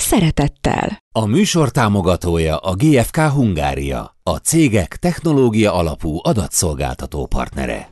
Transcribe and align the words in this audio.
szeretettel. 0.00 0.98
A 1.12 1.26
műsor 1.26 1.70
támogatója 1.70 2.56
a 2.56 2.74
GFK 2.74 3.16
Hungária, 3.16 4.16
a 4.22 4.36
cégek 4.36 4.96
technológia 4.96 5.74
alapú 5.74 6.18
adatszolgáltató 6.22 7.26
partnere. 7.26 7.90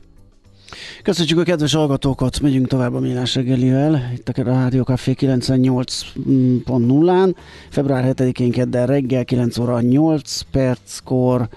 Köszönjük 1.03 1.39
a 1.39 1.43
kedves 1.43 1.73
hallgatókat, 1.73 2.39
megyünk 2.39 2.67
tovább 2.67 2.93
a 2.93 2.99
Millás 2.99 3.35
reggelivel, 3.35 4.11
itt 4.13 4.29
a 4.29 4.43
Rádió 4.43 4.83
Café 4.83 5.15
98.0-án, 5.19 7.35
február 7.69 8.13
7-én 8.15 8.51
kedden 8.51 8.85
reggel 8.85 9.25
9 9.25 9.57
óra 9.57 9.81
8 9.81 10.41
perckor, 10.51 11.47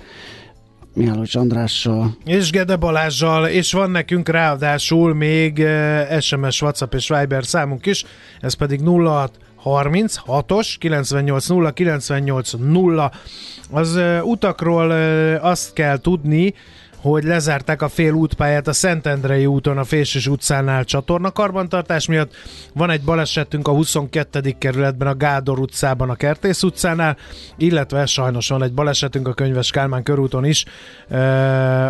Mihálovics 0.95 1.35
Andrással. 1.35 2.17
És 2.25 2.51
Gede 2.51 2.77
Balázsjal, 2.77 3.47
és 3.47 3.73
van 3.73 3.91
nekünk 3.91 4.29
ráadásul 4.29 5.15
még 5.15 5.67
SMS, 6.21 6.63
WhatsApp 6.63 6.95
és 6.95 7.09
Viber 7.09 7.45
számunk 7.45 7.87
is, 7.87 8.05
ez 8.41 8.55
pedig 8.55 8.81
06 8.81 9.39
36-os 9.65 10.75
98 10.79 11.47
0 11.47 11.71
98 11.71 12.53
0. 12.59 13.11
Az 13.71 13.99
utakról 14.23 14.91
azt 15.41 15.73
kell 15.73 15.99
tudni, 15.99 16.55
hogy 17.03 17.25
lezárták 17.25 17.83
a 17.83 17.89
fél 17.89 18.13
útpályát 18.13 18.69
a 18.69 18.73
Szentendrei 18.73 19.47
úton 19.47 19.79
a 19.79 19.85
Fésűs 19.85 20.27
utcánál 20.27 20.85
csatornakarbantartás 20.85 22.07
miatt. 22.07 22.35
Van 22.75 22.91
egy 22.91 23.03
balesetünk 23.03 23.69
a 23.69 23.73
22. 23.73 24.55
kerületben 24.59 25.09
a 25.09 25.15
Gádor 25.15 25.59
utcában 25.59 26.11
a 26.11 26.15
Kertész 26.15 26.63
utcánál, 26.63 27.17
illetve 27.57 28.07
sajnos 28.07 28.49
van 28.49 28.63
egy 28.63 28.73
balesetünk 28.73 29.29
a 29.29 29.33
Könyves 29.33 29.71
Kálmán 29.71 30.03
körúton 30.03 30.45
is. 30.45 30.65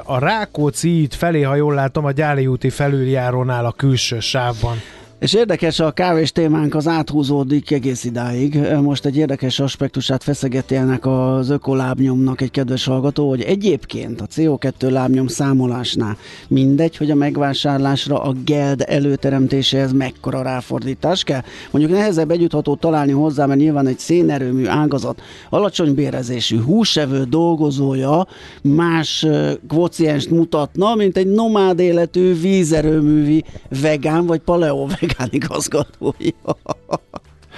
A 0.05 0.19
Rákóczi 0.19 1.09
felé, 1.11 1.43
ha 1.43 1.55
jól 1.55 1.75
látom, 1.75 2.05
a 2.05 2.11
Gyáli 2.11 2.47
úti 2.47 2.71
felüljárónál 2.71 3.65
a 3.65 3.73
külső 3.73 4.21
sávban. 4.21 4.77
És 5.23 5.33
érdekes, 5.33 5.81
a 5.81 5.91
kávés 5.91 6.33
témánk 6.33 6.75
az 6.75 6.89
áthúzódik 6.89 7.71
egész 7.71 8.05
idáig. 8.05 8.59
Most 8.81 9.05
egy 9.05 9.17
érdekes 9.17 9.61
aspektusát 9.61 10.23
feszegeti 10.23 10.75
ennek 10.75 11.07
az 11.07 11.51
ökolábnyomnak 11.51 12.41
egy 12.41 12.51
kedves 12.51 12.85
hallgató, 12.85 13.29
hogy 13.29 13.41
egyébként 13.41 14.21
a 14.21 14.27
CO2 14.27 14.91
lábnyom 14.91 15.27
számolásnál 15.27 16.17
mindegy, 16.49 16.97
hogy 16.97 17.11
a 17.11 17.15
megvásárlásra 17.15 18.23
a 18.23 18.35
geld 18.45 18.85
előteremtéséhez 18.87 19.93
mekkora 19.93 20.43
ráfordítás 20.43 21.25
kell. 21.25 21.43
Mondjuk 21.71 21.95
nehezebb 21.95 22.31
együttható 22.31 22.75
találni 22.75 23.13
hozzá, 23.13 23.47
mert 23.47 23.61
nyilván 23.61 23.87
egy 23.87 23.99
szénerőmű 23.99 24.67
ágazat 24.67 25.23
alacsony 25.51 25.95
bérezésű 25.95 26.61
húsevő 26.63 27.25
dolgozója 27.25 28.27
más 28.63 29.27
kvocienst 29.69 30.31
mutatna, 30.31 30.95
mint 30.95 31.17
egy 31.17 31.27
nomád 31.27 31.79
életű 31.79 32.41
vízerőművi 32.41 33.45
vegán 33.81 34.27
vagy 34.27 34.41
paleo 34.41 34.87
vegán 34.87 35.11
vegán 35.13 35.29
igazgatója. 35.33 36.57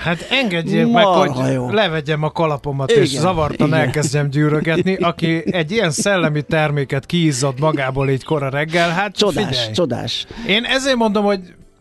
Hát 0.03 0.27
engedjék 0.31 0.87
Marha 0.87 1.25
meg, 1.25 1.31
hogy 1.31 1.53
jó. 1.53 1.71
levegyem 1.71 2.23
a 2.23 2.31
kalapomat, 2.31 2.91
igen, 2.91 3.03
és 3.03 3.09
zavartan 3.09 3.67
igen. 3.67 3.79
elkezdjem 3.81 4.31
gyűrögetni, 4.31 4.95
aki 4.95 5.53
egy 5.55 5.71
ilyen 5.71 5.91
szellemi 5.91 6.43
terméket 6.43 7.07
kiizzad 7.07 7.61
magából 7.61 8.09
így 8.09 8.25
kora 8.25 8.49
reggel, 8.49 8.91
hát 8.91 9.17
Csodás, 9.17 9.47
figyelj. 9.47 9.73
csodás. 9.73 10.27
Én 10.47 10.65
ezért 10.65 10.97
mondom, 10.97 11.25
hogy 11.25 11.41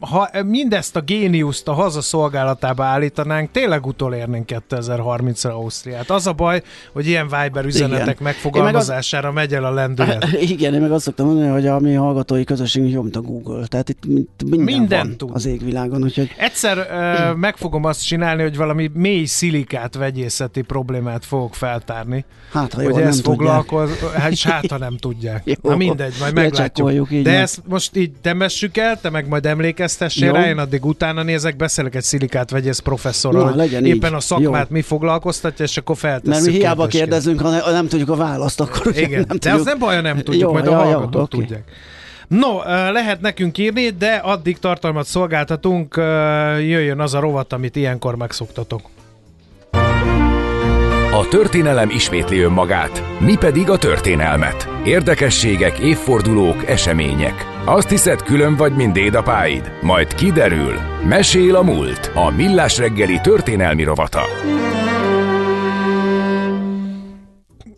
ha 0.10 0.30
mindezt 0.46 0.96
a 0.96 1.02
géniuszt 1.02 1.68
a 1.68 1.74
haza 1.74 2.02
szolgálatába 2.02 2.84
állítanánk, 2.84 3.52
tényleg 3.52 3.86
utolérnénk 3.86 4.52
2030-ra 4.70 5.50
Ausztriát. 5.50 6.10
Az 6.10 6.28
a 6.28 6.34
baj, 6.34 6.62
hogy 6.92 7.08
ilyen 7.08 7.28
Viber 7.28 7.66
üzenetek 7.66 8.04
igen. 8.04 8.18
megfogalmazására 8.20 9.28
az... 9.28 9.34
megy 9.34 9.54
el 9.54 9.66
a 9.66 9.72
lendület. 9.72 10.28
Igen, 10.54 10.74
én 10.74 10.82
meg 10.82 10.92
azt 10.92 11.04
szoktam 11.04 11.26
mondani, 11.26 11.50
hogy 11.50 11.68
a 11.68 11.80
mi 11.80 11.94
hallgatói 11.94 12.44
közösségünk 12.44 12.92
jobb, 12.92 13.04
mint 13.04 13.16
a 13.16 13.22
Google. 13.22 13.66
Tehát 13.66 13.90
itt 13.90 14.06
minden, 14.06 14.60
minden 14.60 15.08
van 15.08 15.18
tud. 15.18 15.30
az 15.34 15.46
égvilágon. 15.46 16.04
Úgyhogy... 16.04 16.34
Egyszer 16.38 16.78
uh, 16.78 17.40
meg 17.40 17.58
fogom 17.58 17.84
azt 17.84 18.06
csinálni, 18.06 18.42
hogy 18.42 18.58
valami 18.58 18.90
mély 18.94 19.26
szilikát 19.26 19.96
vegyészeti 19.96 20.62
problémát 20.62 21.26
fogok 21.26 21.56
feltárni. 21.56 22.26
Hát, 22.52 22.74
ha 22.74 22.82
jó, 22.82 22.92
hogy 22.92 23.00
nem 23.00 23.08
ezt 23.08 23.22
foglalkoz... 23.22 24.00
Hát, 24.14 24.40
hát, 24.40 24.72
ha 24.72 24.78
nem 24.78 24.98
tudják. 25.06 25.42
Jó, 25.46 25.54
Na 25.62 25.76
mindegy, 25.76 26.14
majd 26.20 26.34
meglátjuk. 26.34 27.10
De 27.10 27.40
ezt 27.40 27.62
most 27.68 27.96
így 27.96 28.12
temessük 28.22 28.78
el, 28.78 29.00
te 29.02 29.10
meg 29.10 29.28
majd 29.28 29.46
emlékezz 29.46 29.93
emlékeztessél 30.02 30.32
rá, 30.32 30.48
én 30.50 30.58
addig 30.58 30.86
utána 30.86 31.24
nézek, 31.24 31.56
beszélek 31.56 31.96
egy 31.96 32.04
szilikát 32.04 32.50
vegyész 32.50 32.80
professzorral, 32.80 33.46
hogy 33.46 33.56
legyen 33.56 33.86
éppen 33.86 34.10
így. 34.10 34.16
a 34.16 34.20
szakmát 34.20 34.68
Jó. 34.70 34.76
mi 34.76 34.82
foglalkoztatja, 34.82 35.66
és 35.66 35.78
akkor 35.78 35.98
feltesszük. 35.98 36.34
Mert 36.34 36.46
mi 36.46 36.52
hiába 36.52 36.88
kérdezünk, 36.88 37.42
ha 37.42 37.72
nem 37.72 37.88
tudjuk 37.88 38.10
a 38.10 38.16
választ, 38.16 38.60
akkor 38.60 38.98
Igen, 38.98 39.10
nem 39.28 39.38
de 39.38 39.50
tudjuk. 39.50 39.60
az 39.60 39.66
nem 39.66 39.80
baj, 39.80 40.02
nem 40.02 40.18
tudjuk, 40.18 40.42
Jó, 40.42 40.52
majd 40.52 40.66
ja, 40.66 40.72
a 40.72 40.84
hallgatók 40.84 41.22
okay. 41.22 41.40
tudják. 41.40 41.64
No, 42.28 42.58
lehet 42.92 43.22
nekünk 43.22 43.58
írni, 43.58 43.90
de 43.90 44.16
addig 44.16 44.60
tartalmat 44.60 45.06
szolgáltatunk, 45.06 45.96
jöjjön 46.60 47.00
az 47.00 47.14
a 47.14 47.20
rovat, 47.20 47.54
amit 47.54 47.76
ilyenkor 47.76 48.16
megszoktatok. 48.16 48.82
A 51.12 51.28
történelem 51.30 51.90
ismétli 51.90 52.40
önmagát, 52.40 53.04
mi 53.20 53.36
pedig 53.36 53.70
a 53.70 53.78
történelmet. 53.78 54.70
Érdekességek, 54.84 55.78
évfordulók, 55.78 56.68
események. 56.68 57.53
Azt 57.66 57.90
hiszed, 57.90 58.22
külön 58.22 58.56
vagy, 58.56 58.76
mint 58.76 58.94
dédapáid? 58.94 59.72
Majd 59.82 60.14
kiderül. 60.14 60.74
Mesél 61.08 61.56
a 61.56 61.62
múlt. 61.62 62.12
A 62.14 62.30
Millás 62.30 62.78
reggeli 62.78 63.20
történelmi 63.22 63.84
rovata. 63.84 64.22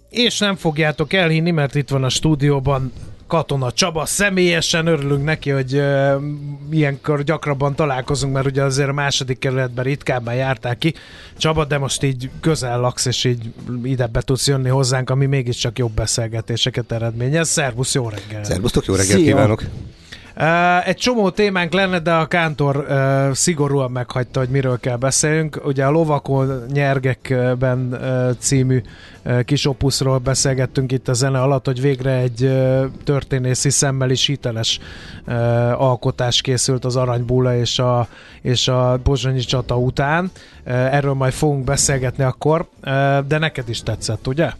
És 0.09 0.40
nem 0.40 0.56
fogjátok 0.56 1.13
elhinni, 1.13 1.51
mert 1.51 1.75
itt 1.75 1.90
van 1.90 2.03
a 2.03 2.09
stúdióban 2.09 2.91
Katona 3.28 3.72
Csaba. 3.72 4.06
Személyesen 4.06 4.88
örülünk 4.88 5.24
neki, 5.24 5.50
hogy 5.50 5.75
uh, 5.75 6.24
ilyenkor 6.72 7.24
gyakrabban 7.24 7.75
találkozunk, 7.75 8.34
mert 8.34 8.46
ugye 8.46 8.63
azért 8.63 8.90
a 8.90 8.94
második 8.94 9.40
kerületben 9.40 9.84
ritkábban 9.84 10.36
járták 10.36 10.78
ki. 10.78 10.94
Csaba, 11.38 11.66
de 11.66 11.78
most 11.78 12.03
így 12.03 12.30
közel 12.41 12.80
laksz, 12.80 13.06
és 13.06 13.24
így 13.24 13.53
ide 13.84 14.08
be 14.08 14.22
tudsz 14.22 14.47
jönni 14.47 14.69
hozzánk, 14.69 15.09
ami 15.09 15.25
mégiscsak 15.25 15.78
jobb 15.78 15.91
beszélgetéseket 15.91 16.91
eredményez. 16.91 17.50
Szervusz, 17.50 17.94
jó 17.94 18.09
reggel! 18.09 18.44
Szervusztok, 18.44 18.86
jó 18.86 18.96
reggel 18.96 19.18
kívánok! 19.18 19.63
Uh, 20.38 20.88
egy 20.88 20.96
csomó 20.96 21.29
témánk 21.29 21.73
lenne, 21.73 22.00
de 22.00 22.13
a 22.13 22.25
Kántor 22.25 22.78
uh, 22.78 23.34
szigorúan 23.34 23.91
meghagyta, 23.91 24.40
hogy 24.40 24.50
miről 24.50 24.79
kell 24.79 24.97
beszéljünk. 24.97 25.62
Ugye 25.66 25.85
a 25.85 25.90
Lovakon 25.91 26.66
nyergekben 26.72 27.97
uh, 28.01 28.38
című 28.40 28.81
kis 29.45 29.68
opuszról 29.68 30.18
beszélgettünk 30.18 30.91
itt 30.91 31.07
a 31.07 31.13
zene 31.13 31.41
alatt, 31.41 31.66
hogy 31.66 31.81
végre 31.81 32.12
egy 32.12 32.51
történészi 33.03 33.69
szemmel 33.69 34.09
is 34.09 34.25
hiteles 34.25 34.79
alkotás 35.74 36.41
készült 36.41 36.85
az 36.85 36.95
Aranybúla 36.95 37.56
és 37.56 37.79
a, 37.79 38.07
és 38.41 38.68
a 38.68 39.00
Bozsonyi 39.03 39.40
csata 39.40 39.78
után. 39.78 40.31
Erről 40.63 41.13
majd 41.13 41.34
fogunk 41.34 41.63
beszélgetni 41.63 42.24
akkor, 42.24 42.68
de 43.28 43.38
neked 43.38 43.69
is 43.69 43.84
tetszett, 43.84 44.28
ugye? 44.28 44.51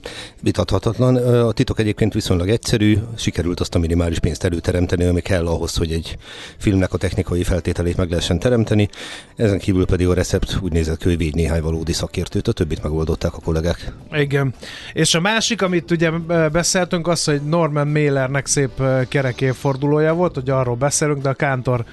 Vitathatatlan. 0.42 1.16
A 1.48 1.52
titok 1.52 1.80
egyébként 1.80 2.14
viszonylag 2.14 2.50
egyszerű, 2.50 2.98
sikerült 3.16 3.60
azt 3.60 3.76
a 3.76 3.80
minimális 3.80 4.20
pénzt 4.20 4.44
előteremteni, 4.44 5.04
ami 5.04 5.22
kell 5.22 5.48
ahhoz, 5.48 5.65
hogy 5.74 5.92
egy 5.92 6.18
filmnek 6.58 6.94
a 6.94 6.98
technikai 6.98 7.44
feltételét 7.44 7.98
meg 7.98 8.10
lehessen 8.10 8.40
teremteni. 8.40 8.90
Ezen 9.36 9.60
kívül 9.60 9.86
pedig 9.86 10.08
a 10.08 10.14
recept 10.14 10.58
úgy 10.62 10.72
nézett 10.72 10.98
ki, 10.98 11.08
hogy 11.08 11.18
végy 11.18 11.36
néhány 11.36 11.62
valódi 11.62 11.94
szakértőt, 11.94 12.48
a 12.48 12.52
többit 12.52 12.84
megoldották 12.84 13.34
a 13.34 13.40
kollégák. 13.40 13.92
Igen. 14.12 14.54
És 14.94 15.16
a 15.16 15.20
másik, 15.20 15.62
amit 15.62 15.92
ugye 15.92 16.12
beszéltünk, 16.52 17.08
az, 17.08 17.24
hogy 17.24 17.42
Norman 17.42 17.88
Mailernek 17.88 18.46
szép 18.46 18.82
kerek 19.08 19.42
évfordulója 19.42 20.14
volt, 20.14 20.34
hogy 20.34 20.50
arról 20.50 20.76
beszélünk, 20.76 21.22
de 21.22 21.30
a 21.30 21.34
Kántor 21.34 21.86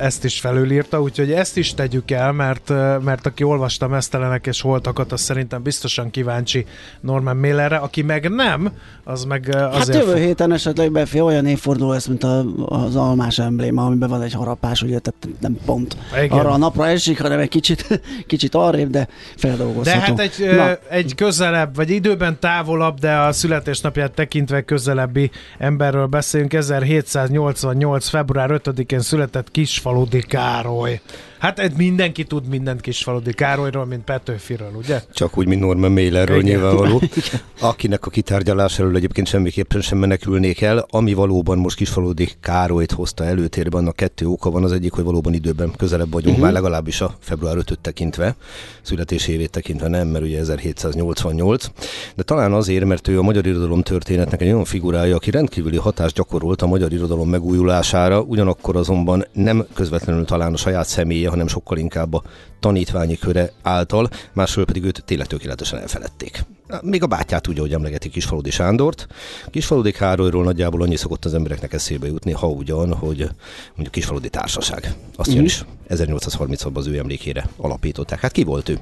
ezt 0.00 0.24
is 0.24 0.40
felülírta, 0.40 1.00
úgyhogy 1.00 1.32
ezt 1.32 1.56
is 1.56 1.74
tegyük 1.74 2.10
el, 2.10 2.32
mert, 2.32 2.68
mert 3.02 3.26
aki 3.26 3.44
olvasta 3.44 3.88
Mesztelenek 3.88 4.46
és 4.46 4.60
Holtakat, 4.60 5.12
az 5.12 5.20
szerintem 5.20 5.62
biztosan 5.62 6.10
kíváncsi 6.10 6.66
Norman 7.00 7.36
Millerre, 7.36 7.76
aki 7.76 8.02
meg 8.02 8.30
nem, 8.30 8.72
az 9.04 9.24
meg 9.24 9.48
azért... 9.48 9.98
Hát 9.98 10.06
jövő 10.06 10.20
héten 10.20 10.52
esetleg 10.52 10.92
befél 10.92 11.22
olyan 11.22 11.46
évforduló 11.46 11.90
lesz, 11.90 12.06
mint 12.06 12.24
a, 12.24 12.44
az 12.66 12.96
almás 12.96 13.38
embléma, 13.38 13.84
amiben 13.84 14.08
van 14.08 14.22
egy 14.22 14.32
harapás, 14.32 14.82
ugye, 14.82 14.98
tehát 14.98 15.40
nem 15.40 15.56
pont 15.64 15.96
Igen. 16.22 16.38
arra 16.38 16.50
a 16.50 16.56
napra 16.56 16.86
esik, 16.86 17.20
hanem 17.20 17.38
egy 17.38 17.48
kicsit, 17.48 18.00
kicsit 18.26 18.54
arrébb, 18.54 18.90
de 18.90 19.08
feldolgozható. 19.36 19.98
De 19.98 20.04
hát 20.04 20.20
egy, 20.20 20.54
Na. 20.56 20.76
egy 20.88 21.14
közelebb, 21.14 21.76
vagy 21.76 21.90
időben 21.90 22.36
távolabb, 22.40 22.98
de 22.98 23.16
a 23.16 23.32
születésnapját 23.32 24.12
tekintve 24.12 24.62
közelebbi 24.62 25.30
emberről 25.58 26.06
beszélünk. 26.06 26.52
1788. 26.52 28.08
február 28.08 28.60
5-én 28.64 29.00
született 29.00 29.50
Kisfaludi 29.54 30.22
Károly. 30.26 31.00
Hát 31.44 31.58
ez 31.58 31.70
mindenki 31.76 32.24
tud 32.24 32.48
mindent 32.48 32.80
Kisfaludi 32.80 33.32
Károlyról, 33.32 33.84
mint 33.84 34.04
Petőfiről, 34.04 34.70
ugye? 34.76 35.02
Csak 35.12 35.38
úgy, 35.38 35.46
mint 35.46 35.60
Norman 35.60 35.92
Mailerről 35.92 36.40
Igen. 36.40 36.48
nyilvánvaló. 36.50 37.02
Akinek 37.60 38.06
a 38.06 38.10
kitárgyalásáról 38.10 38.96
egyébként 38.96 39.26
semmiképpen 39.26 39.80
sem 39.80 39.98
menekülnék 39.98 40.60
el. 40.60 40.86
Ami 40.90 41.14
valóban 41.14 41.58
most 41.58 41.76
Kisfaludi 41.76 42.28
Károlyt 42.40 42.92
hozta 42.92 43.24
előtérbe, 43.24 43.76
annak 43.76 43.96
kettő 43.96 44.26
oka 44.26 44.50
van. 44.50 44.64
Az 44.64 44.72
egyik, 44.72 44.92
hogy 44.92 45.04
valóban 45.04 45.34
időben 45.34 45.72
közelebb 45.76 46.12
vagyunk, 46.12 46.30
uh-huh. 46.30 46.44
már 46.44 46.52
legalábbis 46.52 47.00
a 47.00 47.14
február 47.20 47.56
5 47.56 47.78
tekintve, 47.80 48.36
születési 48.82 49.32
évét 49.32 49.50
tekintve 49.50 49.88
nem, 49.88 50.08
mert 50.08 50.24
ugye 50.24 50.38
1788. 50.38 51.66
De 52.14 52.22
talán 52.22 52.52
azért, 52.52 52.84
mert 52.84 53.08
ő 53.08 53.18
a 53.18 53.22
magyar 53.22 53.46
irodalom 53.46 53.82
történetnek 53.82 54.40
egy 54.40 54.48
olyan 54.48 54.64
figurája, 54.64 55.16
aki 55.16 55.30
rendkívüli 55.30 55.76
hatást 55.76 56.14
gyakorolt 56.14 56.62
a 56.62 56.66
magyar 56.66 56.92
irodalom 56.92 57.28
megújulására, 57.28 58.20
ugyanakkor 58.20 58.76
azonban 58.76 59.26
nem 59.32 59.66
közvetlenül 59.74 60.24
talán 60.24 60.52
a 60.52 60.56
saját 60.56 60.86
személye, 60.86 61.32
hanem 61.34 61.48
sokkal 61.48 61.78
inkább 61.78 62.14
a 62.14 62.22
tanítványi 62.60 63.16
köre 63.16 63.52
által, 63.62 64.08
másról 64.32 64.64
pedig 64.64 64.84
őt 64.84 65.02
tényleg 65.04 65.26
tökéletesen 65.26 65.78
elfeledték. 65.78 66.44
Még 66.82 67.02
a 67.02 67.06
bátyát 67.06 67.42
tudja, 67.42 67.62
hogy 67.62 67.72
emlegeti 67.72 68.08
Kisfaludi 68.08 68.50
Sándort. 68.50 69.06
Kisfaludi 69.50 69.90
Károlyról 69.90 70.44
nagyjából 70.44 70.82
annyi 70.82 70.96
szokott 70.96 71.24
az 71.24 71.34
embereknek 71.34 71.72
eszébe 71.72 72.06
jutni, 72.06 72.32
ha 72.32 72.48
ugyan, 72.48 72.94
hogy 72.94 73.18
mondjuk 73.66 73.90
Kisfaludi 73.90 74.28
Társaság. 74.28 74.94
Azt 75.16 75.34
mm. 75.34 75.44
is 75.44 75.64
1836-ban 75.88 76.74
az 76.74 76.86
ő 76.86 76.98
emlékére 76.98 77.48
alapították. 77.56 78.20
Hát 78.20 78.32
ki 78.32 78.44
volt 78.44 78.68
ő? 78.68 78.78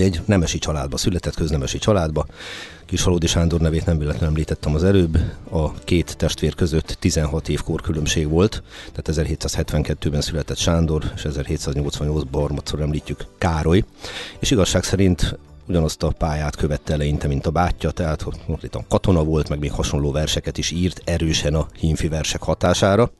Egy 0.00 0.20
nemesi 0.24 0.58
családba 0.58 0.96
született, 0.96 1.34
köznemesi 1.34 1.78
családba. 1.78 2.26
Kisfaludi 2.86 3.26
Sándor 3.26 3.60
nevét 3.60 3.86
nem 3.86 3.98
véletlenül 3.98 4.28
említettem 4.28 4.74
az 4.74 4.84
előbb. 4.84 5.18
A 5.50 5.72
két 5.72 6.16
testvér 6.16 6.54
között 6.54 6.96
16 6.98 7.48
év 7.48 7.60
különbség 7.82 8.28
volt, 8.28 8.62
tehát 8.92 9.26
1772-ben 9.28 10.20
született 10.20 10.56
Sándor, 10.56 11.12
és 11.14 11.26
1788-ban 11.28 12.26
harmadszor 12.32 12.80
említjük 12.80 13.26
Károly. 13.38 13.84
És 14.38 14.50
igazság 14.50 14.84
szerint 14.84 15.38
ugyanazt 15.68 16.02
a 16.02 16.12
pályát 16.18 16.56
követte 16.56 16.92
eleinte, 16.92 17.28
mint 17.28 17.46
a 17.46 17.50
bátyja, 17.50 17.90
tehát 17.90 18.22
a 18.72 18.84
katona 18.88 19.24
volt, 19.24 19.48
meg 19.48 19.58
még 19.58 19.72
hasonló 19.72 20.12
verseket 20.12 20.58
is 20.58 20.70
írt, 20.70 21.00
erősen 21.04 21.54
a 21.54 21.66
hímfi 21.78 22.08
versek 22.08 22.42
hatására, 22.42 23.10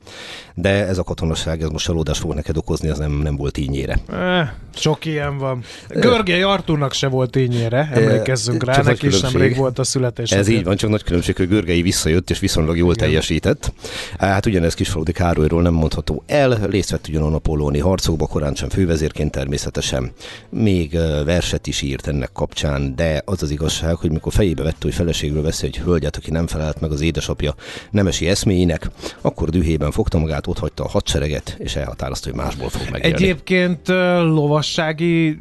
de 0.55 0.69
ez 0.69 0.97
a 0.97 1.03
katonaság, 1.03 1.61
ez 1.61 1.69
most 1.69 1.85
csalódás 1.85 2.17
fog 2.19 2.33
neked 2.33 2.57
okozni, 2.57 2.89
az 2.89 2.97
nem, 2.97 3.11
nem 3.11 3.35
volt 3.35 3.57
ínyére. 3.57 3.99
Eh, 4.11 4.49
sok 4.75 5.05
ilyen 5.05 5.37
van. 5.37 5.63
Görgely 5.89 6.41
Arturnak 6.41 6.93
se 6.93 7.07
volt 7.07 7.35
ínyére, 7.35 7.89
emlékezzünk 7.93 8.63
rá, 8.63 8.81
neki 8.81 9.07
is 9.07 9.19
nemrég 9.19 9.55
volt 9.55 9.79
a 9.79 9.83
születés. 9.83 10.31
Ez 10.31 10.47
így 10.47 10.63
van, 10.63 10.75
csak 10.75 10.89
nagy 10.89 11.03
különbség, 11.03 11.35
hogy 11.35 11.47
Görgei 11.47 11.81
visszajött, 11.81 12.29
és 12.29 12.39
viszonylag 12.39 12.77
jól 12.77 12.93
Igen. 12.93 13.05
teljesített. 13.05 13.73
Hát 14.19 14.45
ugyanez 14.45 14.73
Kisfaludi 14.73 15.11
Károlyról 15.11 15.61
nem 15.61 15.73
mondható 15.73 16.23
el, 16.27 16.59
részt 16.69 16.89
vett 16.89 17.07
ugyan 17.07 17.23
a 17.23 17.29
napolóni 17.29 17.79
harcokba, 17.79 18.27
korán 18.27 18.55
sem 18.55 18.69
fővezérként 18.69 19.31
természetesen. 19.31 20.11
Még 20.49 20.97
verset 21.25 21.67
is 21.67 21.81
írt 21.81 22.07
ennek 22.07 22.31
kapcsán, 22.33 22.95
de 22.95 23.21
az 23.25 23.43
az 23.43 23.49
igazság, 23.49 23.95
hogy 23.95 24.11
mikor 24.11 24.33
fejébe 24.33 24.63
vette, 24.63 24.77
hogy 24.81 24.93
feleségről 24.93 25.41
veszi 25.41 25.65
egy 25.65 25.77
hölgyet, 25.77 26.15
aki 26.15 26.31
nem 26.31 26.47
felelt 26.47 26.79
meg 26.81 26.91
az 26.91 27.01
édesapja 27.01 27.55
nemesi 27.91 28.27
eszméinek, 28.27 28.89
akkor 29.21 29.49
dühében 29.49 29.91
fogta 29.91 30.17
magát, 30.17 30.47
ott 30.47 30.59
hagyta 30.59 30.83
a 30.83 30.89
hadsereget, 30.89 31.55
és 31.59 31.75
elhatározta, 31.75 32.29
hogy 32.29 32.39
másból 32.39 32.69
fog 32.69 32.89
megélni. 32.91 33.15
Egyébként 33.15 33.87
lovassági 34.19 35.39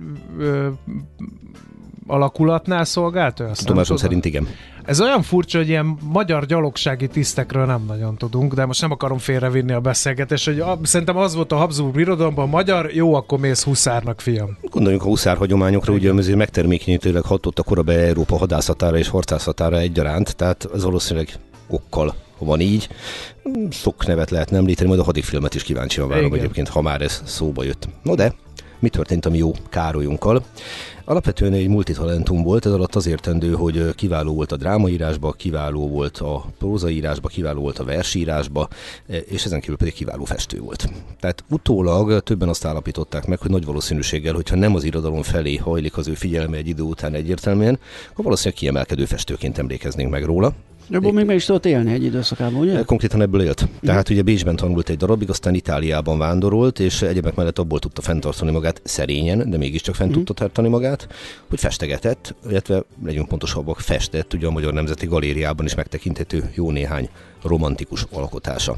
alakulatnál 2.06 2.84
szolgált 2.84 3.40
ő? 3.40 3.50
Tudomásom 3.54 3.96
szerint 3.96 4.24
igen. 4.24 4.48
Ez 4.84 5.00
olyan 5.00 5.22
furcsa, 5.22 5.58
hogy 5.58 5.68
ilyen 5.68 5.98
magyar 6.02 6.46
gyalogsági 6.46 7.06
tisztekről 7.06 7.66
nem 7.66 7.84
nagyon 7.86 8.16
tudunk, 8.16 8.54
de 8.54 8.66
most 8.66 8.80
nem 8.80 8.90
akarom 8.90 9.18
félrevinni 9.18 9.72
a 9.72 9.80
beszélgetést, 9.80 10.44
hogy 10.44 10.60
a, 10.60 10.78
szerintem 10.82 11.16
az 11.16 11.34
volt 11.34 11.52
a 11.52 11.56
Habsburg 11.56 11.94
birodalomban, 11.94 12.48
magyar, 12.48 12.94
jó, 12.94 13.14
akkor 13.14 13.38
mész 13.38 13.62
huszárnak, 13.62 14.20
fiam. 14.20 14.58
Gondoljunk 14.70 15.04
a 15.04 15.08
huszár 15.08 15.36
hagyományokra, 15.36 15.92
ugye 15.92 16.12
azért 16.12 16.36
megtermékenyítőleg 16.36 17.22
hatott 17.22 17.58
a 17.58 17.62
korabeli 17.62 18.02
Európa 18.02 18.36
hadászatára 18.36 18.98
és 18.98 19.08
harcászatára 19.08 19.78
egyaránt, 19.78 20.36
tehát 20.36 20.68
ez 20.74 20.84
valószínűleg 20.84 21.28
okkal 21.68 22.14
van 22.38 22.60
így. 22.60 22.88
Sok 23.70 24.06
nevet 24.06 24.30
lehetne 24.30 24.56
említeni, 24.56 24.88
majd 24.88 25.00
a 25.00 25.04
hadifilmet 25.04 25.54
is 25.54 25.62
kíváncsian 25.62 26.08
várom 26.08 26.26
Igen. 26.26 26.38
egyébként, 26.38 26.68
ha 26.68 26.82
már 26.82 27.00
ez 27.00 27.22
szóba 27.24 27.64
jött. 27.64 27.88
No 28.02 28.14
de, 28.14 28.34
mi 28.78 28.88
történt 28.88 29.26
a 29.26 29.30
mi 29.30 29.38
jó 29.38 29.52
Károlyunkkal? 29.68 30.42
Alapvetően 31.04 31.52
egy 31.52 31.68
multitalentum 31.68 32.42
volt, 32.42 32.66
ez 32.66 32.72
alatt 32.72 32.94
az 32.94 33.06
értendő, 33.06 33.52
hogy 33.52 33.94
kiváló 33.94 34.34
volt 34.34 34.52
a 34.52 34.56
drámaírásba, 34.56 35.32
kiváló 35.32 35.88
volt 35.88 36.18
a 36.18 36.44
prózaírásba, 36.58 37.28
kiváló 37.28 37.60
volt 37.60 37.78
a 37.78 37.84
versírásba, 37.84 38.68
és 39.06 39.44
ezen 39.44 39.60
kívül 39.60 39.76
pedig 39.76 39.92
kiváló 39.92 40.24
festő 40.24 40.58
volt. 40.58 40.88
Tehát 41.20 41.44
utólag 41.50 42.20
többen 42.20 42.48
azt 42.48 42.64
állapították 42.64 43.26
meg, 43.26 43.38
hogy 43.38 43.50
nagy 43.50 43.64
valószínűséggel, 43.64 44.34
hogyha 44.34 44.56
nem 44.56 44.74
az 44.74 44.84
irodalom 44.84 45.22
felé 45.22 45.56
hajlik 45.56 45.96
az 45.96 46.08
ő 46.08 46.14
figyelme 46.14 46.56
egy 46.56 46.68
idő 46.68 46.82
után 46.82 47.14
egyértelműen, 47.14 47.78
akkor 48.10 48.24
valószínűleg 48.24 48.58
kiemelkedő 48.58 49.04
festőként 49.04 49.58
emlékeznénk 49.58 50.10
meg 50.10 50.24
róla. 50.24 50.52
Abból 50.90 51.12
még 51.12 51.24
meg 51.24 51.36
is 51.36 51.44
tudott 51.44 51.66
élni 51.66 51.92
egy 51.92 52.04
időszakában, 52.04 52.60
ugye? 52.60 52.82
Konkrétan 52.82 53.22
ebből 53.22 53.42
élt. 53.42 53.68
Tehát 53.80 54.08
ugye 54.08 54.22
Bécsben 54.22 54.56
tanult 54.56 54.88
egy 54.88 54.96
darabig, 54.96 55.30
aztán 55.30 55.54
Itáliában 55.54 56.18
vándorolt, 56.18 56.80
és 56.80 57.02
egyebek 57.02 57.34
mellett 57.34 57.58
abból 57.58 57.78
tudta 57.78 58.00
fenntartani 58.00 58.50
magát 58.50 58.80
szerényen, 58.84 59.50
de 59.50 59.56
mégiscsak 59.56 59.94
fent 59.94 60.10
uh-huh. 60.10 60.24
tudta 60.24 60.42
tartani 60.42 60.68
magát, 60.68 61.08
hogy 61.48 61.60
festegetett, 61.60 62.34
illetve 62.48 62.82
legyünk 63.04 63.28
pontosabbak, 63.28 63.80
festett, 63.80 64.34
ugye 64.34 64.46
a 64.46 64.50
Magyar 64.50 64.72
Nemzeti 64.72 65.06
Galériában 65.06 65.66
is 65.66 65.74
megtekinthető 65.74 66.50
jó 66.54 66.70
néhány 66.70 67.08
romantikus 67.42 68.06
alkotása. 68.10 68.76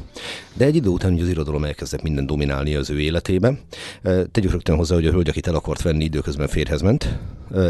De 0.55 0.65
egy 0.65 0.77
idő 0.77 0.89
után 0.89 1.13
ugye 1.13 1.23
az 1.23 1.29
irodalom 1.29 1.65
elkezdett 1.65 2.03
minden 2.03 2.27
dominálni 2.27 2.75
az 2.75 2.91
ő 2.91 3.01
életébe. 3.01 3.59
Tegyük 4.33 4.51
rögtön 4.51 4.77
hozzá, 4.77 4.95
hogy 4.95 5.07
a 5.07 5.11
hölgy, 5.11 5.29
akit 5.29 5.47
el 5.47 5.55
akart 5.55 5.83
venni, 5.83 6.05
időközben 6.05 6.49
férhez 6.49 6.81
ment. 6.81 7.19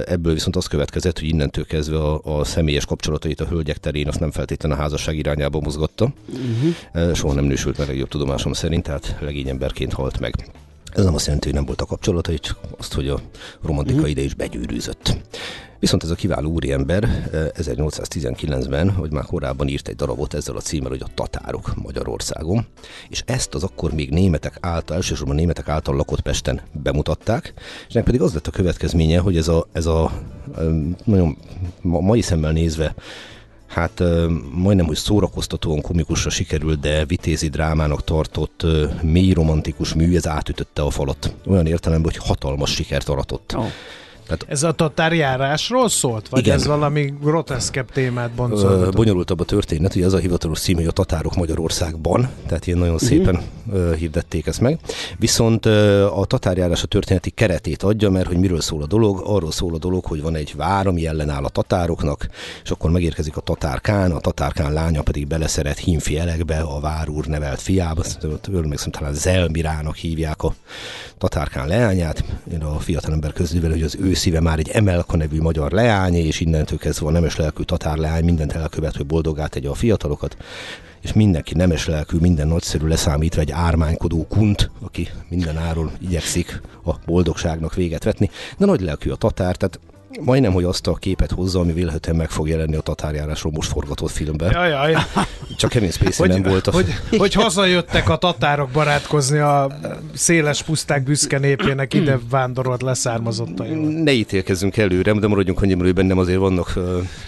Ebből 0.07 0.33
viszont 0.33 0.57
az 0.57 0.67
következett, 0.67 1.19
hogy 1.19 1.29
innentől 1.29 1.67
kezdve 1.67 1.97
a, 1.97 2.39
a 2.39 2.45
személyes 2.45 2.85
kapcsolatait 2.87 3.41
a 3.41 3.47
hölgyek 3.47 3.79
terén 3.79 4.09
azt 4.09 4.21
nem 4.21 4.31
feltétlenül 4.31 4.79
a 4.79 4.81
házasság 4.81 5.17
irányába 5.17 5.61
mozgatta. 5.61 6.13
Uh-huh. 6.29 7.15
Soha 7.15 7.35
nem 7.35 7.45
nősült 7.45 7.79
meg 7.79 7.97
jobb 7.97 8.09
tudomásom 8.09 8.53
szerint, 8.53 8.83
tehát 8.83 9.17
legényemberként 9.21 9.93
halt 9.93 10.21
meg. 10.21 10.35
Ez 10.95 11.05
nem 11.05 11.15
azt 11.15 11.25
jelenti, 11.25 11.47
hogy 11.47 11.57
nem 11.57 11.67
volt 11.67 11.81
a 11.81 11.87
kapcsolatai, 11.87 12.39
csak 12.39 12.59
azt, 12.79 12.95
hogy 12.95 13.09
a 13.09 13.21
romantika 13.63 13.97
uh-huh. 13.97 14.11
ide 14.11 14.23
is 14.23 14.35
begyűrűzött. 14.35 15.17
Viszont 15.79 16.03
ez 16.03 16.11
a 16.11 16.15
kiváló 16.15 16.51
úriember 16.51 17.31
1819-ben, 17.57 18.95
vagy 18.99 19.13
már 19.13 19.25
korábban 19.25 19.69
írt 19.69 19.89
egy 19.89 19.97
darabot 19.97 20.35
ezzel 20.35 20.57
a 20.57 20.61
címmel, 20.61 20.91
hogy 20.91 21.03
a 21.05 21.11
tatárok 21.15 21.75
Magyarországon, 21.83 22.67
és 23.09 23.23
ezt 23.27 23.55
az 23.55 23.63
akkor 23.63 23.93
még 23.93 24.11
németek 24.11 24.57
által, 24.61 24.97
elsősorban 24.97 25.37
németek 25.37 25.69
által 25.69 25.97
lakott 25.97 26.21
Pesten 26.21 26.61
bemutatták, 26.73 27.55
és 27.89 27.95
ennek 27.95 28.07
pedig 28.07 28.21
az 28.21 28.35
lett 28.35 28.47
a 28.47 28.51
következménye, 28.51 29.19
hogy 29.19 29.37
ez 29.37 29.49
a, 29.49 29.67
ez 29.73 29.87
a 29.87 30.13
nagyon 31.05 31.37
mai 31.81 32.21
szemmel 32.21 32.53
nézve 32.53 32.95
hát 33.75 34.03
majdnem, 34.51 34.87
hogy 34.87 34.97
szórakoztatóan 34.97 35.81
komikusra 35.81 36.31
sikerült, 36.31 36.81
de 36.81 37.05
vitézi 37.05 37.49
drámának 37.49 38.05
tartott 38.05 38.67
mély 39.03 39.33
romantikus 39.33 39.95
mű, 39.95 40.17
ez 40.17 40.27
átütötte 40.27 40.83
a 40.83 40.91
falat. 40.91 41.35
Olyan 41.47 41.67
értelemben, 41.67 42.13
hogy 42.13 42.27
hatalmas 42.27 42.75
sikert 42.75 43.09
aratott. 43.09 43.53
Oh. 43.57 43.67
Tehát, 44.25 44.45
ez 44.49 44.63
a 44.63 44.73
tatárjárásról 44.73 45.89
szólt? 45.89 46.29
Vagy 46.29 46.41
igen. 46.41 46.55
ez 46.55 46.67
valami 46.67 47.15
groteszkebb 47.21 47.91
témát 47.91 48.31
boncolgatott? 48.31 48.95
Bonyolultabb 48.95 49.41
a 49.41 49.45
történet, 49.45 49.93
hogy 49.93 50.03
az 50.03 50.13
a 50.13 50.19
hivatalos 50.19 50.61
cím, 50.61 50.77
hogy 50.77 50.87
a 50.87 50.91
tatárok 50.91 51.35
Magyarországban, 51.35 52.29
tehát 52.47 52.67
ilyen 52.67 52.79
nagyon 52.79 52.95
uh-huh. 52.95 53.09
szépen 53.09 53.43
uh, 53.67 53.95
hirdették 53.95 54.47
ezt 54.47 54.61
meg. 54.61 54.79
Viszont 55.19 55.67
a 55.67 56.25
tatárjárás 56.27 56.83
a 56.83 56.87
történeti 56.87 57.31
keretét 57.31 57.83
adja, 57.83 58.11
mert 58.11 58.27
hogy 58.27 58.37
miről 58.37 58.61
szól 58.61 58.83
a 58.83 58.87
dolog? 58.87 59.23
Arról 59.25 59.53
szól 59.53 59.75
a 59.75 59.79
dolog, 59.79 60.05
hogy 60.05 60.23
van 60.23 60.35
egy 60.35 60.55
vár, 60.57 60.87
ami 60.87 61.07
ellenáll 61.07 61.45
a 61.45 61.49
tatároknak, 61.49 62.29
és 62.65 62.71
akkor 62.71 62.91
megérkezik 62.91 63.37
a 63.37 63.41
tatárkán, 63.41 64.11
a 64.11 64.21
tatárkán 64.21 64.73
lánya 64.73 65.03
pedig 65.03 65.27
beleszeret 65.27 65.79
hímfi 65.79 66.19
elekbe, 66.19 66.61
a 66.61 66.81
vár 66.81 67.09
úr 67.09 67.27
nevelt 67.27 67.61
fiába, 67.61 68.03
emlékszem, 68.55 68.91
talán 68.91 69.15
Zelmirának 69.15 69.97
hívják 69.97 70.43
a 70.43 70.55
tatárkán 71.19 71.69
leányát. 71.69 72.25
Én 72.53 72.63
a 72.63 72.79
fiatalember 72.79 73.33
közlővel, 73.33 73.71
hogy 73.71 73.83
az 73.83 73.97
ő 74.01 74.14
szíve 74.15 74.41
már 74.41 74.59
egy 74.59 74.69
Emelka 74.69 75.17
nevű 75.17 75.41
magyar 75.41 75.73
leány, 75.73 76.15
és 76.15 76.41
innentől 76.41 76.79
kezdve 76.79 77.07
a 77.07 77.11
nemes 77.11 77.37
lelkű 77.37 77.63
tatár 77.63 77.97
leány 77.97 78.25
mindent 78.25 78.53
elkövet, 78.53 78.97
hogy 78.97 79.07
boldogát 79.07 79.51
tegye 79.51 79.69
a 79.69 79.75
fiatalokat 79.75 80.37
és 81.05 81.13
mindenki 81.13 81.55
nemes 81.55 81.87
lelkű, 81.87 82.19
minden 82.19 82.49
nagyszerű 82.49 82.87
leszámítva 82.87 83.41
egy 83.41 83.51
ármánykodó 83.51 84.27
kunt, 84.29 84.71
aki 84.81 85.09
minden 85.29 85.59
áron 85.59 85.91
igyekszik 85.99 86.61
a 86.85 86.95
boldogságnak 87.07 87.75
véget 87.75 88.05
vetni, 88.05 88.31
de 88.59 88.67
nagy 88.67 88.81
lelkű 88.81 89.11
a 89.11 89.17
tatár, 89.17 89.57
tehát 89.57 89.81
majdnem, 90.21 90.53
hogy 90.53 90.65
azt 90.65 90.87
a 90.87 90.95
képet 90.95 91.31
hozza, 91.31 91.61
ami 91.61 91.73
vélhetően 91.73 92.17
meg 92.17 92.31
fog 92.31 92.49
jelenni 92.49 92.77
a 92.77 92.81
tatárjárásról 92.81 93.53
most 93.53 93.71
forgatott 93.71 94.11
filmben. 94.11 94.51
Jaj, 94.53 94.69
jaj. 94.69 94.97
Csak 95.57 95.71
Kevin 95.71 95.91
Spacey 95.91 96.29
nem 96.29 96.43
volt. 96.43 96.67
A... 96.67 96.73
Hogy, 96.73 96.87
hogy 97.19 97.35
hazajöttek 97.35 98.09
a 98.09 98.17
tatárok 98.17 98.71
barátkozni 98.71 99.39
a 99.39 99.79
széles 100.15 100.63
puszták 100.63 101.03
büszke 101.03 101.39
népének 101.39 101.95
ide 101.95 102.19
vándorolt 102.31 102.83
leszármazottai. 102.83 103.71
Ne 104.03 104.13
ítélkezzünk 104.13 104.77
előre, 104.77 105.13
de 105.13 105.27
maradjunk 105.27 105.63
annyi, 105.63 105.75
hogy 105.75 105.95
bennem 105.95 106.19
azért 106.19 106.39
vannak 106.39 106.79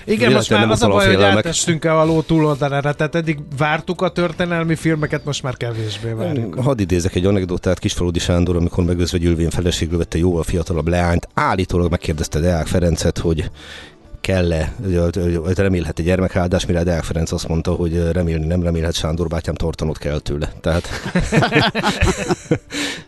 Igen, 0.05 0.33
most 0.33 0.51
már 0.51 0.71
az 0.71 0.83
a 0.83 0.89
baj, 0.89 1.15
hogy 1.15 1.23
átestünk 1.23 1.85
el 1.85 1.99
a 1.99 2.05
ló 2.05 2.21
túloldalára, 2.21 2.93
tehát 2.93 3.15
eddig 3.15 3.39
vártuk 3.57 4.03
a 4.03 4.09
történelmi 4.09 4.75
filmeket, 4.75 5.25
most 5.25 5.43
már 5.43 5.57
kevésbé 5.57 6.11
várjuk. 6.11 6.55
Hadd 6.55 6.81
idézek 6.81 7.15
egy 7.15 7.27
anekdotát, 7.27 7.79
Kisfaludi 7.79 8.19
Sándor, 8.19 8.57
amikor 8.57 8.85
megözvegyülvén 8.85 9.51
feleségül 9.51 9.99
vette 9.99 10.19
jóval 10.19 10.43
fiatalabb 10.43 10.89
leányt, 10.89 11.29
állítólag 11.35 11.91
megkérdezte 11.91 12.41
Deák 12.41 12.67
Ferencet, 12.77 13.19
hogy 13.19 13.51
kell-e, 14.21 14.75
remélhet 15.55 15.99
egy 15.99 16.05
gyermekáldás, 16.05 16.67
mire 16.67 16.83
Deák 16.83 17.03
Ferenc 17.03 17.33
azt 17.33 17.49
mondta, 17.49 17.73
hogy 17.73 18.11
remélni 18.13 18.47
nem 18.47 18.63
remélhet, 18.63 18.95
Sándor 18.95 19.29
bátyám 19.29 19.55
tartanod 19.55 19.99
kell 19.99 20.19
tőle. 20.19 20.53
Tehát... 20.61 20.89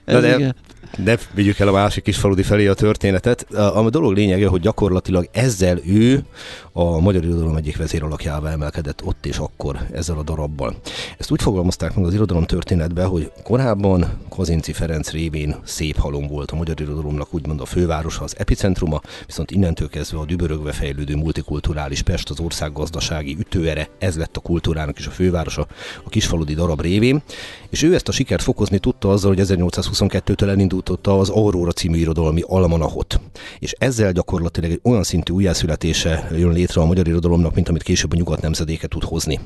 Ez 0.04 0.20
de, 0.20 0.54
ne 0.96 1.14
vigyük 1.34 1.58
el 1.58 1.68
a 1.68 1.72
másik 1.72 2.02
kis 2.02 2.16
faludi 2.16 2.42
felé 2.42 2.66
a 2.66 2.74
történetet. 2.74 3.54
A, 3.54 3.84
a 3.84 3.90
dolog 3.90 4.14
lényege, 4.14 4.46
hogy 4.46 4.60
gyakorlatilag 4.60 5.28
ezzel 5.32 5.78
ő 5.86 6.24
a 6.72 7.00
magyar 7.00 7.24
irodalom 7.24 7.56
egyik 7.56 7.76
vezér 7.76 8.02
alakjává 8.02 8.50
emelkedett 8.50 9.04
ott 9.04 9.26
és 9.26 9.36
akkor 9.36 9.78
ezzel 9.92 10.18
a 10.18 10.22
darabbal. 10.22 10.74
Ezt 11.18 11.30
úgy 11.30 11.42
fogalmazták 11.42 11.94
meg 11.94 12.04
az 12.04 12.14
irodalom 12.14 12.44
történetben, 12.44 13.06
hogy 13.06 13.32
korábban 13.42 14.18
Kazinci 14.28 14.72
Ferenc 14.72 15.10
révén 15.10 15.56
szép 15.64 15.96
halom 15.96 16.26
volt 16.26 16.50
a 16.50 16.56
magyar 16.56 16.80
irodalomnak, 16.80 17.34
úgymond 17.34 17.60
a 17.60 17.64
fővárosa, 17.64 18.24
az 18.24 18.34
epicentruma, 18.38 19.00
viszont 19.26 19.50
innentől 19.50 19.88
kezdve 19.88 20.18
a 20.18 20.24
dübörögve 20.24 20.72
fejlődő 20.72 21.16
multikulturális 21.16 22.02
Pest 22.02 22.30
az 22.30 22.40
ország 22.40 22.72
gazdasági 22.72 23.36
ütőere, 23.38 23.88
ez 23.98 24.16
lett 24.16 24.36
a 24.36 24.40
kultúrának 24.40 24.98
is 24.98 25.06
a 25.06 25.10
fővárosa 25.10 25.66
a 26.04 26.08
kisfaludi 26.08 26.54
darab 26.54 26.80
révén, 26.80 27.22
és 27.70 27.82
ő 27.82 27.94
ezt 27.94 28.08
a 28.08 28.12
sikert 28.12 28.42
fokozni 28.42 28.78
tudta 28.78 29.10
azzal, 29.10 29.34
hogy 29.34 29.46
1822-től 29.46 30.46
elindultotta 30.78 31.18
az 31.18 31.28
Aurora 31.28 31.72
című 31.72 31.98
irodalmi 31.98 32.42
almanahot. 32.46 33.20
És 33.58 33.74
ezzel 33.78 34.12
gyakorlatilag 34.12 34.70
egy 34.70 34.80
olyan 34.82 35.02
szintű 35.02 35.32
újjászületése 35.32 36.30
jön 36.36 36.52
létre 36.52 36.80
a 36.80 36.84
magyar 36.84 37.08
irodalomnak, 37.08 37.54
mint 37.54 37.68
amit 37.68 37.82
később 37.82 38.12
a 38.12 38.16
nyugat 38.16 38.40
nemzedéke 38.40 38.86
tud 38.86 39.04
hozni. 39.04 39.40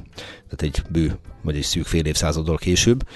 Tehát 0.48 0.62
egy 0.62 0.82
bő, 0.88 1.18
vagy 1.42 1.56
egy 1.56 1.62
szűk 1.62 1.86
fél 1.86 2.04
évszázaddal 2.04 2.56
később. 2.56 3.06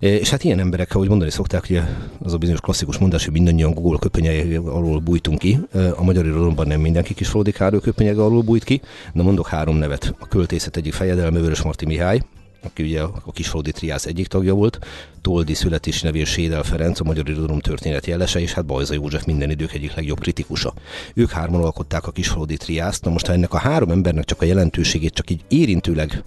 E, 0.00 0.06
és 0.06 0.30
hát 0.30 0.44
ilyen 0.44 0.58
emberek, 0.58 0.94
ahogy 0.94 1.08
mondani 1.08 1.30
szokták, 1.30 1.66
hogy 1.66 1.80
az 2.22 2.32
a 2.32 2.38
bizonyos 2.38 2.60
klasszikus 2.60 2.98
mondás, 2.98 3.24
hogy 3.24 3.32
mindannyian 3.32 3.74
Google 3.74 3.98
köpenyei 3.98 4.54
alól 4.54 4.98
bújtunk 4.98 5.38
ki. 5.38 5.58
E, 5.72 5.92
a 5.96 6.02
magyar 6.02 6.24
irodalomban 6.24 6.66
nem 6.66 6.80
mindenki 6.80 7.14
kis 7.14 7.32
Károly 7.52 7.80
köpenyege 7.80 8.22
alól 8.22 8.42
bújt 8.42 8.64
ki, 8.64 8.80
de 9.14 9.22
mondok 9.22 9.48
három 9.48 9.76
nevet. 9.76 10.14
A 10.18 10.28
költészet 10.28 10.76
egyik 10.76 10.92
fejedelme 10.92 11.40
Vörös 11.40 11.62
Marti 11.62 11.86
Mihály, 11.86 12.22
aki 12.64 12.82
ugye 12.82 13.02
a 13.02 13.32
Kisfaludi 13.32 13.72
Triász 13.72 14.06
egyik 14.06 14.26
tagja 14.26 14.54
volt, 14.54 14.78
Toldi 15.22 15.54
születési 15.54 16.04
nevén 16.04 16.24
Sédel 16.24 16.62
Ferenc, 16.62 17.00
a 17.00 17.04
magyar 17.04 17.28
irodalom 17.28 17.60
történet 17.60 18.06
jelese, 18.06 18.40
és 18.40 18.52
hát 18.52 18.64
Bajza 18.64 18.94
József 18.94 19.24
minden 19.24 19.50
idők 19.50 19.72
egyik 19.72 19.94
legjobb 19.94 20.20
kritikusa. 20.20 20.74
Ők 21.14 21.30
hárman 21.30 21.62
alkották 21.62 22.06
a 22.06 22.10
Kisfaludi 22.10 22.56
Triászt, 22.56 23.04
na 23.04 23.10
most 23.10 23.26
ha 23.26 23.32
ennek 23.32 23.54
a 23.54 23.58
három 23.58 23.90
embernek 23.90 24.24
csak 24.24 24.42
a 24.42 24.44
jelentőségét 24.44 25.14
csak 25.14 25.30
így 25.30 25.44
érintőleg 25.48 26.22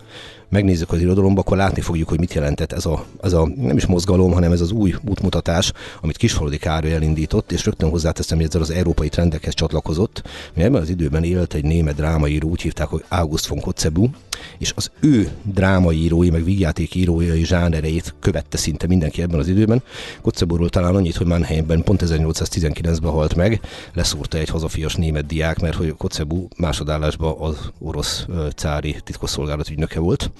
megnézzük 0.49 0.91
az 0.91 1.01
irodalomba, 1.01 1.41
akkor 1.41 1.57
látni 1.57 1.81
fogjuk, 1.81 2.09
hogy 2.09 2.19
mit 2.19 2.33
jelentett 2.33 2.71
ez 2.71 2.85
a, 2.85 3.05
ez 3.21 3.33
a 3.33 3.47
nem 3.55 3.77
is 3.77 3.85
mozgalom, 3.85 4.31
hanem 4.31 4.51
ez 4.51 4.61
az 4.61 4.71
új 4.71 4.95
útmutatás, 5.07 5.71
amit 6.01 6.17
Kisfaludi 6.17 6.57
Károly 6.57 6.93
elindított, 6.93 7.51
és 7.51 7.65
rögtön 7.65 7.89
hozzáteszem, 7.89 8.37
hogy 8.37 8.45
ezzel 8.45 8.61
az 8.61 8.69
európai 8.69 9.09
trendekhez 9.09 9.53
csatlakozott. 9.53 10.21
Mi 10.53 10.63
ebben 10.63 10.81
az 10.81 10.89
időben 10.89 11.23
élt 11.23 11.53
egy 11.53 11.63
német 11.63 11.95
drámaíró, 11.95 12.49
úgy 12.49 12.61
hívták, 12.61 12.87
hogy 12.87 13.03
August 13.09 13.47
von 13.47 13.59
Kotzebue, 13.59 14.09
és 14.57 14.71
az 14.75 14.91
ő 14.99 15.29
drámaírói, 15.43 16.29
meg 16.29 16.43
vígjátékírói 16.43 17.45
zsánereit 17.45 18.15
követte 18.19 18.57
szinte 18.57 18.84
mindenki 18.87 19.21
ebben 19.21 19.39
az 19.39 19.47
időben. 19.47 19.83
Koczeborról 20.21 20.69
talán 20.69 20.95
annyit, 20.95 21.15
hogy 21.15 21.27
Mannheimben 21.27 21.83
pont 21.83 22.03
1819-ben 22.05 23.11
halt 23.11 23.35
meg, 23.35 23.59
leszúrta 23.93 24.37
egy 24.37 24.49
hazafias 24.49 24.95
német 24.95 25.25
diák, 25.25 25.59
mert 25.59 25.75
hogy 25.75 25.93
Koczebu 25.97 26.47
másodállásban 26.57 27.35
az 27.39 27.71
orosz 27.79 28.25
cári 28.55 28.95
titkosszolgálat 29.03 29.69
ügynöke 29.69 29.99
volt. 29.99 30.31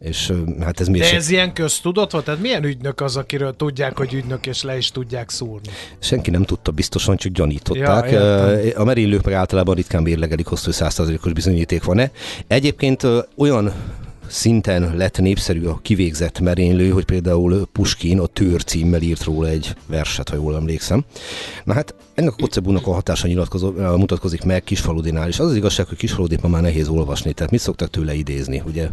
És 0.00 0.32
hát 0.60 0.80
ez 0.80 0.88
De 0.88 1.14
ez 1.14 1.30
ilyen 1.30 1.52
köztudott 1.52 2.10
volt? 2.10 2.24
Tehát 2.24 2.40
milyen 2.40 2.64
ügynök 2.64 3.00
az, 3.00 3.16
akiről 3.16 3.56
tudják, 3.56 3.96
hogy 3.96 4.14
ügynök, 4.14 4.46
és 4.46 4.62
le 4.62 4.76
is 4.76 4.90
tudják 4.90 5.30
szúrni? 5.30 5.68
Senki 5.98 6.30
nem 6.30 6.42
tudta 6.42 6.70
biztosan, 6.70 7.16
csak 7.16 7.32
gyanították. 7.32 8.10
Ja, 8.10 8.80
a 8.80 8.84
merénylők 8.84 9.24
meg 9.24 9.34
általában 9.34 9.74
ritkán 9.74 10.02
mérlegelik, 10.02 10.46
hogy 10.46 10.58
100%-os 10.62 11.32
bizonyíték 11.32 11.84
van-e. 11.84 12.10
Egyébként 12.46 13.06
olyan 13.36 13.72
szinten 14.26 14.96
lett 14.96 15.18
népszerű 15.18 15.64
a 15.64 15.78
kivégzett 15.82 16.40
merénylő, 16.40 16.90
hogy 16.90 17.04
például 17.04 17.66
Puskin 17.72 18.18
a 18.18 18.26
Tőr 18.26 18.64
címmel 18.64 19.00
írt 19.00 19.24
róla 19.24 19.48
egy 19.48 19.74
verset, 19.86 20.28
ha 20.28 20.34
jól 20.36 20.56
emlékszem. 20.56 21.04
Na 21.64 21.72
hát 21.72 21.94
ennek 22.14 22.32
a 22.32 22.36
Kocebúnak 22.36 22.86
a 22.86 22.92
hatása 22.92 23.28
mutatkozik 23.96 24.44
meg 24.44 24.64
Kisfaludinál, 24.64 25.28
és 25.28 25.38
az 25.38 25.46
az 25.46 25.56
igazság, 25.56 25.86
hogy 25.86 25.96
Kisfaludit 25.96 26.42
ma 26.42 26.48
már 26.48 26.62
nehéz 26.62 26.88
olvasni, 26.88 27.32
tehát 27.32 27.52
mit 27.52 27.60
szoktak 27.60 27.90
tőle 27.90 28.14
idézni, 28.14 28.62
ugye 28.66 28.88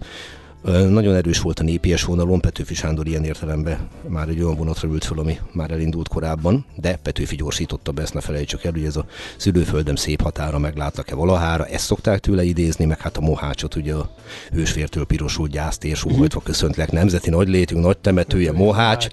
nagyon 0.90 1.16
erős 1.16 1.40
volt 1.40 1.60
a 1.60 1.64
népies 1.64 2.04
vonalon, 2.04 2.40
Petőfi 2.40 2.74
Sándor 2.74 3.08
ilyen 3.08 3.24
értelemben 3.24 3.88
már 4.08 4.28
egy 4.28 4.42
olyan 4.42 4.56
vonatra 4.56 4.88
ült 4.88 5.04
föl, 5.04 5.20
ami 5.20 5.38
már 5.54 5.72
elindult 5.72 6.08
korábban, 6.08 6.66
de 6.76 7.00
Petőfi 7.04 7.36
gyorsította 7.36 7.92
be, 7.92 8.02
ezt 8.02 8.14
ne 8.14 8.22
felejtsük 8.22 8.64
el, 8.64 8.72
hogy 8.72 8.84
ez 8.84 8.96
a 8.96 9.06
szülőföldem 9.38 9.96
szép 9.96 10.22
határa 10.22 10.60
megláttak-e 10.60 11.16
valahára, 11.16 11.66
ezt 11.66 11.86
szokták 11.86 12.20
tőle 12.20 12.44
idézni, 12.44 12.86
meg 12.86 13.00
hát 13.00 13.18
a 13.18 13.22
Mohácsot, 13.22 13.76
ugye 13.76 13.94
a 13.94 14.10
hősvértől 14.52 15.06
pirosult 15.06 15.52
gyásztér 15.52 15.96
sóhajtva 15.96 16.40
köszöntlek, 16.40 16.92
nemzeti 16.92 17.30
nagy 17.30 17.48
létünk, 17.48 17.84
nagy 17.84 17.98
temetője, 17.98 18.52
Mohács. 18.52 19.08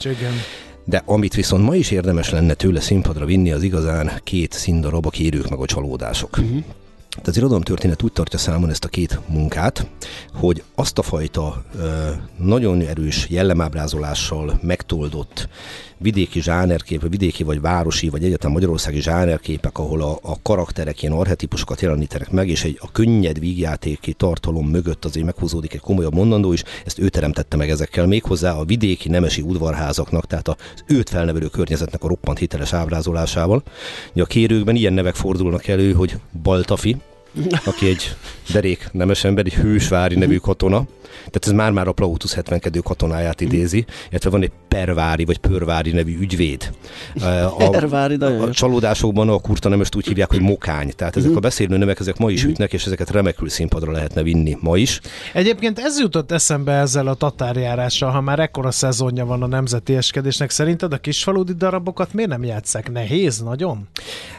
De 0.85 1.03
amit 1.05 1.35
viszont 1.35 1.65
ma 1.65 1.75
is 1.75 1.91
érdemes 1.91 2.31
lenne 2.31 2.55
tőle 2.55 2.81
színpadra 2.81 3.25
vinni, 3.25 3.53
az 3.53 3.63
igazán 3.63 4.11
két 4.25 4.53
színdarab, 4.53 5.07
a 5.07 5.11
kérők 5.11 5.49
meg 5.49 5.59
a 5.59 5.65
csalódások. 5.65 6.39
Uh-huh. 6.39 6.65
Tehát 7.19 7.33
az 7.33 7.37
irodalomtörténet 7.37 8.03
úgy 8.03 8.13
tartja 8.13 8.39
számon 8.39 8.71
ezt 8.71 8.85
a 8.85 8.89
két 8.89 9.21
munkát, 9.27 9.87
hogy 10.35 10.63
azt 10.75 10.99
a 10.99 11.03
fajta 11.03 11.65
nagyon 12.37 12.81
erős 12.81 13.27
jellemábrázolással 13.29 14.59
megtoldott 14.63 15.49
vidéki 15.99 16.41
zsánerkép, 16.41 17.09
vidéki 17.09 17.43
vagy 17.43 17.61
városi, 17.61 18.09
vagy 18.09 18.25
egyetem 18.25 18.51
magyarországi 18.51 19.01
zsánerképek, 19.01 19.79
ahol 19.79 20.03
a, 20.03 20.19
a 20.23 20.43
karakterek 20.43 21.03
ilyen 21.03 21.15
arhetipusokat 21.15 21.81
jelenítenek 21.81 22.31
meg, 22.31 22.49
és 22.49 22.65
egy 22.65 22.79
a 22.81 22.93
könnyed 22.93 23.39
vígjátéki 23.39 24.13
tartalom 24.13 24.69
mögött 24.69 25.05
azért 25.05 25.27
meghúzódik 25.27 25.75
egy 25.75 25.81
komolyabb 25.81 26.15
mondandó 26.15 26.53
is, 26.53 26.63
ezt 26.85 26.99
ő 26.99 27.09
teremtette 27.09 27.57
meg 27.57 27.71
ezekkel 27.71 28.07
méghozzá 28.07 28.53
a 28.53 28.65
vidéki 28.65 29.09
nemesi 29.09 29.41
udvarházaknak, 29.41 30.27
tehát 30.27 30.49
az 30.49 30.57
őt 30.87 31.09
felnevelő 31.09 31.47
környezetnek 31.47 32.05
a 32.05 32.09
roppant 32.09 32.39
hiteles 32.39 32.73
ábrázolásával. 32.73 33.63
a 34.15 34.25
kérőkben 34.25 34.77
ilyen 34.77 34.93
nevek 34.93 35.15
fordulnak 35.15 35.67
elő, 35.67 35.93
hogy 35.93 36.17
Baltafi, 36.43 36.97
aki 37.65 37.89
egy 37.89 38.15
derék 38.53 38.89
nemes 38.93 39.25
ember, 39.25 39.47
egy 39.47 39.55
hősvári 39.55 40.15
nevű 40.15 40.37
katona, 40.37 40.87
tehát 41.19 41.47
ez 41.47 41.53
már-már 41.53 41.89
a 41.89 41.93
Plautus 41.93 42.35
72 42.35 42.81
katonáját 42.81 43.41
idézi, 43.41 43.85
illetve 44.11 44.31
van 44.31 44.43
egy 44.43 44.51
Pervári 44.69 45.25
vagy 45.25 45.39
Pörvári 45.39 45.93
nevű 45.93 46.19
ügyvéd. 46.19 46.71
A, 47.59 47.69
Pervári, 47.71 48.15
a, 48.15 48.43
a 48.43 48.51
csalódásokban 48.51 49.29
a 49.29 49.39
kurta 49.39 49.69
nem 49.69 49.83
úgy 49.97 50.07
hívják, 50.07 50.31
hogy 50.31 50.41
mokány. 50.41 50.93
Tehát 50.97 51.17
ezek 51.17 51.37
a 51.37 51.41
beszélő 51.41 51.77
nemek, 51.77 52.01
ezek 52.01 52.19
ma 52.19 52.31
is 52.31 52.43
mhm. 52.43 52.51
ütnek, 52.51 52.73
és 52.73 52.87
ezeket 52.87 53.11
remekül 53.11 53.49
színpadra 53.49 53.93
lehetne 53.93 54.23
vinni 54.23 54.57
ma 54.61 54.77
is. 54.77 55.01
Egyébként 55.33 55.79
ez 55.79 55.99
jutott 56.01 56.33
eszembe 56.33 56.73
ezzel 56.73 57.07
a 57.07 57.15
tatárjárással, 57.15 58.11
ha 58.11 58.21
már 58.21 58.39
ekkora 58.39 58.71
szezonja 58.71 59.27
van 59.27 59.43
a 59.43 59.47
nemzeti 59.47 59.97
eskedésnek. 59.97 60.51
Szerinted 60.51 60.93
a 60.93 60.99
kisfaludi 60.99 61.53
darabokat 61.53 62.13
miért 62.13 62.31
nem 62.31 62.45
játszák? 62.45 62.93
Nehéz 62.93 63.41
nagyon? 63.41 63.89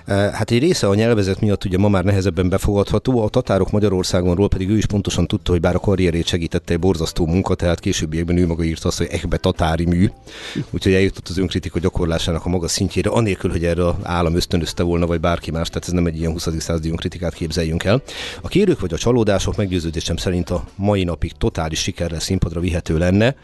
Hát 0.06 0.52
egy 0.52 0.60
része 0.60 0.88
a 0.88 0.96
nyelvezet 0.96 1.40
miatt 1.40 1.66
ugye 1.66 1.78
ma 1.78 1.88
már 1.88 2.04
nehezebben 2.04 2.50
befogadható, 2.80 3.24
a 3.24 3.30
tatárok 3.30 3.72
Magyarországonról 3.72 4.48
pedig 4.48 4.70
ő 4.70 4.78
is 4.78 4.86
pontosan 4.86 5.28
tudta, 5.28 5.52
hogy 5.52 5.62
bár 5.62 5.76
a 5.76 5.80
karrierét 5.80 6.26
segítette 6.26 6.74
egy 6.74 6.80
borzasztó 6.80 7.26
munka, 7.26 7.56
tehát 7.56 7.80
későbbiekben 7.80 8.38
ő 8.38 8.48
maga 8.48 8.64
írta 8.64 8.88
azt, 8.88 8.98
hogy 8.98 9.08
ekbe 9.12 9.38
tatári 9.38 9.86
mű, 9.86 10.10
úgyhogy 10.70 10.94
eljutott 10.94 11.28
az 11.28 11.38
önkritika 11.38 11.80
gyakorlásának 11.80 12.46
a 12.46 12.50
maga 12.50 12.68
szintjére, 12.68 13.10
anélkül, 13.10 13.52
hogy 13.52 13.66
erre 13.66 13.84
állam 14.04 14.36
ösztönözte 14.36 14.84
volna, 14.84 15.06
vagy 15.06 15.20
bárki 15.20 15.52
más, 15.52 15.68
tehát 15.68 15.88
ez 15.88 15.94
nem 15.94 16.06
egy 16.06 16.18
ilyen 16.18 16.32
20. 16.32 16.48
századi 16.60 16.90
önkritikát 16.90 17.34
képzeljünk 17.34 17.84
el. 17.84 18.02
A 18.42 18.48
kérők 18.48 18.80
vagy 18.80 18.94
a 18.94 18.98
csalódások 18.98 19.56
meggyőződésem 19.56 20.16
szerint 20.16 20.50
a 20.50 20.64
mai 20.76 21.04
napig 21.04 21.32
totális 21.38 21.80
sikerrel 21.80 22.20
színpadra 22.20 22.60
vihető 22.60 22.98
lenne. 22.98 23.36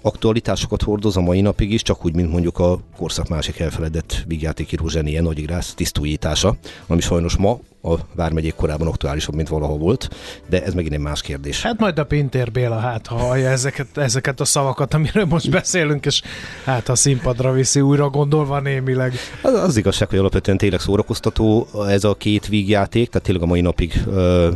Aktualitásokat 0.00 0.82
hordoz 0.82 1.16
a 1.16 1.20
mai 1.20 1.40
napig 1.40 1.72
is, 1.72 1.82
csak 1.82 2.04
úgy, 2.04 2.14
mint 2.14 2.30
mondjuk 2.30 2.58
a 2.58 2.80
korszak 2.96 3.28
másik 3.28 3.58
elfeledett 3.58 4.24
vígjátékíró 4.26 4.88
zsenie 4.88 5.20
Nagy 5.20 5.42
Grász 5.42 5.74
tisztújítása, 5.74 6.56
ami 6.86 7.00
sajnos 7.00 7.36
ma 7.36 7.58
a 7.84 7.98
Vármegyék 8.14 8.54
korábban 8.54 8.86
aktuálisabb, 8.86 9.34
mint 9.34 9.48
valaha 9.48 9.76
volt, 9.76 10.08
de 10.48 10.64
ez 10.64 10.74
megint 10.74 10.94
egy 10.94 11.00
más 11.00 11.22
kérdés. 11.22 11.62
Hát 11.62 11.78
majd 11.78 11.98
a 11.98 12.04
Pintér 12.04 12.52
Béla, 12.52 12.78
hát 12.78 13.06
ha 13.06 13.16
hallja 13.16 13.48
ezeket, 13.48 13.98
ezeket 13.98 14.40
a 14.40 14.44
szavakat, 14.44 14.94
amiről 14.94 15.24
most 15.24 15.50
beszélünk, 15.50 16.06
és 16.06 16.22
hát 16.64 16.88
a 16.88 16.94
színpadra 16.94 17.52
viszi 17.52 17.80
újra 17.80 18.10
gondolva 18.10 18.60
némileg. 18.60 19.14
Az, 19.42 19.54
az 19.54 19.76
igazság, 19.76 20.08
hogy 20.08 20.18
alapvetően 20.18 20.56
tényleg 20.56 20.80
szórakoztató 20.80 21.66
ez 21.88 22.04
a 22.04 22.14
két 22.14 22.46
vígjáték, 22.46 23.08
tehát 23.08 23.26
tényleg 23.26 23.44
a 23.44 23.46
mai 23.46 23.60
napig 23.60 24.02
ö, 24.06 24.48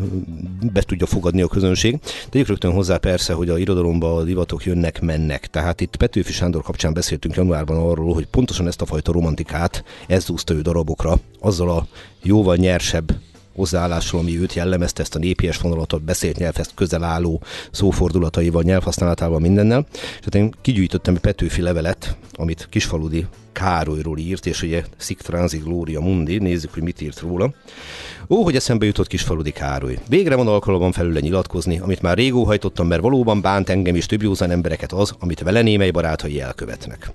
be 0.73 0.83
tudja 0.83 1.07
fogadni 1.07 1.43
a 1.43 1.49
közönség. 1.49 1.99
De 2.31 2.43
rögtön 2.47 2.73
hozzá 2.73 2.97
persze, 2.97 3.33
hogy 3.33 3.49
a 3.49 3.59
irodalomba 3.59 4.17
a 4.17 4.23
divatok 4.23 4.65
jönnek, 4.65 5.01
mennek. 5.01 5.47
Tehát 5.47 5.81
itt 5.81 5.97
Petőfi 5.97 6.33
Sándor 6.33 6.63
kapcsán 6.63 6.93
beszéltünk 6.93 7.35
januárban 7.35 7.77
arról, 7.77 8.15
hogy 8.15 8.27
pontosan 8.27 8.67
ezt 8.67 8.81
a 8.81 8.87
fajta 8.87 9.13
romantikát 9.13 9.85
ez 10.07 10.27
ő 10.51 10.61
darabokra, 10.63 11.19
azzal 11.41 11.71
a 11.71 11.87
jóval 12.23 12.57
nyersebb 12.57 13.13
hozzáállásról, 13.55 14.21
ami 14.21 14.39
őt 14.39 14.55
jellemezte, 14.55 15.03
ezt 15.03 15.15
a 15.15 15.19
népies 15.19 15.59
vonalatot, 15.59 16.03
beszélt 16.03 16.39
nyelvhez 16.39 16.71
közel 16.75 17.05
álló 17.05 17.43
szófordulataival, 17.71 18.63
nyelvhasználatával, 18.63 19.39
mindennel. 19.39 19.87
És 19.93 20.25
hát 20.25 20.35
én 20.35 20.55
kigyűjtöttem 20.61 21.15
egy 21.15 21.21
Petőfi 21.21 21.63
levelet, 21.63 22.17
amit 22.33 22.67
Kisfaludi 22.71 23.27
Károlyról 23.59 24.19
írt, 24.19 24.47
és 24.47 24.63
ugye 24.63 24.85
Sic 24.97 25.23
Transi 25.23 25.59
Gloria 25.59 26.01
Mundi, 26.01 26.39
nézzük, 26.39 26.75
hogy 26.75 26.83
mit 26.83 27.01
írt 27.01 27.21
róla. 27.21 27.53
Ó, 28.31 28.43
hogy 28.43 28.57
eszembe 28.57 28.87
jutott 28.87 29.07
Kisfaludi 29.07 29.51
Károly. 29.51 29.99
Végre 30.09 30.37
van 30.37 30.49
alkalommal 30.49 30.93
felül 30.93 31.19
nyilatkozni, 31.21 31.79
amit 31.79 32.03
már 32.03 32.17
régó 32.17 32.45
hajtottam, 32.45 32.87
mert 32.87 33.01
valóban 33.01 33.41
bánt 33.41 33.69
engem 33.69 33.95
és 33.95 34.07
több 34.07 34.23
józan 34.23 34.51
embereket 34.51 34.93
az, 34.93 35.15
amit 35.19 35.41
vele 35.41 35.63
némely 35.63 35.91
barátai 35.91 36.41
elkövetnek. 36.41 37.11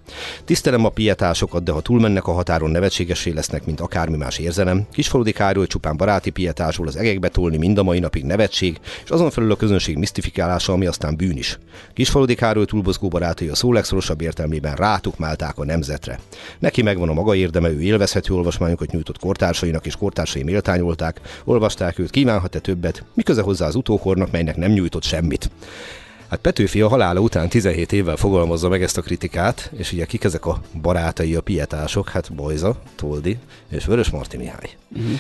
Tisztelem 0.46 0.86
a 0.86 0.90
pietásokat, 0.90 1.64
de 1.64 1.72
ha 1.72 1.82
túlmennek 1.82 2.28
a 2.28 2.32
határon 2.32 2.72
nevetségesé 2.72 3.32
lesznek, 3.32 3.66
mint 3.66 3.80
akármi 3.80 4.18
más 4.18 4.38
érzelem. 4.38 4.88
Kisfaludi 4.92 5.32
Károly 5.32 5.68
csupán 5.68 5.98
baráti 5.98 6.30
pietásról 6.30 6.88
az 6.88 6.96
egekbe 6.96 7.30
tolni 7.30 7.58
mind 7.58 7.78
a 7.78 7.84
mai 7.84 8.00
napig 8.00 8.24
nevetség, 8.24 8.80
és 9.04 9.10
azon 9.10 9.30
felül 9.30 9.52
a 9.52 9.56
közönség 9.56 9.98
misztifikálása, 9.98 10.74
ami 10.74 10.86
aztán 10.86 11.16
bűn 11.16 11.38
is. 11.38 11.60
Kisfaludi 11.94 12.36
Károly 12.36 12.66
túlbozgó 12.66 13.08
barátai 13.08 13.48
a 13.48 13.56
szó 13.56 13.74
legszorosabb 13.74 14.22
értelmében 14.22 14.76
rátukmálták 14.76 15.58
a 15.58 15.66
nemzetre. 15.66 16.20
Neki 16.60 16.82
megvan 16.82 17.10
a 17.10 17.14
maga 17.14 17.36
érdeme, 17.36 17.70
ő 17.70 17.82
élvezhető 17.82 18.34
olvasmányokat 18.34 18.92
nyújtott 18.92 19.20
kortársainak, 19.20 19.86
és 19.86 19.96
kortársai 19.96 20.44
méltányolták, 20.44 21.22
olvasták 21.44 22.00
őt, 22.00 22.10
kívánhat-e 22.10 22.60
többet, 22.60 23.04
miköze 23.14 23.42
hozzá 23.42 23.68
az 23.68 23.76
utókornak, 23.76 24.32
melynek 24.32 24.56
nem 24.56 24.72
nyújtott 24.72 25.04
semmit. 25.04 25.50
Hát 26.30 26.42
Petőfi 26.42 26.82
a 26.82 26.88
halála 26.88 27.20
után 27.20 27.50
17 27.50 27.92
évvel 27.92 28.16
fogalmazza 28.16 28.70
meg 28.70 28.84
ezt 28.84 28.98
a 28.98 29.02
kritikát, 29.02 29.72
és 29.78 29.92
ugye 29.92 30.06
kik 30.06 30.24
ezek 30.24 30.46
a 30.46 30.62
barátai, 30.82 31.36
a 31.36 31.42
pietások? 31.42 32.10
Hát 32.10 32.34
Bojza, 32.34 32.82
Toldi 32.96 33.38
és 33.70 33.86
Vörös 33.86 34.10
Marti 34.10 34.38
Mihály. 34.38 34.70
Uh-huh. 34.96 35.20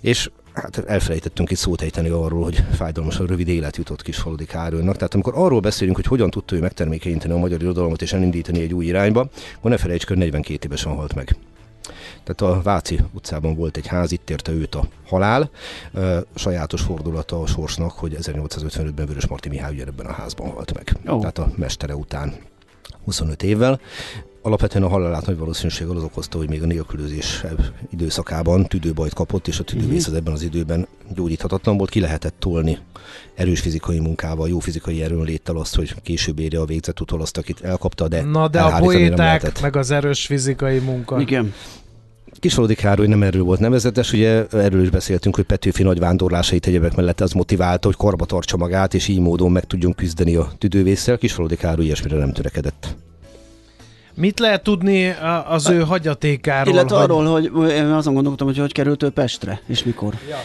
És 0.00 0.30
hát 0.52 0.78
elfelejtettünk 0.86 1.50
itt 1.50 1.58
szót 1.58 1.82
ejteni 1.82 2.08
arról, 2.08 2.42
hogy 2.42 2.64
fájdalmasan 2.72 3.26
rövid 3.26 3.48
élet 3.48 3.76
jutott 3.76 4.02
Kisfaludi 4.02 4.44
Károlynak. 4.44 4.96
Tehát 4.96 5.14
amikor 5.14 5.32
arról 5.36 5.60
beszélünk, 5.60 5.96
hogy 5.96 6.06
hogyan 6.06 6.30
tudta 6.30 6.54
ő 6.54 6.60
megtermékenyíteni 6.60 7.34
a 7.34 7.36
magyar 7.36 7.62
irodalmat 7.62 8.02
és 8.02 8.12
elindítani 8.12 8.60
egy 8.60 8.74
új 8.74 8.84
irányba, 8.84 9.28
akkor 9.56 9.70
ne 9.70 9.76
felejtsük, 9.76 10.08
hogy 10.08 10.18
42 10.18 10.58
évesen 10.66 10.94
halt 10.94 11.14
meg. 11.14 11.36
Tehát 12.24 12.56
a 12.56 12.62
Váci 12.62 13.00
utcában 13.12 13.54
volt 13.54 13.76
egy 13.76 13.86
ház, 13.86 14.12
itt 14.12 14.30
érte 14.30 14.52
őt 14.52 14.74
a 14.74 14.88
halál. 15.06 15.50
E, 15.94 16.22
sajátos 16.34 16.80
fordulata 16.80 17.40
a 17.40 17.46
sorsnak, 17.46 17.90
hogy 17.90 18.16
1855-ben 18.20 19.06
Vörös 19.06 19.26
Marti 19.26 19.48
Mihály 19.48 19.80
ebben 19.80 20.06
a 20.06 20.12
házban 20.12 20.50
halt 20.50 20.74
meg. 20.74 20.96
Oh. 21.06 21.20
Tehát 21.20 21.38
a 21.38 21.50
mestere 21.56 21.96
után 21.96 22.34
25 23.04 23.42
évvel. 23.42 23.80
Alapvetően 24.42 24.84
a 24.84 24.88
halálát 24.88 25.26
nagy 25.26 25.38
valószínűséggel 25.38 25.96
az 25.96 26.02
okozta, 26.02 26.38
hogy 26.38 26.48
még 26.48 26.62
a 26.62 26.66
nélkülözés 26.66 27.44
időszakában 27.90 28.66
tüdőbajt 28.66 29.14
kapott, 29.14 29.48
és 29.48 29.58
a 29.58 29.64
tüdővész 29.64 30.06
az 30.06 30.14
ebben 30.14 30.32
az 30.32 30.42
időben 30.42 30.88
gyógyíthatatlan 31.14 31.76
volt, 31.76 31.90
ki 31.90 32.00
lehetett 32.00 32.34
tolni 32.38 32.78
erős 33.34 33.60
fizikai 33.60 33.98
munkával, 33.98 34.48
jó 34.48 34.58
fizikai 34.58 35.02
erőnléttel 35.02 35.56
azt, 35.56 35.76
hogy 35.76 35.94
később 36.02 36.38
érje 36.38 36.60
a 36.60 36.64
végzett 36.64 37.00
utol 37.00 37.20
azt, 37.20 37.36
akit 37.36 37.60
elkapta, 37.60 38.08
de 38.08 38.22
Na 38.22 38.48
de 38.48 38.60
a 38.60 38.78
poéták, 38.78 39.60
meg 39.60 39.76
az 39.76 39.90
erős 39.90 40.26
fizikai 40.26 40.78
munka. 40.78 41.20
Igen. 41.20 41.54
Kisvalodi 42.40 42.74
Károly 42.74 43.06
nem 43.06 43.22
erről 43.22 43.42
volt 43.42 43.60
nevezetes, 43.60 44.12
ugye 44.12 44.46
erről 44.52 44.82
is 44.82 44.90
beszéltünk, 44.90 45.34
hogy 45.34 45.44
Petőfi 45.44 45.82
nagy 45.82 45.98
vándorlásait 45.98 46.66
egyebek 46.66 46.96
mellett 46.96 47.20
az 47.20 47.32
motiválta, 47.32 47.86
hogy 47.86 47.96
korba 47.96 48.24
tartsa 48.24 48.56
magát, 48.56 48.94
és 48.94 49.08
így 49.08 49.20
módon 49.20 49.50
meg 49.50 49.64
tudjon 49.64 49.94
küzdeni 49.94 50.34
a 50.36 50.52
tüdővészsel. 50.58 51.18
Kisvalodi 51.18 51.56
Károly 51.56 51.84
ilyesmire 51.84 52.16
nem 52.16 52.32
törekedett. 52.32 52.96
Mit 54.14 54.38
lehet 54.38 54.62
tudni 54.62 55.14
az 55.48 55.68
ő 55.68 55.80
hagyatékáról? 55.80 56.72
Illetve 56.72 56.96
arról, 56.96 57.24
hogy 57.24 57.70
én 57.70 57.84
azon 57.84 58.14
gondolkodtam, 58.14 58.46
hogy 58.46 58.58
hogy 58.58 58.72
került 58.72 59.02
ő 59.02 59.10
Pestre, 59.10 59.60
és 59.66 59.84
mikor. 59.84 60.14
Ja 60.28 60.36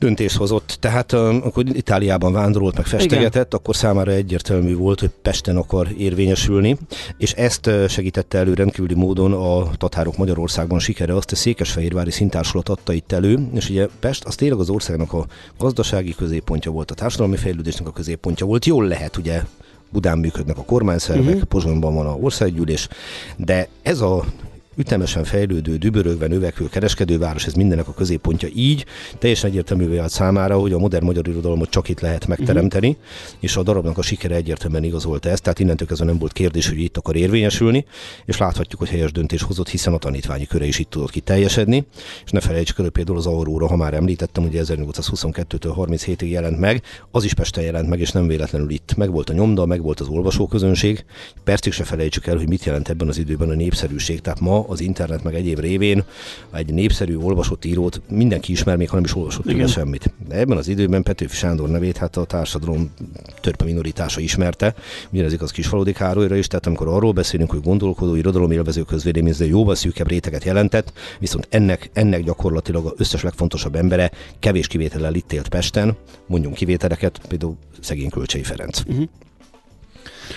döntés 0.00 0.36
hozott. 0.36 0.76
Tehát 0.80 1.12
amikor 1.12 1.64
Itáliában 1.72 2.32
vándorolt, 2.32 2.76
meg 2.76 2.86
festegetett, 2.86 3.46
Igen. 3.46 3.46
akkor 3.50 3.76
számára 3.76 4.12
egyértelmű 4.12 4.74
volt, 4.74 5.00
hogy 5.00 5.10
Pesten 5.22 5.56
akar 5.56 5.88
érvényesülni, 5.98 6.76
és 7.18 7.32
ezt 7.32 7.70
segítette 7.88 8.38
elő 8.38 8.54
rendkívüli 8.54 8.94
módon 8.94 9.32
a 9.32 9.70
tatárok 9.76 10.16
Magyarországban 10.16 10.78
sikere, 10.78 11.14
azt 11.14 11.32
a 11.32 11.36
Székesfehérvári 11.36 12.10
szintársulat 12.10 12.68
adta 12.68 12.92
itt 12.92 13.12
elő, 13.12 13.48
és 13.54 13.70
ugye 13.70 13.86
Pest 14.00 14.24
az 14.24 14.34
tényleg 14.34 14.58
az 14.58 14.70
országnak 14.70 15.12
a 15.12 15.26
gazdasági 15.58 16.14
középpontja 16.14 16.70
volt, 16.70 16.90
a 16.90 16.94
társadalmi 16.94 17.36
fejlődésnek 17.36 17.88
a 17.88 17.92
középpontja 17.92 18.46
volt. 18.46 18.64
Jól 18.64 18.86
lehet, 18.86 19.16
ugye 19.16 19.42
Budán 19.92 20.18
működnek 20.18 20.58
a 20.58 20.64
kormányszervek, 20.64 21.26
uh-huh. 21.26 21.42
Pozsonyban 21.42 21.94
van 21.94 22.06
a 22.06 22.16
országgyűlés, 22.16 22.88
de 23.36 23.68
ez 23.82 24.00
a 24.00 24.24
ütemesen 24.80 25.24
fejlődő, 25.24 25.76
dübörögve 25.76 26.26
növekvő 26.26 26.68
kereskedőváros, 26.68 27.46
ez 27.46 27.52
mindennek 27.52 27.88
a 27.88 27.94
középpontja. 27.94 28.48
Így 28.54 28.84
teljesen 29.18 29.50
egyértelművé 29.50 29.96
vált 29.96 30.10
számára, 30.10 30.58
hogy 30.58 30.72
a 30.72 30.78
modern 30.78 31.04
magyar 31.04 31.28
irodalomot 31.28 31.70
csak 31.70 31.88
itt 31.88 32.00
lehet 32.00 32.26
megteremteni, 32.26 32.88
uh-huh. 32.88 33.02
és 33.40 33.56
a 33.56 33.62
darabnak 33.62 33.98
a 33.98 34.02
sikere 34.02 34.34
egyértelműen 34.34 34.84
igazolta 34.84 35.28
ezt, 35.28 35.42
tehát 35.42 35.58
innentől 35.58 35.86
kezdve 35.86 36.06
nem 36.06 36.18
volt 36.18 36.32
kérdés, 36.32 36.68
hogy 36.68 36.80
itt 36.80 36.96
akar 36.96 37.16
érvényesülni, 37.16 37.84
és 38.24 38.38
láthatjuk, 38.38 38.80
hogy 38.80 38.88
helyes 38.88 39.12
döntés 39.12 39.42
hozott, 39.42 39.68
hiszen 39.68 39.92
a 39.92 39.98
tanítványi 39.98 40.46
köre 40.46 40.64
is 40.64 40.78
itt 40.78 40.90
tudott 40.90 41.10
kiteljesedni, 41.10 41.86
és 42.24 42.30
ne 42.30 42.40
felejtsük 42.40 42.78
el, 42.78 42.90
például 42.90 43.18
az 43.18 43.26
Aurora, 43.26 43.66
ha 43.66 43.76
már 43.76 43.94
említettem, 43.94 44.42
hogy 44.42 44.60
1822-től 44.64 45.72
37-ig 45.76 46.28
jelent 46.28 46.58
meg, 46.58 46.82
az 47.10 47.24
is 47.24 47.34
Pesten 47.34 47.64
jelent 47.64 47.88
meg, 47.88 48.00
és 48.00 48.10
nem 48.10 48.26
véletlenül 48.26 48.70
itt. 48.70 48.94
Meg 48.96 49.10
volt 49.10 49.30
a 49.30 49.32
nyomda, 49.32 49.66
meg 49.66 49.82
volt 49.82 50.00
az 50.00 50.08
olvasóközönség. 50.08 51.04
Percig 51.44 51.72
se 51.72 51.84
felejtsük 51.84 52.26
el, 52.26 52.36
hogy 52.36 52.48
mit 52.48 52.64
jelent 52.64 52.88
ebben 52.88 53.08
az 53.08 53.18
időben 53.18 53.48
a 53.48 53.54
népszerűség. 53.54 54.20
Tehát 54.20 54.40
ma 54.40 54.64
az 54.70 54.80
internet 54.80 55.22
meg 55.22 55.34
egyéb 55.34 55.58
révén 55.58 56.04
egy 56.52 56.72
népszerű 56.72 57.16
olvasott 57.16 57.64
írót 57.64 58.00
mindenki 58.08 58.52
ismer, 58.52 58.76
még 58.76 58.88
ha 58.88 58.94
nem 58.94 59.04
is 59.04 59.16
olvasott 59.16 59.44
tőle 59.44 59.66
semmit. 59.66 60.12
De 60.28 60.34
ebben 60.34 60.56
az 60.56 60.68
időben 60.68 61.02
Petőfi 61.02 61.36
Sándor 61.36 61.68
nevét 61.68 61.96
hát 61.96 62.16
a 62.16 62.24
társadalom 62.24 62.90
törpe 63.40 63.64
minoritása 63.64 64.20
ismerte, 64.20 64.74
ugyanez 65.10 65.32
igaz 65.32 65.50
Kisfaludi 65.50 65.92
Károlyra 65.92 66.36
is, 66.36 66.46
tehát 66.46 66.66
amikor 66.66 66.88
arról 66.88 67.12
beszélünk, 67.12 67.50
hogy 67.50 67.60
gondolkodó 67.62 68.14
irodalom 68.14 68.50
élvező 68.50 68.82
közvéleményző 68.82 69.46
jóval 69.46 69.74
szűkebb 69.74 70.08
réteget 70.08 70.44
jelentett, 70.44 70.92
viszont 71.18 71.46
ennek, 71.50 71.90
ennek 71.92 72.24
gyakorlatilag 72.24 72.86
az 72.86 72.92
összes 72.96 73.22
legfontosabb 73.22 73.74
embere 73.74 74.10
kevés 74.38 74.66
kivétellel 74.66 75.14
itt 75.14 75.32
élt 75.32 75.48
Pesten, 75.48 75.96
mondjunk 76.26 76.56
kivételeket, 76.56 77.20
például 77.28 77.56
szegény 77.80 78.10
Kölcsei 78.10 78.42
Ferenc. 78.42 78.80
Uh-huh. 78.86 79.08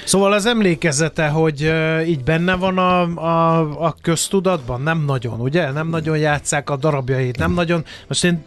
Szóval 0.06 0.34
az 0.34 0.46
emlékezete, 0.46 1.28
hogy 1.28 1.74
így 2.08 2.24
benne 2.24 2.56
van 2.56 2.78
a, 2.78 3.02
a, 3.02 3.60
a 3.86 3.96
köztudatban? 4.02 4.82
Nem 4.82 5.04
nagyon, 5.06 5.40
ugye? 5.40 5.72
Nem 5.72 5.88
nagyon 5.88 6.18
játszák 6.18 6.70
a 6.70 6.76
darabjait, 6.76 7.38
nem 7.38 7.54
nagyon. 7.54 7.84
Most 8.08 8.24
én, 8.24 8.44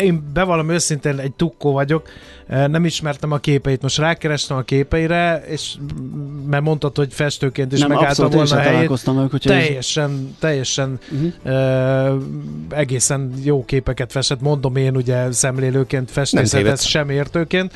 én 0.00 0.30
bevallom 0.32 0.70
őszintén, 0.70 1.18
egy 1.18 1.32
tukkó 1.32 1.72
vagyok, 1.72 2.08
nem 2.48 2.84
ismertem 2.84 3.32
a 3.32 3.38
képeit, 3.38 3.82
most 3.82 3.98
rákerestem 3.98 4.56
a 4.56 4.62
képeire, 4.62 5.44
és 5.46 5.74
mert 6.50 6.62
mondtad, 6.62 6.96
hogy 6.96 7.12
festőként 7.12 7.72
is 7.72 7.86
megállta 7.86 8.28
volna 8.28 8.56
a 8.56 8.58
helyét. 8.58 8.90
Ők, 9.06 9.38
teljesen, 9.38 10.10
ez... 10.10 10.38
teljesen 10.38 10.98
uh-huh. 11.10 12.14
uh, 12.14 12.22
egészen 12.68 13.32
jó 13.42 13.64
képeket 13.64 14.12
festett, 14.12 14.40
mondom 14.40 14.76
én 14.76 14.96
ugye 14.96 15.32
szemlélőként, 15.32 16.10
festészethez 16.10 16.82
sem 16.84 17.10
értőként, 17.10 17.72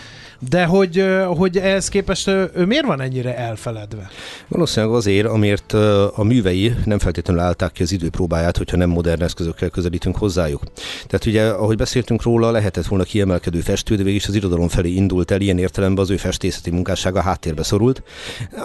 de 0.48 0.64
hogy, 0.64 1.04
hogy 1.26 1.56
ehhez 1.56 1.88
képest 1.88 2.28
ő 2.28 2.64
miért 2.66 2.86
van 2.86 3.00
ennyire 3.00 3.36
elfeledve? 3.36 4.10
Valószínűleg 4.48 4.94
azért, 4.94 5.26
amért 5.26 5.72
a 6.14 6.22
művei 6.22 6.74
nem 6.84 6.98
feltétlenül 6.98 7.42
állták 7.42 7.72
ki 7.72 7.82
az 7.82 7.92
időpróbáját, 7.92 8.56
hogyha 8.56 8.76
nem 8.76 8.90
modern 8.90 9.22
eszközökkel 9.22 9.68
közelítünk 9.68 10.16
hozzájuk. 10.16 10.62
Tehát 11.06 11.26
ugye, 11.26 11.48
ahogy 11.48 11.76
beszéltünk 11.76 12.22
róla, 12.22 12.50
lehetett 12.50 12.86
volna 12.86 13.04
kiemelkedő 13.04 13.60
festő, 13.60 13.96
de 13.96 14.02
végig 14.02 14.22
az 14.28 14.34
irodalom 14.34 14.61
felé 14.68 14.90
indult 14.90 15.30
el, 15.30 15.40
ilyen 15.40 15.58
értelemben 15.58 16.04
az 16.04 16.10
ő 16.10 16.16
festészeti 16.16 16.70
munkássága 16.70 17.20
háttérbe 17.20 17.62
szorult. 17.62 18.02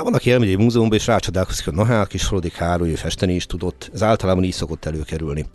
Van, 0.03 0.13
aki 0.13 0.31
elmegy 0.31 0.49
egy 0.49 0.57
múzeumba 0.57 0.95
és 0.95 1.07
rácsodálkozik, 1.07 1.65
hogy 1.65 1.73
na 1.73 1.86
hát, 1.86 2.07
kis 2.07 2.23
Frodik 2.23 2.53
Károly, 2.53 2.93
festeni 2.93 3.33
is 3.33 3.45
tudott. 3.45 3.89
Ez 3.93 4.03
általában 4.03 4.43
így 4.43 4.53
szokott 4.53 4.86
előkerülni. 4.86 5.45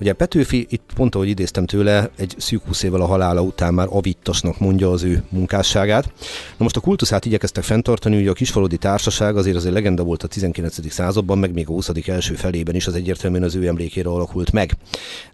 Ugye 0.00 0.12
Petőfi, 0.12 0.66
itt 0.70 0.90
pont 0.94 1.14
ahogy 1.14 1.28
idéztem 1.28 1.66
tőle, 1.66 2.10
egy 2.16 2.34
szűk 2.38 2.62
20 2.66 2.82
évvel 2.82 3.00
a 3.00 3.06
halála 3.06 3.40
után 3.40 3.74
már 3.74 3.86
avittasnak 3.90 4.58
mondja 4.58 4.90
az 4.90 5.02
ő 5.02 5.22
munkás 5.28 5.56
munkásságát. 5.56 6.04
Na 6.56 6.64
most 6.64 6.76
a 6.76 6.80
kultuszát 6.80 7.24
igyekeztek 7.24 7.64
fenntartani, 7.64 8.16
ugye 8.16 8.30
a 8.30 8.32
kisfaludi 8.32 8.76
társaság 8.76 9.36
azért 9.36 9.56
az 9.56 9.66
egy 9.66 9.72
legenda 9.72 10.02
volt 10.02 10.22
a 10.22 10.26
19. 10.26 10.92
században, 10.92 11.38
meg 11.38 11.52
még 11.52 11.68
a 11.68 11.72
20. 11.72 11.90
első 12.06 12.34
felében 12.34 12.74
is 12.74 12.86
az 12.86 12.94
egyértelműen 12.94 13.42
az 13.42 13.54
ő 13.54 13.66
emlékére 13.66 14.08
alakult 14.08 14.52
meg. 14.52 14.76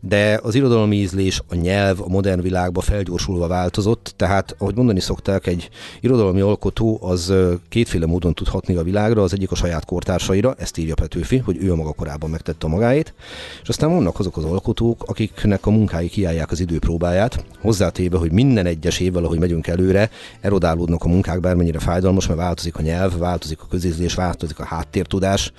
de 0.01 0.41
az 0.43 0.55
irodalmi 0.55 0.97
ízlés, 0.97 1.41
a 1.49 1.55
nyelv 1.55 2.01
a 2.01 2.09
modern 2.09 2.41
világban 2.41 2.83
felgyorsulva 2.83 3.47
változott, 3.47 4.13
tehát 4.17 4.52
ahogy 4.59 4.75
mondani 4.75 5.01
szokták, 5.01 5.47
egy 5.47 5.69
irodalmi 6.01 6.41
alkotó 6.41 6.99
az 7.03 7.33
kétféle 7.69 8.07
módon 8.07 8.35
tud 8.35 8.49
hatni 8.49 8.75
a 8.75 8.83
világra, 8.83 9.23
az 9.23 9.33
egyik 9.33 9.51
a 9.51 9.55
saját 9.55 9.85
kortársaira, 9.85 10.55
ezt 10.59 10.79
írja 10.79 10.95
Petőfi, 10.95 11.39
hogy 11.39 11.57
ő 11.61 11.73
a 11.73 11.77
maga 11.77 11.93
korában 11.93 12.31
megtette 12.31 12.67
a 12.67 12.69
magáét, 12.69 13.15
és 13.63 13.69
aztán 13.69 13.91
vannak 13.91 14.19
azok 14.19 14.37
az 14.37 14.45
alkotók, 14.45 15.03
akiknek 15.07 15.67
a 15.67 15.71
munkái 15.71 16.09
kiállják 16.09 16.51
az 16.51 16.61
idő 16.61 16.79
próbáját, 16.79 17.45
hozzátéve, 17.61 18.19
hogy 18.19 18.33
minden 18.33 18.67
egyes 18.67 19.01
évvel, 19.01 19.25
ahogy 19.25 19.39
megyünk 19.39 19.67
előre, 19.67 20.11
erodálódnak 20.41 21.05
a 21.05 21.09
munkák, 21.09 21.41
bármennyire 21.41 21.79
fájdalmas, 21.79 22.27
mert 22.27 22.39
változik 22.39 22.77
a 22.77 22.83
nyelv, 22.83 23.19
változik 23.19 23.61
a 23.61 23.67
közizlés, 23.71 24.15
változik 24.15 24.59
a 24.59 24.65
háttértudás, 24.65 25.53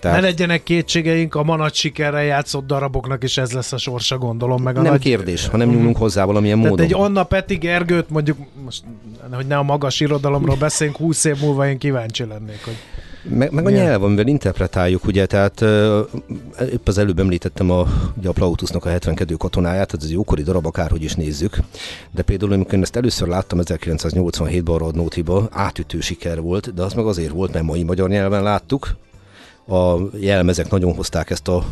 tehát... 0.00 0.20
Ne 0.20 0.26
legyenek 0.26 0.62
kétségeink, 0.62 1.34
a 1.34 1.42
manat 1.42 1.74
sikerrel 1.74 2.24
játszott 2.24 2.66
daraboknak 2.66 3.22
is 3.24 3.38
ez 3.38 3.52
lesz 3.52 3.72
a 3.72 3.78
sorsa, 3.78 4.18
gondolom. 4.18 4.62
Meg 4.62 4.76
a 4.76 4.82
nem 4.82 4.92
nagy... 4.92 5.00
kérdés, 5.00 5.46
ha 5.46 5.56
nem 5.56 5.68
nyúlunk 5.68 5.96
hozzá 5.96 6.24
valamilyen 6.24 6.56
Tehát 6.56 6.70
módon. 6.70 6.86
egy 6.86 6.94
Anna 6.94 7.24
Peti 7.24 7.56
Gergőt, 7.56 8.10
mondjuk, 8.10 8.38
most, 8.64 8.82
hogy 9.32 9.46
ne 9.46 9.56
a 9.56 9.62
magas 9.62 10.00
irodalomról 10.00 10.56
beszéljünk, 10.56 10.98
20 10.98 11.24
év 11.24 11.40
múlva 11.40 11.68
én 11.68 11.78
kíváncsi 11.78 12.24
lennék, 12.24 12.64
hogy 12.64 12.76
meg, 13.28 13.52
meg 13.52 13.66
a 13.66 13.70
nyelv, 13.70 14.02
amivel 14.02 14.26
interpretáljuk, 14.26 15.04
ugye, 15.04 15.26
tehát 15.26 15.60
uh, 15.60 15.98
épp 16.72 16.88
az 16.88 16.98
előbb 16.98 17.18
említettem 17.18 17.70
a, 17.70 17.86
ugye 18.18 18.28
a 18.28 18.32
Plautusnak 18.32 18.84
a 18.84 18.88
72 18.88 19.34
katonáját, 19.34 19.94
ez 19.94 20.04
egy 20.04 20.10
jókori 20.10 20.42
darab, 20.42 20.66
akárhogy 20.66 21.02
is 21.02 21.14
nézzük, 21.14 21.58
de 22.10 22.22
például 22.22 22.52
amikor 22.52 22.74
én 22.74 22.82
ezt 22.82 22.96
először 22.96 23.28
láttam 23.28 23.58
1987-ban 23.62 24.74
a 24.74 24.78
Radnótiba, 24.78 25.48
átütő 25.50 26.00
siker 26.00 26.40
volt, 26.40 26.74
de 26.74 26.82
az 26.82 26.92
meg 26.92 27.06
azért 27.06 27.32
volt, 27.32 27.52
mert 27.52 27.64
mai 27.64 27.82
magyar 27.82 28.08
nyelven 28.08 28.42
láttuk, 28.42 28.96
a 29.66 29.96
jelmezek 30.20 30.70
nagyon 30.70 30.94
hozták 30.94 31.30
ezt 31.30 31.48
a 31.48 31.64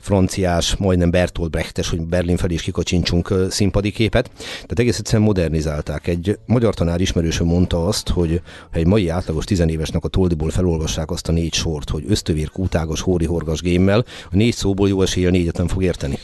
franciás, 0.00 0.76
majdnem 0.76 1.10
Bertolt 1.10 1.50
Brechtes, 1.50 1.88
hogy 1.88 2.00
Berlin 2.00 2.36
felé 2.36 2.54
is 2.54 2.62
kikacsincsunk 2.62 3.34
színpadi 3.50 3.90
képet. 3.90 4.30
Tehát 4.34 4.78
egész 4.78 4.98
egyszerűen 4.98 5.24
modernizálták. 5.24 6.06
Egy 6.06 6.38
magyar 6.46 6.74
tanár 6.74 7.00
ismerősöm 7.00 7.46
mondta 7.46 7.86
azt, 7.86 8.08
hogy 8.08 8.40
ha 8.72 8.78
egy 8.78 8.86
mai 8.86 9.08
átlagos 9.08 9.44
tizenévesnek 9.44 10.04
a 10.04 10.08
toldiból 10.08 10.50
felolvassák 10.50 11.10
azt 11.10 11.28
a 11.28 11.32
négy 11.32 11.54
sort, 11.54 11.90
hogy 11.90 12.04
ösztövér, 12.08 12.50
kútágos, 12.50 13.00
hóri, 13.00 13.24
horgas 13.24 13.60
gémmel, 13.60 14.04
a 14.30 14.36
négy 14.36 14.54
szóból 14.54 14.88
jó 14.88 15.02
eséllyel 15.02 15.30
négyet 15.30 15.56
nem 15.56 15.68
fog 15.68 15.82
érteni. 15.82 16.18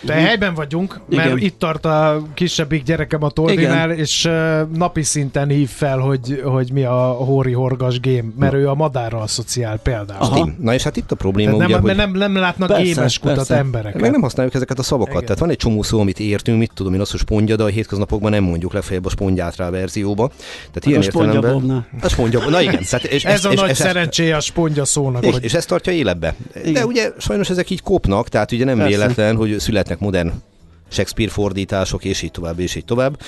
De 0.00 0.12
uh-huh. 0.12 0.26
helyben 0.26 0.54
vagyunk, 0.54 1.00
mert 1.08 1.26
Igen. 1.26 1.38
itt 1.38 1.58
tart 1.58 1.84
a 1.84 2.22
kisebbik 2.34 2.82
gyerekem 2.82 3.22
a 3.22 3.30
Tordinál, 3.30 3.90
Igen. 3.90 3.98
és 3.98 4.24
uh, 4.24 4.60
napi 4.76 5.02
szinten 5.02 5.48
hív 5.48 5.68
fel, 5.68 5.98
hogy, 5.98 6.42
hogy 6.44 6.72
mi 6.72 6.82
a 6.84 7.12
hóri 7.12 7.52
horgas 7.52 8.00
gém, 8.00 8.34
mert 8.38 8.54
ő 8.54 8.68
a 8.68 8.74
madárra 8.74 9.20
asszociál 9.20 9.78
például. 9.78 10.20
Aha. 10.20 10.48
Na 10.60 10.74
és 10.74 10.82
hát 10.82 10.96
itt 10.96 11.12
a 11.12 11.16
probléma, 11.16 11.56
ugye, 11.56 11.66
nem, 11.66 11.80
hogy... 11.80 11.96
nem, 11.96 12.12
nem 12.12 12.36
látnak 12.36 12.68
persze, 12.68 12.82
gémes 12.82 13.18
kutat 13.18 13.36
persze. 13.36 13.56
embereket. 13.56 14.00
Meg 14.00 14.10
nem 14.10 14.20
használjuk 14.20 14.54
ezeket 14.54 14.78
a 14.78 14.82
szavakat. 14.82 15.12
Igen. 15.12 15.24
Tehát 15.24 15.38
van 15.38 15.50
egy 15.50 15.56
csomó 15.56 15.82
szó, 15.82 16.00
amit 16.00 16.20
értünk, 16.20 16.58
mit 16.58 16.70
tudom 16.74 16.94
én, 16.94 17.00
az, 17.00 17.10
hogy 17.10 17.20
spondja, 17.20 17.56
de 17.56 17.62
a 17.62 17.66
hétköznapokban 17.66 18.30
nem 18.30 18.44
mondjuk 18.44 18.72
legfeljebb 18.72 19.04
a 19.04 19.10
spondját 19.10 19.56
rá 19.56 19.66
a 19.66 19.70
verzióba. 19.70 20.30
Tehát 20.72 20.86
ilyen 20.86 21.00
a 21.00 21.04
értelemben... 21.04 21.86
A 22.00 22.08
spondja, 22.08 22.48
na 22.48 22.60
igen. 22.60 22.82
Tehát, 22.90 23.04
és, 23.04 23.24
ez 23.34 23.38
és, 23.38 23.44
a 23.44 23.52
és, 23.52 23.60
nagy 23.60 23.70
és, 23.70 23.76
szerencséje 23.76 24.36
a 24.36 24.40
spondja 24.40 24.84
szónak. 24.84 25.24
És, 25.24 25.32
hogy... 25.32 25.44
és 25.44 25.54
ezt 25.54 25.68
tartja 25.68 25.92
életbe. 25.92 26.34
Igen. 26.54 26.72
De 26.72 26.86
ugye 26.86 27.10
sajnos 27.18 27.50
ezek 27.50 27.70
így 27.70 27.82
kopnak, 27.82 28.28
tehát 28.28 28.52
ugye 28.52 28.64
nem 28.64 28.76
persze. 28.76 28.96
véletlen, 28.96 29.36
hogy 29.36 29.58
születnek 29.88 29.98
modern 29.98 30.42
Shakespeare 30.90 31.30
fordítások, 31.30 32.04
és 32.04 32.22
így 32.22 32.30
tovább, 32.30 32.58
és 32.58 32.74
így 32.74 32.84
tovább. 32.84 33.20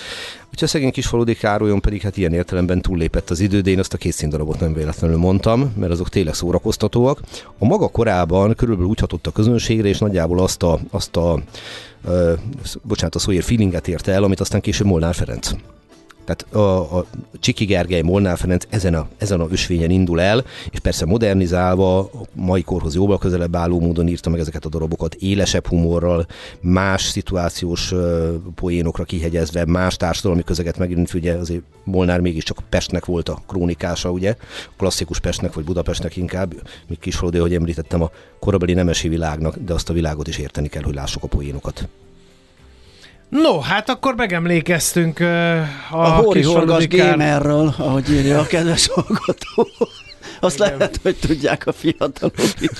Úgyhogy 0.44 0.62
a 0.62 0.66
szegény 0.66 0.92
faludi 0.92 1.34
Károlyon 1.34 1.80
pedig 1.80 2.02
hát 2.02 2.16
ilyen 2.16 2.32
értelemben 2.32 2.80
túllépett 2.80 3.30
az 3.30 3.40
idő, 3.40 3.60
de 3.60 3.70
én 3.70 3.78
azt 3.78 3.92
a 3.92 3.96
két 3.98 4.12
színdarabot 4.12 4.60
nem 4.60 4.72
véletlenül 4.72 5.16
mondtam, 5.16 5.72
mert 5.76 5.92
azok 5.92 6.08
tényleg 6.08 6.34
szórakoztatóak. 6.34 7.20
A 7.58 7.64
maga 7.64 7.88
korában 7.88 8.54
körülbelül 8.54 8.90
úgy 8.90 9.00
hatott 9.00 9.26
a 9.26 9.30
közönségre, 9.30 9.88
és 9.88 9.98
nagyjából 9.98 10.38
azt 10.38 10.62
a, 10.62 10.78
azt 10.90 11.16
a 11.16 11.42
ö, 12.04 12.32
bocsánat, 12.82 13.14
a 13.14 13.18
szóért 13.18 13.44
feelinget 13.44 13.88
érte 13.88 14.12
el, 14.12 14.22
amit 14.22 14.40
aztán 14.40 14.60
később 14.60 14.86
Molnár 14.86 15.14
Ferenc. 15.14 15.50
Tehát 16.30 16.54
a, 16.54 16.98
a 16.98 17.06
Csiki 17.40 17.64
Gergely, 17.64 18.00
Molnár 18.00 18.38
Ferenc 18.38 18.64
ezen 18.68 18.94
a, 18.94 19.08
ezen 19.18 19.40
a 19.40 19.46
ösvényen 19.50 19.90
indul 19.90 20.20
el, 20.20 20.44
és 20.70 20.78
persze 20.78 21.04
modernizálva, 21.04 21.98
a 21.98 22.08
mai 22.34 22.62
korhoz 22.62 22.94
jóval 22.94 23.18
közelebb 23.18 23.56
álló 23.56 23.80
módon 23.80 24.08
írta 24.08 24.30
meg 24.30 24.40
ezeket 24.40 24.64
a 24.64 24.68
darabokat, 24.68 25.14
élesebb 25.14 25.66
humorral, 25.66 26.26
más 26.60 27.02
szituációs 27.02 27.94
poénokra 28.54 29.04
kihegyezve, 29.04 29.64
más 29.64 29.96
társadalmi 29.96 30.42
közeget 30.42 30.78
megint, 30.78 31.14
ugye 31.14 31.34
azért 31.34 31.62
Molnár 31.84 32.20
mégiscsak 32.20 32.58
Pestnek 32.68 33.04
volt 33.04 33.28
a 33.28 33.42
krónikása, 33.46 34.10
ugye, 34.10 34.36
klasszikus 34.76 35.20
Pestnek, 35.20 35.52
vagy 35.52 35.64
Budapestnek 35.64 36.16
inkább, 36.16 36.54
míg 36.88 36.98
Kisfaludi, 36.98 37.38
ahogy 37.38 37.54
említettem, 37.54 38.02
a 38.02 38.10
korabeli 38.38 38.72
nemesi 38.72 39.08
világnak, 39.08 39.56
de 39.56 39.74
azt 39.74 39.90
a 39.90 39.92
világot 39.92 40.28
is 40.28 40.38
érteni 40.38 40.68
kell, 40.68 40.82
hogy 40.82 40.94
lássuk 40.94 41.22
a 41.22 41.26
poénokat. 41.26 41.88
No, 43.30 43.60
hát 43.60 43.88
akkor 43.88 44.14
megemlékeztünk 44.14 45.20
uh, 45.20 45.26
a, 45.90 46.04
a 46.04 46.08
Hóri 46.08 46.42
Horgas 46.42 46.88
Gamerről, 46.88 47.74
ahogy 47.78 48.10
írja 48.10 48.38
a 48.38 48.46
kedves 48.46 48.88
hallgató. 48.88 49.68
Azt 50.40 50.56
Igen. 50.58 50.76
lehet, 50.76 51.00
hogy 51.02 51.16
tudják 51.16 51.66
a 51.66 51.72
fiatalok 51.72 52.34
is. 52.60 52.70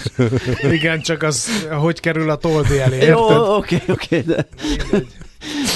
Igen, 0.71 1.01
csak 1.01 1.23
az, 1.23 1.67
hogy 1.71 2.01
kerül 2.01 2.31
a 2.31 2.37
toldi 2.37 2.79
elé, 2.79 3.07
Jó, 3.07 3.57
oké, 3.57 3.83
oké, 3.89 4.21
de... 4.21 4.49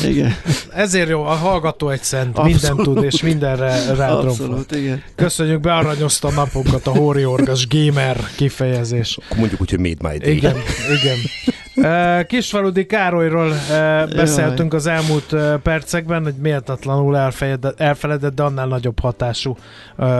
Igen. 0.05 0.37
Ezért 0.73 1.09
jó, 1.09 1.23
a 1.25 1.35
hallgató 1.35 1.89
egy 1.89 2.03
szent, 2.03 2.39
Abszolút. 2.39 2.63
minden 2.63 2.85
tud, 2.85 3.05
és 3.05 3.23
mindenre 3.23 3.95
rádromfol. 3.95 4.65
igen. 4.71 5.03
Köszönjük, 5.15 5.61
bearanyozta 5.61 6.29
a 6.29 6.33
napunkat 6.33 6.87
a 6.87 6.91
Hóri 6.91 7.25
Orgas 7.25 7.69
gamer 7.69 8.17
kifejezés. 8.37 9.19
Akkor 9.25 9.37
mondjuk 9.39 9.61
úgy, 9.61 9.71
hogy 9.71 9.79
made 9.79 10.09
my 10.13 10.19
day. 10.19 10.37
Igen, 10.37 10.57
igen. 11.03 11.17
Kisfaludi 12.27 12.87
Károlyról 12.87 13.53
beszéltünk 14.15 14.75
az 14.75 14.87
elmúlt 14.87 15.37
percekben, 15.63 16.23
hogy 16.23 16.35
méltatlanul 16.35 17.17
elfeledett, 17.77 18.35
de 18.35 18.43
annál 18.43 18.67
nagyobb 18.67 19.01
hatású 19.01 19.57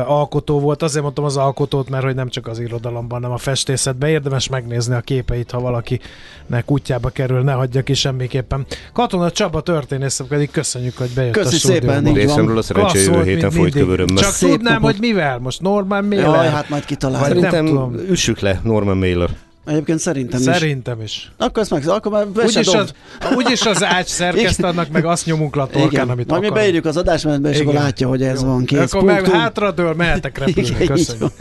alkotó 0.07 0.61
volt. 0.61 0.83
Azért 0.83 1.03
mondtam 1.03 1.25
az 1.25 1.37
alkotót, 1.37 1.91
mert 1.91 2.05
hogy 2.05 2.15
nem 2.15 2.29
csak 2.29 2.47
az 2.47 2.59
irodalomban, 2.59 3.21
hanem 3.21 3.35
a 3.37 3.39
festészetben 3.39 4.11
érdemes 4.11 4.49
megnézni 4.49 4.95
a 4.95 5.01
képeit, 5.01 5.51
ha 5.51 5.61
valakinek 5.61 6.65
útjába 6.67 7.09
kerül, 7.09 7.43
ne 7.43 7.53
hagyja 7.53 7.83
ki 7.83 7.95
semmiképpen. 7.95 8.67
Katona 8.93 9.31
Csaba 9.31 9.61
történész, 9.61 10.21
pedig 10.29 10.51
köszönjük, 10.51 10.97
hogy 10.97 11.11
bejött 11.15 11.33
Köszi 11.33 11.55
a 11.55 11.59
stúdióba. 11.59 11.93
szépen, 11.93 12.07
így 12.07 12.15
Részemről 12.15 12.59
a 12.59 12.63
szerencsé 12.63 13.05
jövő 13.05 13.23
héten 13.23 13.51
folyik 13.51 13.75
Csak 14.15 14.33
Szép 14.33 14.51
tudnám, 14.51 14.83
hogy 14.83 14.97
mivel? 15.01 15.39
Most 15.39 15.61
Norman 15.61 16.05
Mailer? 16.05 16.35
Jaj, 16.35 16.49
hát 16.49 16.69
majd 16.69 16.85
kitaláljuk. 16.85 17.27
Szerintem 17.27 17.65
nem 17.65 17.75
tudom. 17.75 17.95
üssük 18.09 18.41
le 18.41 18.61
Norman 18.63 18.97
Mailer. 18.97 19.29
Egyébként 19.67 19.99
szerintem, 19.99 20.41
szerintem 20.41 21.01
is. 21.01 21.17
is. 21.17 21.33
Akkor 21.37 21.63
ezt 21.63 21.71
meg, 21.71 21.89
akkor 21.89 22.13
már 22.13 22.27
úgyis 22.45 22.67
az, 22.67 22.93
úgyis 23.37 23.67
az 23.67 23.85
ács 23.85 24.07
szerkeszt 24.07 24.63
annak, 24.63 24.89
meg 24.89 25.05
azt 25.05 25.27
nyomunk 25.27 25.57
le 25.57 25.63
a 25.63 25.67
torkán, 25.67 26.09
amit 26.09 26.27
Majd 26.29 26.43
mi 26.43 26.51
beírjuk 26.51 26.85
az 26.85 26.97
adásmenetbe, 26.97 27.49
és 27.49 27.55
Igen. 27.55 27.69
akkor 27.69 27.81
látja, 27.81 28.09
hogy 28.09 28.23
ez 28.23 28.41
Jó. 28.41 28.47
van 28.47 28.65
kész. 28.65 28.93
Akkor 28.93 29.03
meg 29.03 29.27
hátradől 29.27 29.95
mehetek 29.95 30.39
repülni. 30.39 30.87
Köszönjük. 30.87 31.33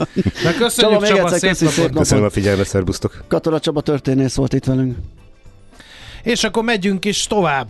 Na 0.43 0.53
köszönjük 0.57 1.05
Csaba, 1.05 1.07
Csaba 1.07 1.29
szép, 1.29 1.53
szép 1.53 1.77
napot. 1.77 1.97
Köszönöm 1.97 2.23
a 2.23 2.29
figyelmet, 2.29 2.67
szervusztok. 2.67 3.23
Katona 3.27 3.59
Csaba 3.59 3.81
történész 3.81 4.35
volt 4.35 4.53
itt 4.53 4.65
velünk. 4.65 4.97
És 6.23 6.43
akkor 6.43 6.63
megyünk 6.63 7.05
is 7.05 7.27
tovább. 7.27 7.67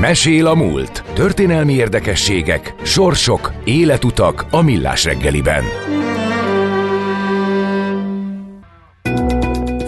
Mesél 0.00 0.46
a 0.46 0.54
múlt. 0.54 1.04
Történelmi 1.14 1.72
érdekességek, 1.72 2.74
sorsok, 2.82 3.52
életutak 3.64 4.46
a 4.50 4.62
millás 4.62 5.04
reggeliben. 5.04 5.62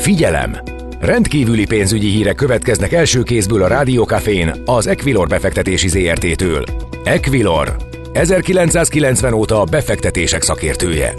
Figyelem! 0.01 0.57
Rendkívüli 1.01 1.67
pénzügyi 1.67 2.09
hírek 2.09 2.35
következnek 2.35 2.93
első 2.93 3.23
kézből 3.23 3.63
a 3.63 3.67
Rádiókafén 3.67 4.53
az 4.65 4.87
Equilor 4.87 5.29
befektetési 5.29 5.89
ZRT-től. 5.89 6.65
Equilor, 7.05 7.77
1990 8.13 9.33
óta 9.33 9.61
a 9.61 9.65
befektetések 9.65 10.43
szakértője. 10.43 11.15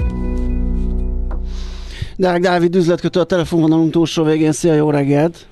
Deák 2.15 2.39
Dávid 2.39 2.75
üzletkötő 2.75 3.19
a 3.19 3.23
telefonvonalunk 3.23 3.91
túlsó 3.91 4.23
végén. 4.23 4.51
Szia, 4.51 4.73
jó 4.73 4.89
reggelt! 4.89 5.45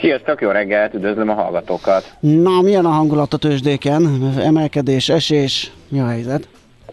Sziasztok, 0.00 0.40
jó 0.40 0.50
reggelt, 0.50 0.94
üdvözlöm 0.94 1.28
a 1.28 1.34
hallgatókat! 1.34 2.16
Na, 2.20 2.60
milyen 2.60 2.84
a 2.84 2.90
hangulat 2.90 3.32
a 3.32 3.36
tőzsdéken? 3.36 4.32
Emelkedés, 4.38 5.08
esés, 5.08 5.72
mi 5.88 6.00
a 6.00 6.06
helyzet? 6.06 6.48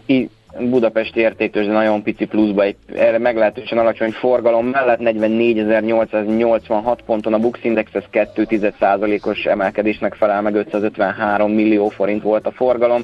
I- 0.06 0.30
budapesti 0.58 1.20
értéktőzsde 1.20 1.72
nagyon 1.72 2.02
pici 2.02 2.24
pluszba, 2.24 2.62
egy 2.62 2.76
erre 2.96 3.18
meglehetősen 3.18 3.78
alacsony 3.78 4.10
forgalom 4.10 4.66
mellett 4.66 4.98
44.886 5.02 6.98
ponton 7.06 7.34
a 7.34 7.38
Bux 7.38 7.58
Index, 7.62 7.94
ez 7.94 8.02
2,1%-os 8.12 9.44
emelkedésnek 9.44 10.14
felel 10.14 10.42
meg 10.42 10.54
553 10.54 11.52
millió 11.52 11.88
forint 11.88 12.22
volt 12.22 12.46
a 12.46 12.50
forgalom. 12.50 13.02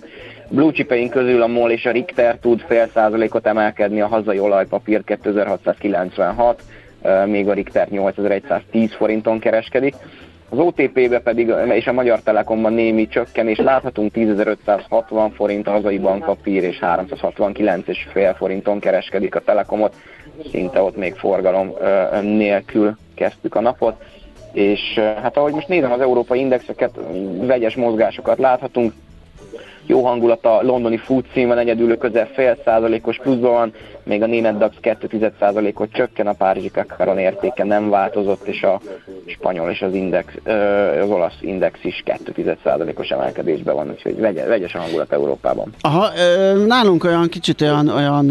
Blue 0.48 0.72
chipeink 0.72 1.10
közül 1.10 1.42
a 1.42 1.46
MOL 1.46 1.70
és 1.70 1.86
a 1.86 1.90
Richter 1.90 2.36
tud 2.36 2.60
fél 2.60 2.88
százalékot 2.94 3.46
emelkedni, 3.46 4.00
a 4.00 4.06
hazai 4.06 4.38
olajpapír 4.38 5.04
2696, 5.04 6.62
még 7.26 7.48
a 7.48 7.52
Richter 7.52 7.88
8110 7.88 8.94
forinton 8.94 9.38
kereskedik. 9.38 9.94
Az 10.52 10.58
OTP-be 10.58 11.20
pedig 11.20 11.52
és 11.68 11.86
a 11.86 11.92
Magyar 11.92 12.20
Telekomban 12.20 12.72
némi 12.72 13.08
csökkenés 13.08 13.58
láthatunk, 13.58 14.12
10.560 14.14 15.30
forint 15.34 15.66
a 15.66 15.70
hazai 15.70 15.98
bankpapír 15.98 16.62
és 16.62 16.78
369,5 16.80 18.34
forinton 18.36 18.80
kereskedik 18.80 19.34
a 19.34 19.40
Telekomot, 19.40 19.94
szinte 20.50 20.82
ott 20.82 20.96
még 20.96 21.14
forgalom 21.14 21.74
nélkül 22.22 22.96
kezdtük 23.14 23.54
a 23.54 23.60
napot, 23.60 24.02
és 24.52 24.80
hát 25.22 25.36
ahogy 25.36 25.52
most 25.52 25.68
nézem 25.68 25.92
az 25.92 26.00
európai 26.00 26.40
indexeket, 26.40 26.90
vegyes 27.40 27.74
mozgásokat 27.74 28.38
láthatunk, 28.38 28.92
jó 29.90 30.04
hangulat 30.04 30.46
a 30.46 30.62
londoni 30.62 31.00
van 31.34 31.58
egyedül 31.58 31.96
közel 31.96 32.28
fél 32.34 32.56
százalékos 32.64 33.16
pluszban 33.16 33.52
van, 33.52 33.72
még 34.02 34.22
a 34.22 34.26
német 34.26 34.58
DAX 34.58 34.74
2 34.80 35.32
százalékot 35.38 35.92
csökken, 35.92 36.26
a 36.26 36.32
párizsi 36.32 36.70
Kakaron 36.70 37.18
értéke 37.18 37.64
nem 37.64 37.90
változott, 37.90 38.46
és 38.46 38.62
a 38.62 38.80
spanyol 39.26 39.70
és 39.70 39.82
az, 39.82 39.94
index, 39.94 40.32
az 41.02 41.10
olasz 41.10 41.36
index 41.40 41.78
is 41.82 42.02
2 42.04 42.56
százalékos 42.64 43.08
emelkedésben 43.08 43.74
van, 43.74 43.90
úgyhogy 43.90 44.20
vegyes 44.20 44.74
a 44.74 44.78
hangulat 44.78 45.12
Európában. 45.12 45.72
Aha, 45.80 46.08
nálunk 46.66 47.04
olyan 47.04 47.28
kicsit 47.28 47.60
olyan, 47.60 47.88
olyan 47.88 48.24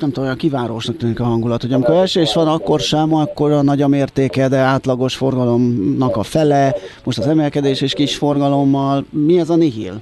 nem 0.00 0.10
tudom, 0.10 0.24
olyan 0.24 0.36
kivárósnak 0.36 0.96
tűnik 0.96 1.20
a 1.20 1.24
hangulat, 1.24 1.60
hogy 1.60 1.72
amikor 1.72 1.94
esés 1.94 2.34
van, 2.34 2.48
akkor 2.48 2.80
sem, 2.80 3.14
akkor 3.14 3.52
a 3.52 3.62
nagy 3.62 3.82
a 3.82 3.88
mértéke, 3.88 4.48
de 4.48 4.56
átlagos 4.56 5.16
forgalomnak 5.16 6.16
a 6.16 6.22
fele, 6.22 6.74
most 7.04 7.18
az 7.18 7.26
emelkedés 7.26 7.80
és 7.80 7.92
kis 7.92 8.16
forgalommal, 8.16 9.04
mi 9.10 9.38
ez 9.38 9.50
a 9.50 9.56
nihil? 9.56 10.00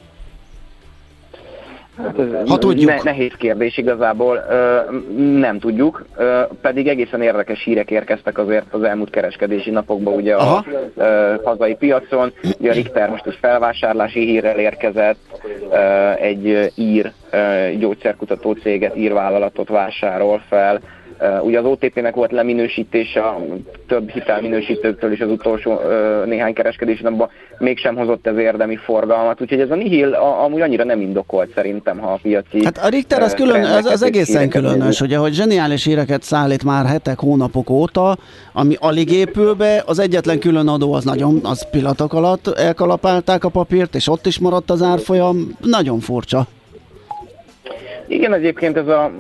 Hát 2.04 2.18
ez 2.18 2.48
ha 2.48 2.58
tudjuk. 2.58 2.90
Ne, 2.90 3.00
nehéz 3.02 3.32
kérdés 3.38 3.78
igazából, 3.78 4.44
nem 5.16 5.58
tudjuk, 5.58 6.04
pedig 6.60 6.88
egészen 6.88 7.22
érdekes 7.22 7.64
hírek 7.64 7.90
érkeztek 7.90 8.38
azért 8.38 8.64
az 8.70 8.82
elmúlt 8.82 9.10
kereskedési 9.10 9.70
napokban 9.70 10.14
ugye 10.14 10.34
a 10.34 10.64
hazai 11.44 11.74
piacon. 11.74 12.32
Ugye 12.58 12.70
a 12.70 12.74
Richter 12.74 13.10
most 13.10 13.26
is 13.26 13.36
felvásárlási 13.40 14.20
hírrel 14.20 14.58
érkezett, 14.58 15.18
egy 16.20 16.72
ír 16.74 17.12
gyógyszerkutató 17.78 18.52
céget, 18.52 18.96
ír 18.96 19.12
vállalatot 19.12 19.68
vásárol 19.68 20.42
fel, 20.48 20.80
ugye 21.42 21.58
az 21.58 21.64
OTP-nek 21.64 22.14
volt 22.14 22.32
leminősítése 22.32 23.22
több 23.86 24.10
hitelminősítőktől 24.10 25.12
is 25.12 25.20
az 25.20 25.30
utolsó 25.30 25.80
néhány 26.24 26.52
kereskedés 26.52 27.00
napban 27.00 27.28
mégsem 27.58 27.96
hozott 27.96 28.26
ez 28.26 28.36
érdemi 28.36 28.76
forgalmat, 28.76 29.40
úgyhogy 29.40 29.60
ez 29.60 29.70
a 29.70 29.74
nihil 29.74 30.12
a, 30.12 30.44
amúgy 30.44 30.60
annyira 30.60 30.84
nem 30.84 31.00
indokolt 31.00 31.50
szerintem, 31.54 31.98
ha 31.98 32.12
a 32.12 32.18
piaci... 32.22 32.64
Hát 32.64 32.78
a 32.78 32.88
Richter 32.88 33.22
az, 33.22 33.34
külön, 33.34 33.64
az, 33.64 33.84
az 33.84 34.02
egészen 34.02 34.48
különös, 34.48 34.98
hogy 34.98 35.32
zseniális 35.32 35.84
híreket 35.84 36.22
szállít 36.22 36.64
már 36.64 36.86
hetek, 36.86 37.18
hónapok 37.18 37.70
óta, 37.70 38.16
ami 38.52 38.76
alig 38.78 39.10
épül 39.12 39.54
be, 39.54 39.82
az 39.86 39.98
egyetlen 39.98 40.38
külön 40.38 40.68
adó 40.68 40.92
az 40.92 41.04
nagyon, 41.04 41.40
az 41.42 41.70
pillanatok 41.70 42.12
alatt 42.12 42.48
elkalapálták 42.48 43.44
a 43.44 43.48
papírt, 43.48 43.94
és 43.94 44.08
ott 44.08 44.26
is 44.26 44.38
maradt 44.38 44.70
az 44.70 44.82
árfolyam, 44.82 45.56
nagyon 45.60 46.00
furcsa. 46.00 46.46
Igen, 48.10 48.32
egyébként 48.32 48.76
ez 48.76 48.88
a, 48.88 49.10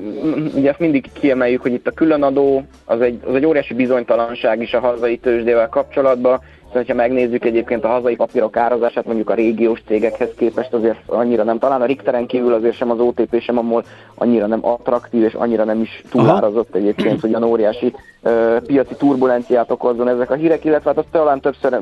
ugye 0.54 0.70
ezt 0.70 0.78
mindig 0.78 1.04
kiemeljük, 1.12 1.62
hogy 1.62 1.72
itt 1.72 1.86
a 1.86 1.90
különadó 1.90 2.64
az 2.84 3.00
egy, 3.00 3.20
az 3.26 3.34
egy 3.34 3.46
óriási 3.46 3.74
bizonytalanság 3.74 4.62
is 4.62 4.74
a 4.74 4.80
hazai 4.80 5.18
tőzsdével 5.18 5.68
kapcsolatban, 5.68 6.40
Szóval, 6.72 6.84
ha 6.88 6.94
megnézzük 6.94 7.44
egyébként 7.44 7.84
a 7.84 7.88
hazai 7.88 8.16
papírok 8.16 8.56
árazását, 8.56 9.06
mondjuk 9.06 9.30
a 9.30 9.34
régiós 9.34 9.82
cégekhez 9.86 10.30
képest 10.36 10.72
azért 10.72 10.98
annyira 11.06 11.42
nem, 11.42 11.58
talán 11.58 11.82
a 11.82 11.84
Richteren 11.84 12.26
kívül 12.26 12.52
azért 12.52 12.76
sem 12.76 12.90
az 12.90 13.00
OTP 13.00 13.40
sem, 13.40 13.58
ahol 13.58 13.84
annyira 14.14 14.46
nem 14.46 14.66
attraktív, 14.66 15.22
és 15.22 15.34
annyira 15.34 15.64
nem 15.64 15.80
is 15.80 16.02
túlárazott 16.10 16.74
egyébként, 16.74 17.20
hogy 17.20 17.30
olyan 17.30 17.42
óriási 17.42 17.94
uh, 18.22 18.56
piaci 18.56 18.94
turbulenciát 18.94 19.70
okozzon 19.70 20.08
ezek 20.08 20.30
a 20.30 20.34
hírek, 20.34 20.64
illetve 20.64 20.88
hát 20.88 20.98
azt 20.98 21.12
talán 21.12 21.40
többször 21.40 21.80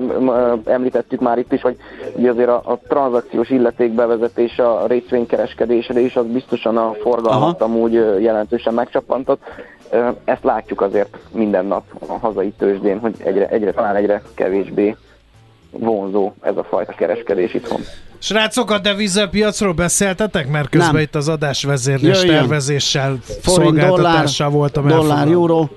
említettük 0.65 1.21
már 1.21 1.39
itt 1.39 1.53
is, 1.53 1.61
hogy 1.61 1.77
ugye 2.15 2.31
azért 2.31 2.49
a, 2.49 2.63
a 2.65 2.79
tranzakciós 2.89 3.51
illeték 3.51 3.93
bevezetése, 3.93 4.69
a 4.69 4.87
részvénykereskedésre 4.87 6.01
is 6.01 6.17
az 6.17 6.27
biztosan 6.27 6.77
a 6.77 6.93
forgalmat 6.93 7.61
Aha. 7.61 7.73
amúgy 7.73 7.93
jelentősen 8.21 8.75
megcsapantott, 8.75 9.41
ezt 10.25 10.45
látjuk 10.45 10.81
azért 10.81 11.19
minden 11.33 11.67
nap 11.67 11.83
a 12.09 12.13
hazai 12.13 12.53
tőzsdén, 12.59 12.99
hogy 12.99 13.15
egyre, 13.19 13.49
egyre 13.49 13.73
talán 13.73 13.97
egyre 13.97 14.23
kevésbé 14.35 14.78
vonzó 15.79 16.33
ez 16.41 16.57
a 16.57 16.65
fajta 16.65 16.93
kereskedés 16.93 17.55
itthon. 17.55 17.81
Srácok, 18.19 18.71
a 18.71 18.79
devizapiacról 18.79 19.73
beszéltetek? 19.73 20.49
Mert 20.49 20.69
közben 20.69 20.93
Nem. 20.93 21.03
itt 21.03 21.15
az 21.15 21.29
adásvezérlés 21.29 22.21
tervezéssel, 22.21 23.19
szolgáltatással 23.43 24.51
volt 24.51 24.77
a 24.77 24.81
Dollár, 24.81 25.29
euró. 25.29 25.69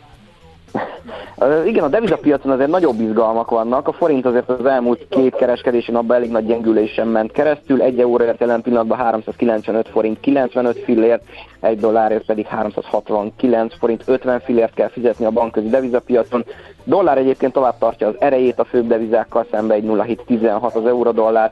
Igen, 1.66 1.84
a 1.84 1.88
devizapiacon 1.88 2.52
azért 2.52 2.70
nagyobb 2.70 3.02
izgalmak 3.02 3.50
vannak. 3.50 3.88
A 3.88 3.92
forint 3.92 4.26
azért 4.26 4.50
az 4.50 4.66
elmúlt 4.66 5.06
két 5.10 5.36
kereskedési 5.36 5.92
napban 5.92 6.16
elég 6.16 6.32
nagy 6.32 6.46
gyengülésen 6.46 7.08
ment 7.08 7.32
keresztül. 7.32 7.82
Egy 7.82 8.00
euróért 8.00 8.40
jelen 8.40 8.62
pillanatban 8.62 8.98
395 8.98 9.88
forint 9.88 10.20
95 10.20 10.80
fillért, 10.80 11.24
egy 11.60 11.80
dollárért 11.80 12.26
pedig 12.26 12.46
369 12.46 13.78
forint 13.78 14.04
50 14.06 14.40
fillért 14.40 14.74
kell 14.74 14.90
fizetni 14.90 15.26
a 15.26 15.32
bankközi 15.32 15.70
devizapiacon. 15.70 16.46
Dollár 16.84 17.17
egyébként 17.17 17.54
tovább 17.54 17.78
tartja 17.78 18.08
az 18.08 18.15
erejét 18.20 18.60
a 18.60 18.63
főbb 18.63 18.88
devizákkal 18.88 19.46
szembe 19.52 19.74
egy 19.74 19.84
0,716 19.84 20.76
az 20.76 20.86
euró 20.86 21.12
dollár, 21.12 21.52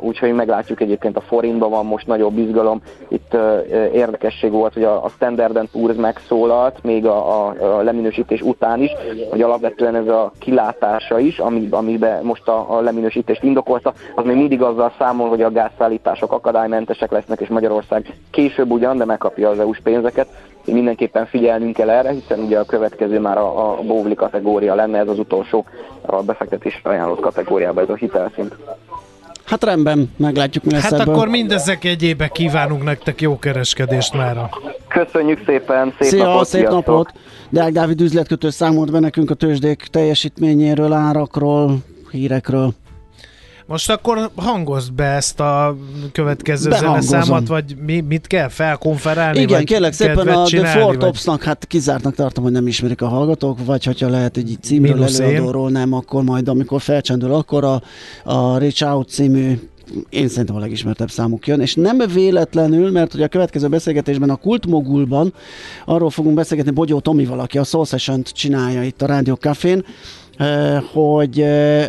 úgyhogy 0.00 0.32
meglátjuk 0.32 0.80
egyébként 0.80 1.16
a 1.16 1.20
forintban 1.20 1.70
van 1.70 1.86
most 1.86 2.06
nagyobb 2.06 2.38
izgalom. 2.38 2.82
Itt 3.08 3.36
érdekesség 3.92 4.50
volt, 4.50 4.72
hogy 4.74 4.82
a 4.82 5.08
Standard 5.14 5.68
Poor's 5.72 5.96
megszólalt 5.96 6.82
még 6.82 7.06
a, 7.06 7.46
a, 7.46 7.54
a 7.78 7.82
leminősítés 7.82 8.40
után 8.40 8.80
is, 8.82 8.90
hogy 9.30 9.42
alapvetően 9.42 9.94
ez 9.94 10.08
a 10.08 10.32
kilátása 10.38 11.18
is, 11.18 11.38
ami, 11.38 11.68
amiben 11.70 12.24
most 12.24 12.48
a, 12.48 12.76
a 12.76 12.80
leminősítést 12.80 13.42
indokolta, 13.42 13.92
az 14.14 14.24
még 14.24 14.36
mindig 14.36 14.62
azzal 14.62 14.92
számol, 14.98 15.28
hogy 15.28 15.42
a 15.42 15.50
gázszállítások 15.50 16.32
akadálymentesek 16.32 17.10
lesznek, 17.10 17.40
és 17.40 17.48
Magyarország 17.48 18.14
később 18.30 18.70
ugyan, 18.70 18.96
de 18.96 19.04
megkapja 19.04 19.48
az 19.48 19.58
EU-s 19.58 19.80
pénzeket. 19.82 20.26
Mindenképpen 20.64 21.26
figyelnünk 21.26 21.74
kell 21.74 21.90
erre, 21.90 22.10
hiszen 22.10 22.38
ugye 22.38 22.58
a 22.58 22.64
következő 22.64 23.20
már 23.20 23.38
a, 23.38 23.78
a 23.78 23.82
bóvli 23.82 24.14
kategória 24.14 24.74
lenne, 24.74 24.98
ez 24.98 25.08
az 25.08 25.18
utolsó 25.18 25.64
a 26.00 26.22
befektetés 26.22 26.80
ajánlott 26.84 27.20
kategóriában 27.20 27.82
ez 27.82 27.88
a 27.90 27.94
hitelszint. 27.94 28.54
Hát 29.44 29.64
rendben, 29.64 30.10
meglátjuk 30.16 30.64
mi 30.64 30.72
lesz 30.72 30.82
Hát 30.82 30.92
ebből. 30.92 31.14
akkor 31.14 31.28
mindezek 31.28 31.84
egyébe 31.84 32.28
kívánunk 32.28 32.82
nektek 32.84 33.20
jó 33.20 33.38
kereskedést 33.38 34.14
mára. 34.14 34.48
Köszönjük 34.88 35.42
szépen, 35.46 35.94
szép 35.98 36.08
Szia, 36.08 36.24
napot, 36.24 36.46
szép 36.46 36.60
sziasztok. 36.60 36.86
napot! 36.86 37.12
Deák 37.50 37.72
Dávid 37.72 38.00
üzletkötő 38.00 38.50
számolt 38.50 38.90
be 38.92 38.98
nekünk 38.98 39.30
a 39.30 39.34
tőzsdék 39.34 39.86
teljesítményéről, 39.90 40.92
árakról, 40.92 41.76
hírekről. 42.10 42.70
Most 43.66 43.90
akkor 43.90 44.30
hangozd 44.34 44.92
be 44.92 45.04
ezt 45.04 45.40
a 45.40 45.76
következő 46.12 46.70
zeneszámot, 46.70 47.46
vagy 47.46 47.76
mi, 47.86 48.00
mit 48.00 48.26
kell 48.26 48.48
felkonferálni? 48.48 49.40
Igen, 49.40 49.56
vagy 49.56 49.66
kérlek 49.66 49.92
szépen 49.92 50.28
a 50.28 50.44
The 50.44 50.66
Four 50.66 50.96
Topsnak, 50.96 51.42
hát 51.42 51.66
kizártnak 51.66 52.14
tartom, 52.14 52.44
hogy 52.44 52.52
nem 52.52 52.66
ismerik 52.66 53.02
a 53.02 53.08
hallgatók, 53.08 53.64
vagy 53.64 53.84
hogyha 53.84 54.08
lehet 54.08 54.36
egy 54.36 54.58
címről, 54.62 55.04
előadóról 55.04 55.70
nem, 55.70 55.92
akkor 55.92 56.22
majd 56.22 56.48
amikor 56.48 56.80
felcsendül, 56.80 57.34
akkor 57.34 57.64
a, 57.64 57.82
a 58.24 58.58
Reach 58.58 58.84
Out 58.84 59.08
című 59.08 59.58
én 60.08 60.28
szerintem 60.28 60.56
a 60.56 60.58
legismertebb 60.58 61.10
számuk 61.10 61.46
jön, 61.46 61.60
és 61.60 61.74
nem 61.74 61.98
véletlenül, 62.14 62.90
mert 62.90 63.12
hogy 63.12 63.22
a 63.22 63.28
következő 63.28 63.68
beszélgetésben 63.68 64.30
a 64.30 64.36
Kultmogulban 64.36 65.34
arról 65.84 66.10
fogunk 66.10 66.34
beszélgetni 66.34 66.72
Bogyó 66.72 67.00
Tomival, 67.00 67.40
aki 67.40 67.58
a 67.58 67.64
Soul 67.64 67.84
Session-t 67.84 68.28
csinálja 68.28 68.82
itt 68.82 69.02
a 69.02 69.06
Rádió 69.06 69.34
Cafén, 69.34 69.84
eh, 70.36 70.82
hogy 70.92 71.40
eh, 71.40 71.88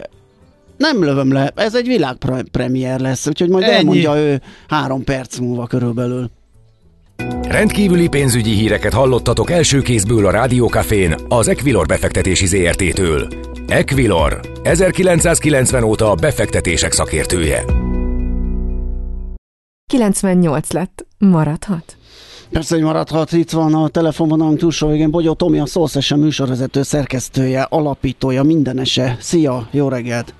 nem 0.77 1.03
lövöm 1.03 1.33
le, 1.33 1.51
ez 1.55 1.75
egy 1.75 1.87
világpremier 1.87 2.99
lesz, 2.99 3.27
úgyhogy 3.27 3.49
majd 3.49 3.63
Ennyi. 3.63 3.73
elmondja 3.73 4.17
ő 4.17 4.41
három 4.67 5.03
perc 5.03 5.37
múlva 5.37 5.67
körülbelül. 5.67 6.29
Rendkívüli 7.41 8.07
pénzügyi 8.07 8.53
híreket 8.53 8.93
hallottatok 8.93 9.51
első 9.51 9.81
kézből 9.81 10.25
a 10.25 10.31
Rádiókafén 10.31 11.15
az 11.27 11.47
Equilor 11.47 11.85
befektetési 11.85 12.45
ZRT-től. 12.45 13.27
Equilor, 13.67 14.39
1990 14.63 15.83
óta 15.83 16.11
a 16.11 16.15
befektetések 16.15 16.91
szakértője. 16.91 17.63
98 19.91 20.71
lett. 20.71 21.05
Maradhat? 21.17 21.97
Persze, 22.51 22.75
hogy 22.75 22.83
maradhat. 22.83 23.31
Itt 23.31 23.51
van 23.51 23.73
a 23.73 23.87
telefonvonalunk 23.87 24.57
túlsó 24.57 24.87
végén 24.87 25.11
Bogyó 25.11 25.33
Tomi, 25.33 25.59
a 25.59 25.65
Szószese 25.65 26.15
műsorvezető, 26.15 26.83
szerkesztője, 26.83 27.61
alapítója, 27.61 28.43
mindenese. 28.43 29.17
Szia, 29.19 29.67
jó 29.71 29.87
reggelt! 29.87 30.33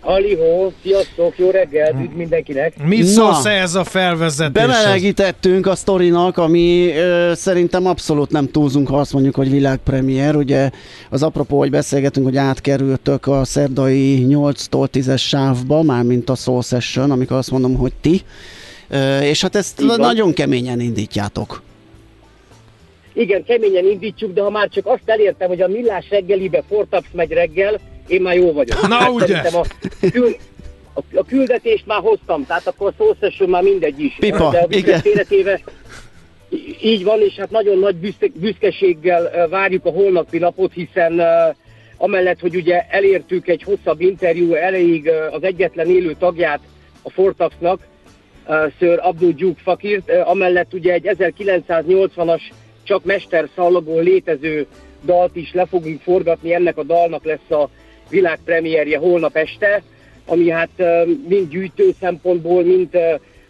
Halihó, 0.00 0.72
sziasztok, 0.82 1.38
jó 1.38 1.50
reggel, 1.50 1.94
üdv 2.02 2.16
mindenkinek! 2.16 2.84
Mit 2.84 3.04
szólsz 3.04 3.44
ez 3.44 3.74
a 3.74 3.84
felvezetés? 3.84 4.52
Bemelegítettünk 4.52 5.66
a 5.66 5.74
sztorinak, 5.74 6.36
ami 6.38 6.92
ö, 6.96 7.32
szerintem 7.34 7.86
abszolút 7.86 8.30
nem 8.30 8.50
túlzunk, 8.50 8.88
ha 8.88 8.98
azt 8.98 9.12
mondjuk, 9.12 9.34
hogy 9.34 9.50
világpremier. 9.50 10.36
Ugye 10.36 10.70
az 11.10 11.22
apropó, 11.22 11.58
hogy 11.58 11.70
beszélgetünk, 11.70 12.26
hogy 12.26 12.36
átkerültök 12.36 13.26
a 13.26 13.44
szerdai 13.44 14.26
8-tól 14.28 14.88
10-es 14.92 15.20
sávba, 15.20 15.82
mármint 15.82 16.30
a 16.30 16.34
Soul 16.34 16.62
Session, 16.62 17.10
amikor 17.10 17.36
azt 17.36 17.50
mondom, 17.50 17.74
hogy 17.76 17.92
ti. 18.00 18.20
Ö, 18.88 19.20
és 19.20 19.40
hát 19.40 19.56
ezt 19.56 19.80
Igen. 19.80 20.00
nagyon 20.00 20.32
keményen 20.32 20.80
indítjátok. 20.80 21.62
Igen, 23.12 23.44
keményen 23.44 23.84
indítjuk, 23.84 24.32
de 24.32 24.42
ha 24.42 24.50
már 24.50 24.68
csak 24.68 24.86
azt 24.86 25.02
elértem, 25.04 25.48
hogy 25.48 25.60
a 25.60 25.68
millás 25.68 26.10
reggelibe 26.10 26.62
Fortaps 26.68 27.08
megy 27.12 27.30
reggel, 27.30 27.80
én 28.10 28.22
már 28.22 28.34
jó 28.34 28.52
vagyok. 28.52 28.88
Na 28.88 28.94
hát 28.94 29.10
ugye! 29.10 29.38
A, 29.38 29.66
kül, 30.10 30.36
a, 30.94 31.00
a 31.14 31.24
küldetést 31.24 31.86
már 31.86 32.00
hoztam, 32.00 32.46
tehát 32.46 32.66
akkor 32.66 32.92
szó 33.38 33.46
már 33.46 33.62
mindegy 33.62 34.00
is. 34.00 34.16
Pipa, 34.18 34.50
De 34.50 34.58
a 34.58 34.66
igen. 34.68 35.00
Életéve, 35.04 35.60
így 36.82 37.04
van, 37.04 37.20
és 37.20 37.34
hát 37.34 37.50
nagyon 37.50 37.78
nagy 37.78 37.96
büszke, 37.96 38.26
büszkeséggel 38.34 39.48
várjuk 39.48 39.84
a 39.84 39.90
holnapi 39.90 40.38
napot, 40.38 40.72
hiszen 40.72 41.20
amellett, 41.96 42.40
hogy 42.40 42.56
ugye 42.56 42.86
elértük 42.88 43.48
egy 43.48 43.62
hosszabb 43.62 44.00
interjú 44.00 44.54
elejéig 44.54 45.10
az 45.30 45.42
egyetlen 45.42 45.86
élő 45.86 46.14
tagját 46.18 46.60
a 47.02 47.10
Fortapsnak, 47.10 47.80
Sir 48.78 48.98
Abdul 49.02 49.32
Duke 49.32 49.60
Fakirt, 49.62 50.10
amellett 50.24 50.74
ugye 50.74 50.92
egy 50.92 51.10
1980-as 51.18 52.40
csak 52.82 53.04
mesterszalagból 53.04 54.02
létező 54.02 54.66
dalt 55.04 55.36
is 55.36 55.52
le 55.52 55.66
fogunk 55.66 56.00
forgatni, 56.00 56.54
ennek 56.54 56.78
a 56.78 56.82
dalnak 56.82 57.24
lesz 57.24 57.50
a 57.50 57.68
világpremierje 58.10 58.98
holnap 58.98 59.36
este, 59.36 59.82
ami 60.26 60.50
hát 60.50 60.70
mind 61.28 61.48
gyűjtő 61.50 61.90
szempontból, 62.00 62.62
mind 62.62 62.98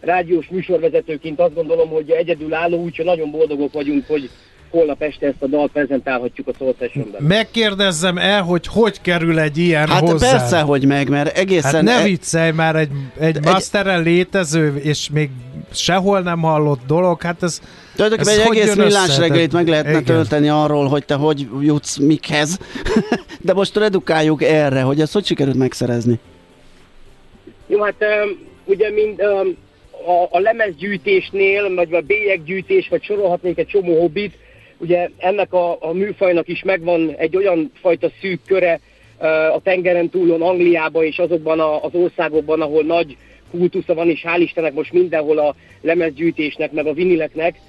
rádiós 0.01 0.49
műsorvezetőként 0.49 1.40
azt 1.40 1.55
gondolom, 1.55 1.88
hogy 1.88 2.11
egyedül 2.11 2.55
álló, 2.55 2.83
úgyhogy 2.83 3.05
nagyon 3.05 3.31
boldogok 3.31 3.73
vagyunk, 3.73 4.07
hogy 4.07 4.31
holnap 4.71 5.03
este 5.03 5.27
ezt 5.27 5.43
a 5.43 5.47
dalt 5.47 5.73
prezentálhatjuk 5.73 6.49
a 6.49 6.53
Soul 6.59 6.75
Sessionben. 6.79 7.23
Megkérdezzem 7.23 8.19
el, 8.19 8.43
hogy 8.43 8.67
hogy 8.67 9.01
kerül 9.01 9.39
egy 9.39 9.59
ilyen 9.59 9.89
hát 9.89 10.01
hozzá? 10.01 10.31
persze, 10.31 10.61
hogy 10.61 10.87
meg, 10.87 11.09
mert 11.09 11.37
egészen... 11.37 11.73
Hát 11.73 11.83
ne 11.83 12.01
e... 12.01 12.03
viccelj 12.03 12.51
már, 12.51 12.77
egy, 12.77 12.91
egy, 13.19 13.37
egy 13.37 13.45
masteren 13.45 14.03
létező, 14.03 14.77
és 14.77 15.11
még 15.13 15.31
sehol 15.73 16.21
nem 16.21 16.41
hallott 16.41 16.81
dolog, 16.87 17.23
hát 17.23 17.43
ez 17.43 17.61
Tulajdonképpen 17.95 18.41
egy 18.41 18.57
egész 18.57 18.75
millás 18.75 19.19
reggelit 19.19 19.53
meg 19.53 19.69
lehetne 19.69 19.91
Igen. 19.91 20.05
tölteni 20.05 20.49
arról, 20.49 20.89
hogy 20.89 21.05
te 21.05 21.15
hogy 21.15 21.47
jutsz 21.61 21.97
mikhez, 21.97 22.59
de 23.47 23.53
most 23.53 23.77
redukáljuk 23.77 24.43
erre, 24.43 24.81
hogy 24.81 25.01
ezt 25.01 25.13
hogy 25.13 25.25
sikerült 25.25 25.57
megszerezni? 25.57 26.19
Jó, 27.67 27.83
hát 27.83 27.95
um, 28.25 28.39
ugye 28.65 28.91
mind 28.91 29.23
um, 29.23 29.57
a, 30.07 30.37
a 30.37 30.41
lemezgyűjtésnél, 30.41 31.75
vagy 31.75 31.95
a 31.95 32.01
bélyeggyűjtés, 32.01 32.89
vagy 32.89 33.03
sorolhatnék 33.03 33.59
egy 33.59 33.67
csomó 33.67 34.01
hobbit, 34.01 34.35
ugye 34.81 35.09
ennek 35.16 35.53
a, 35.53 35.77
a 35.81 35.93
műfajnak 35.93 36.49
is 36.49 36.62
megvan 36.62 37.14
egy 37.16 37.37
olyan 37.37 37.73
fajta 37.81 38.11
szűk 38.21 38.40
köre 38.47 38.81
a 39.55 39.61
tengeren 39.62 40.09
túlon, 40.09 40.43
Angliában 40.43 41.05
és 41.05 41.19
azokban 41.19 41.61
a, 41.61 41.85
az 41.85 41.95
országokban, 41.95 42.61
ahol 42.61 42.83
nagy 42.83 43.16
kultusza 43.51 43.95
van, 43.95 44.09
és 44.09 44.25
hál' 44.27 44.40
Istennek 44.40 44.73
most 44.73 44.93
mindenhol 44.93 45.38
a 45.38 45.55
lemezgyűjtésnek, 45.81 46.73
meg 46.73 46.87
a 46.87 46.93
vinileknek, 46.93 47.61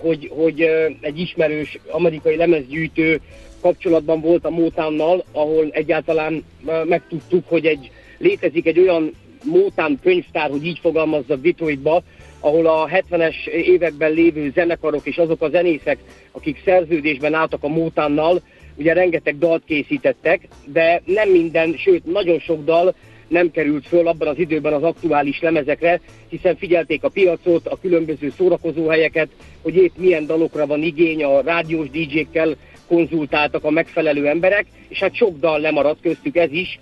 hogy, 0.00 0.30
hogy 0.34 0.60
egy 1.00 1.18
ismerős 1.18 1.78
amerikai 1.90 2.36
lemezgyűjtő 2.36 3.20
kapcsolatban 3.60 4.20
volt 4.20 4.44
a 4.44 4.50
Motownnal, 4.50 5.24
ahol 5.32 5.68
egyáltalán 5.70 6.44
megtudtuk, 6.84 7.48
hogy 7.48 7.66
egy 7.66 7.90
létezik 8.18 8.66
egy 8.66 8.78
olyan 8.78 9.12
Motown 9.44 9.98
könyvtár, 10.02 10.50
hogy 10.50 10.66
így 10.66 10.78
fogalmazzak 10.78 11.40
Detroitba, 11.40 12.02
ahol 12.42 12.66
a 12.66 12.88
70-es 12.88 13.46
években 13.46 14.12
lévő 14.12 14.50
zenekarok 14.54 15.06
és 15.06 15.16
azok 15.16 15.42
a 15.42 15.48
zenészek, 15.48 15.98
akik 16.32 16.62
szerződésben 16.64 17.34
álltak 17.34 17.62
a 17.62 17.68
Motownnal, 17.68 18.42
ugye 18.76 18.92
rengeteg 18.92 19.38
dalt 19.38 19.62
készítettek, 19.66 20.48
de 20.64 21.02
nem 21.04 21.28
minden, 21.28 21.74
sőt 21.76 22.04
nagyon 22.04 22.38
sok 22.38 22.64
dal 22.64 22.94
nem 23.28 23.50
került 23.50 23.86
föl 23.86 24.08
abban 24.08 24.28
az 24.28 24.38
időben 24.38 24.72
az 24.72 24.82
aktuális 24.82 25.40
lemezekre, 25.40 26.00
hiszen 26.28 26.56
figyelték 26.56 27.04
a 27.04 27.08
piacot, 27.08 27.66
a 27.66 27.78
különböző 27.80 28.32
szórakozóhelyeket, 28.36 29.28
hogy 29.62 29.76
épp 29.76 29.96
milyen 29.96 30.26
dalokra 30.26 30.66
van 30.66 30.82
igény, 30.82 31.24
a 31.24 31.40
rádiós 31.40 31.90
DJ-kkel 31.90 32.56
konzultáltak 32.88 33.64
a 33.64 33.70
megfelelő 33.70 34.26
emberek, 34.26 34.66
és 34.88 34.98
hát 34.98 35.14
sok 35.14 35.38
dal 35.38 35.60
lemaradt 35.60 36.00
köztük 36.02 36.36
ez 36.36 36.52
is, 36.52 36.78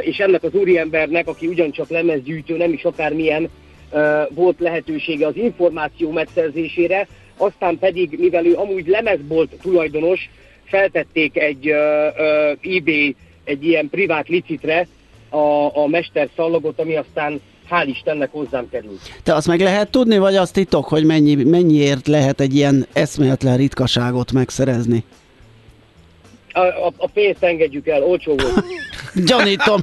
és 0.00 0.18
ennek 0.18 0.42
az 0.42 0.54
úriembernek, 0.54 1.28
aki 1.28 1.46
ugyancsak 1.46 1.88
lemezgyűjtő, 1.88 2.56
nem 2.56 2.72
is 2.72 2.84
akármilyen, 2.84 3.48
volt 4.30 4.60
lehetősége 4.60 5.26
az 5.26 5.36
információ 5.36 6.10
megszerzésére, 6.10 7.06
aztán 7.36 7.78
pedig, 7.78 8.18
mivel 8.18 8.46
ő 8.46 8.54
amúgy 8.54 8.86
lemezbolt 8.86 9.50
tulajdonos, 9.62 10.30
feltették 10.64 11.36
egy 11.36 11.68
eBay, 12.60 13.16
egy 13.44 13.64
ilyen 13.64 13.88
privát 13.88 14.28
licitre 14.28 14.86
a, 15.28 15.76
a 15.76 15.86
mester 15.86 16.28
szallagot, 16.36 16.80
ami 16.80 16.96
aztán 16.96 17.40
hál' 17.70 17.86
Istennek 17.86 18.30
hozzám 18.32 18.68
került. 18.70 19.00
Te 19.22 19.34
azt 19.34 19.46
meg 19.46 19.60
lehet 19.60 19.90
tudni, 19.90 20.18
vagy 20.18 20.36
azt 20.36 20.52
titok, 20.52 20.84
hogy 20.88 21.04
mennyi, 21.04 21.34
mennyiért 21.34 22.06
lehet 22.06 22.40
egy 22.40 22.54
ilyen 22.54 22.86
eszméletlen 22.92 23.56
ritkaságot 23.56 24.32
megszerezni? 24.32 25.04
A, 26.52 26.60
a, 26.60 26.92
a 26.96 27.08
pénzt 27.08 27.42
engedjük 27.42 27.86
el, 27.86 28.02
olcsó 28.02 28.34
volt. 28.34 28.64
Gyanítom. 29.26 29.80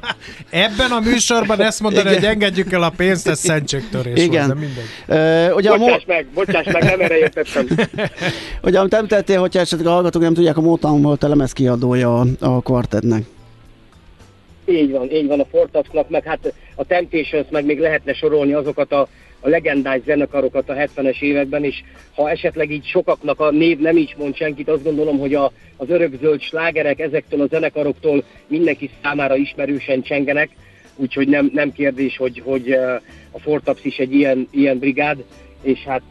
Ebben 0.50 0.90
a 0.90 1.00
műsorban 1.00 1.60
ezt 1.60 1.80
mondani, 1.80 2.08
Igen. 2.08 2.18
hogy 2.18 2.28
engedjük 2.28 2.72
el 2.72 2.82
a 2.82 2.92
pénzt, 2.96 3.28
ez 3.28 3.38
szentségtörés 3.38 4.24
Igen. 4.24 4.46
Volt, 4.46 4.58
de 4.58 4.66
mindegy. 4.66 5.50
Uh, 5.50 5.56
ugye 5.56 5.70
bocsáss 5.70 5.90
mo- 5.90 6.06
meg, 6.06 6.26
bocsáss 6.34 6.64
meg, 6.64 6.84
nem 6.84 7.00
erre 7.00 7.18
értettem. 7.18 7.66
ugye, 8.62 8.78
amit 8.78 8.94
említettél, 8.94 9.40
hogyha 9.40 9.60
esetleg 9.60 9.86
a 9.86 9.90
hallgatók 9.90 10.22
nem 10.22 10.34
tudják, 10.34 10.56
a 10.56 10.60
Motown 10.60 11.02
volt 11.02 11.22
a 11.22 11.28
lemezkiadója 11.28 12.20
a, 12.20 12.26
a 12.40 12.60
kvartetnek. 12.60 13.22
Így 14.66 14.90
van, 14.90 15.10
így 15.10 15.26
van 15.26 15.40
a 15.40 15.46
Fortapsnak, 15.50 16.08
meg 16.08 16.24
hát 16.24 16.54
a 16.74 16.84
Temptations, 16.84 17.46
meg 17.50 17.64
még 17.64 17.78
lehetne 17.78 18.14
sorolni 18.14 18.52
azokat 18.52 18.92
a 18.92 19.08
a 19.40 19.48
legendás 19.48 20.00
zenekarokat 20.04 20.68
a 20.68 20.74
70-es 20.74 21.20
években, 21.20 21.64
és 21.64 21.82
ha 22.14 22.30
esetleg 22.30 22.70
így 22.70 22.84
sokaknak 22.84 23.40
a 23.40 23.50
név 23.50 23.78
nem 23.78 23.96
is 23.96 24.14
mond 24.18 24.36
senkit, 24.36 24.68
azt 24.68 24.82
gondolom, 24.82 25.18
hogy 25.18 25.34
a, 25.34 25.52
az 25.76 25.90
örökzöld 25.90 26.40
slágerek 26.40 26.98
ezektől 26.98 27.40
a 27.40 27.46
zenekaroktól 27.46 28.24
mindenki 28.46 28.90
számára 29.02 29.36
ismerősen 29.36 30.02
csengenek, 30.02 30.50
úgyhogy 30.96 31.28
nem, 31.28 31.50
nem 31.52 31.72
kérdés, 31.72 32.16
hogy, 32.16 32.42
hogy 32.44 32.72
a 33.30 33.38
Fortaps 33.38 33.84
is 33.84 33.98
egy 33.98 34.14
ilyen, 34.14 34.48
ilyen 34.50 34.78
brigád, 34.78 35.24
és 35.62 35.78
hát 35.78 36.02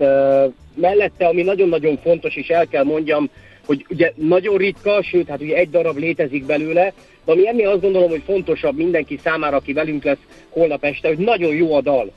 mellette, 0.76 1.28
ami 1.28 1.42
nagyon-nagyon 1.42 1.98
fontos, 1.98 2.36
és 2.36 2.48
el 2.48 2.68
kell 2.68 2.84
mondjam, 2.84 3.30
hogy 3.66 3.86
ugye 3.90 4.14
nagyon 4.16 4.58
ritka, 4.58 5.04
sőt, 5.04 5.28
hát 5.28 5.42
ugye 5.42 5.56
egy 5.56 5.70
darab 5.70 5.98
létezik 5.98 6.46
belőle, 6.46 6.94
de 7.26 7.32
ami 7.32 7.48
ennél 7.48 7.70
azt 7.70 7.82
gondolom, 7.82 8.10
hogy 8.10 8.22
fontosabb 8.26 8.76
mindenki 8.76 9.20
számára, 9.24 9.56
aki 9.56 9.74
velünk 9.74 10.04
lesz 10.04 10.18
holnap 10.50 10.84
este, 10.84 11.08
hogy 11.08 11.18
nagyon 11.18 11.56
jó 11.56 11.74
a 11.74 11.82
dal. 11.82 12.12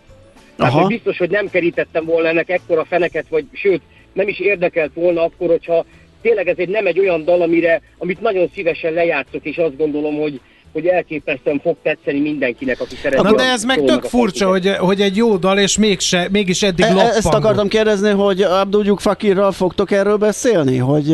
Tehát, 0.57 0.73
hogy 0.73 0.87
biztos, 0.87 1.19
hogy 1.19 1.31
nem 1.31 1.51
kerítettem 1.51 2.05
volna 2.05 2.29
ennek 2.29 2.49
ekkora 2.49 2.85
feneket, 2.85 3.25
vagy 3.29 3.45
sőt, 3.53 3.83
nem 4.13 4.29
is 4.29 4.41
érdekelt 4.41 4.91
volna 4.95 5.23
akkor, 5.23 5.49
hogyha 5.49 5.85
tényleg 6.23 6.49
ez 6.49 6.57
egy 6.59 6.69
nem 6.69 6.87
egy 6.87 6.99
olyan 6.99 7.25
dal, 7.25 7.43
amire, 7.43 7.81
amit 7.99 8.21
nagyon 8.21 8.51
szívesen 8.55 8.93
lejátszok, 8.93 9.45
és 9.45 9.57
azt 9.57 9.77
gondolom, 9.77 10.15
hogy, 10.15 10.41
hogy 10.73 10.87
elképesztően 10.87 11.61
fog 11.61 11.77
tetszeni 11.83 12.21
mindenkinek, 12.21 12.81
aki 12.81 12.95
szeret. 12.95 13.23
Na 13.23 13.35
de 13.35 13.43
ez 13.43 13.65
meg 13.65 13.85
tök 13.85 14.05
furcsa, 14.05 14.49
hogy, 14.49 14.69
hogy 14.69 15.01
egy 15.01 15.17
jó 15.17 15.37
dal, 15.37 15.59
és 15.59 15.79
mégse, 15.79 16.29
mégis 16.31 16.63
eddig 16.63 16.85
e, 16.85 17.01
Ezt 17.01 17.35
akartam 17.35 17.69
kérdezni, 17.69 18.11
hogy 18.11 18.43
Abdul 18.43 18.97
Fakirral 18.99 19.53
fogtok 19.53 19.91
erről 19.91 20.17
beszélni? 20.17 20.77
Hogy 20.77 21.13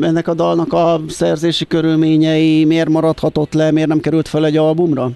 ennek 0.00 0.28
a 0.28 0.34
dalnak 0.34 0.72
a 0.72 1.00
szerzési 1.08 1.66
körülményei 1.66 2.64
miért 2.64 2.88
maradhatott 2.88 3.52
le, 3.52 3.70
miért 3.70 3.88
nem 3.88 4.00
került 4.00 4.28
fel 4.28 4.46
egy 4.46 4.56
albumra? 4.56 5.10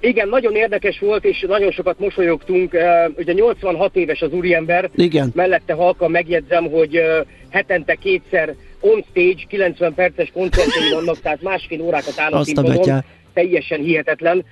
Igen, 0.00 0.28
nagyon 0.28 0.54
érdekes 0.54 0.98
volt, 0.98 1.24
és 1.24 1.44
nagyon 1.48 1.70
sokat 1.70 1.98
mosolyogtunk. 1.98 2.76
Ugye 3.16 3.32
86 3.32 3.96
éves 3.96 4.20
az 4.22 4.32
úriember, 4.32 4.90
Igen. 4.94 5.30
mellette 5.34 5.72
halka 5.72 6.08
megjegyzem, 6.08 6.70
hogy 6.70 7.02
hetente 7.50 7.94
kétszer 7.94 8.54
on 8.80 9.04
stage, 9.10 9.42
90 9.48 9.94
perces 9.94 10.30
koncertjei 10.32 10.90
vannak, 10.92 11.20
tehát 11.20 11.42
másfél 11.42 11.80
órákat 11.80 12.14
áll 12.16 12.32
a 12.32 12.44
színpadon. 12.44 13.04
Teljesen 13.34 13.80
hihetetlen. 13.80 14.44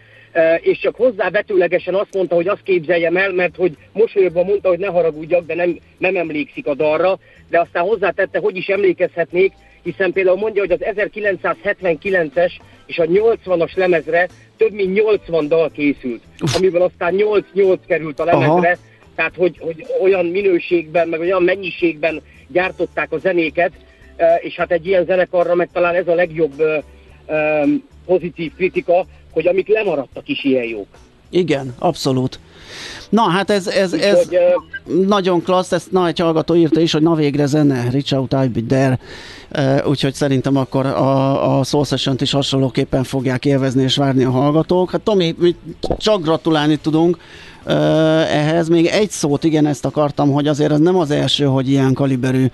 És 0.60 0.78
csak 0.78 0.94
hozzávetőlegesen 0.94 1.94
azt 1.94 2.14
mondta, 2.14 2.34
hogy 2.34 2.48
azt 2.48 2.62
képzeljem 2.62 3.16
el, 3.16 3.32
mert 3.32 3.56
hogy 3.56 3.76
mosolyogva 3.92 4.44
mondta, 4.44 4.68
hogy 4.68 4.78
ne 4.78 4.86
haragudjak, 4.86 5.46
de 5.46 5.54
nem, 5.54 5.78
nem 5.98 6.16
emlékszik 6.16 6.66
a 6.66 6.74
dalra, 6.74 7.18
de 7.50 7.60
aztán 7.60 7.82
hozzátette, 7.82 8.38
hogy 8.38 8.56
is 8.56 8.66
emlékezhetnék, 8.66 9.52
hiszen 9.82 10.12
például 10.12 10.36
mondja, 10.36 10.64
hogy 10.66 10.70
az 10.70 10.94
1979-es 10.96 12.52
és 12.86 12.98
a 12.98 13.04
80-as 13.04 13.76
lemezre 13.76 14.28
több 14.58 14.72
mint 14.72 14.94
80 14.94 15.48
dal 15.48 15.70
készült, 15.70 16.22
Uf. 16.40 16.56
amiből 16.56 16.82
aztán 16.82 17.14
8-8 17.54 17.78
került 17.86 18.20
a 18.20 18.24
lemezre, 18.24 18.68
Aha. 18.68 18.78
tehát 19.14 19.34
hogy, 19.36 19.58
hogy 19.58 19.86
olyan 20.02 20.26
minőségben, 20.26 21.08
meg 21.08 21.20
olyan 21.20 21.42
mennyiségben 21.42 22.22
gyártották 22.48 23.12
a 23.12 23.18
zenéket, 23.18 23.72
és 24.40 24.56
hát 24.56 24.70
egy 24.70 24.86
ilyen 24.86 25.04
zenekarra 25.04 25.54
meg 25.54 25.68
talán 25.72 25.94
ez 25.94 26.08
a 26.08 26.14
legjobb 26.14 26.62
pozitív 28.06 28.52
kritika, 28.56 29.06
hogy 29.30 29.46
amik 29.46 29.68
lemaradtak 29.68 30.28
is 30.28 30.44
ilyen 30.44 30.64
jók. 30.64 30.86
Igen, 31.30 31.74
abszolút. 31.78 32.40
Na, 33.10 33.22
hát 33.22 33.50
ez, 33.50 33.66
ez, 33.66 33.92
ez 33.92 34.16
hogy, 34.16 34.38
uh, 34.86 35.06
nagyon 35.06 35.42
klassz, 35.42 35.72
ezt 35.72 35.92
na, 35.92 36.06
egy 36.06 36.18
hallgató 36.18 36.54
írta 36.54 36.80
is, 36.80 36.92
hogy 36.92 37.02
na 37.02 37.14
végre 37.14 37.46
zene, 37.46 37.90
reach 37.90 38.14
out, 38.14 38.34
I'll 38.34 38.50
be 38.52 38.60
there. 38.68 38.98
Úgyhogy 39.86 40.14
szerintem 40.14 40.56
akkor 40.56 40.86
a, 40.86 41.58
a 41.58 41.64
Soul 41.64 41.84
session 41.84 42.16
is 42.20 42.30
hasonlóképpen 42.30 43.04
fogják 43.04 43.44
élvezni 43.44 43.82
és 43.82 43.96
várni 43.96 44.24
a 44.24 44.30
hallgatók. 44.30 44.90
Hát 44.90 45.00
Tomi, 45.00 45.34
mi 45.38 45.56
csak 45.98 46.22
gratulálni 46.22 46.76
tudunk 46.76 47.18
ehhez. 48.28 48.68
Még 48.68 48.86
egy 48.86 49.10
szót, 49.10 49.44
igen, 49.44 49.66
ezt 49.66 49.84
akartam, 49.84 50.32
hogy 50.32 50.46
azért 50.46 50.72
ez 50.72 50.78
nem 50.78 50.96
az 50.96 51.10
első, 51.10 51.44
hogy 51.44 51.68
ilyen 51.68 51.94
kaliberű 51.94 52.46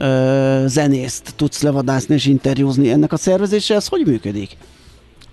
uh, 0.00 0.66
zenészt 0.66 1.32
tudsz 1.36 1.62
levadászni 1.62 2.14
és 2.14 2.26
interjúzni. 2.26 2.90
Ennek 2.90 3.12
a 3.12 3.16
szervezése, 3.16 3.74
ez 3.74 3.86
hogy 3.86 4.06
működik? 4.06 4.56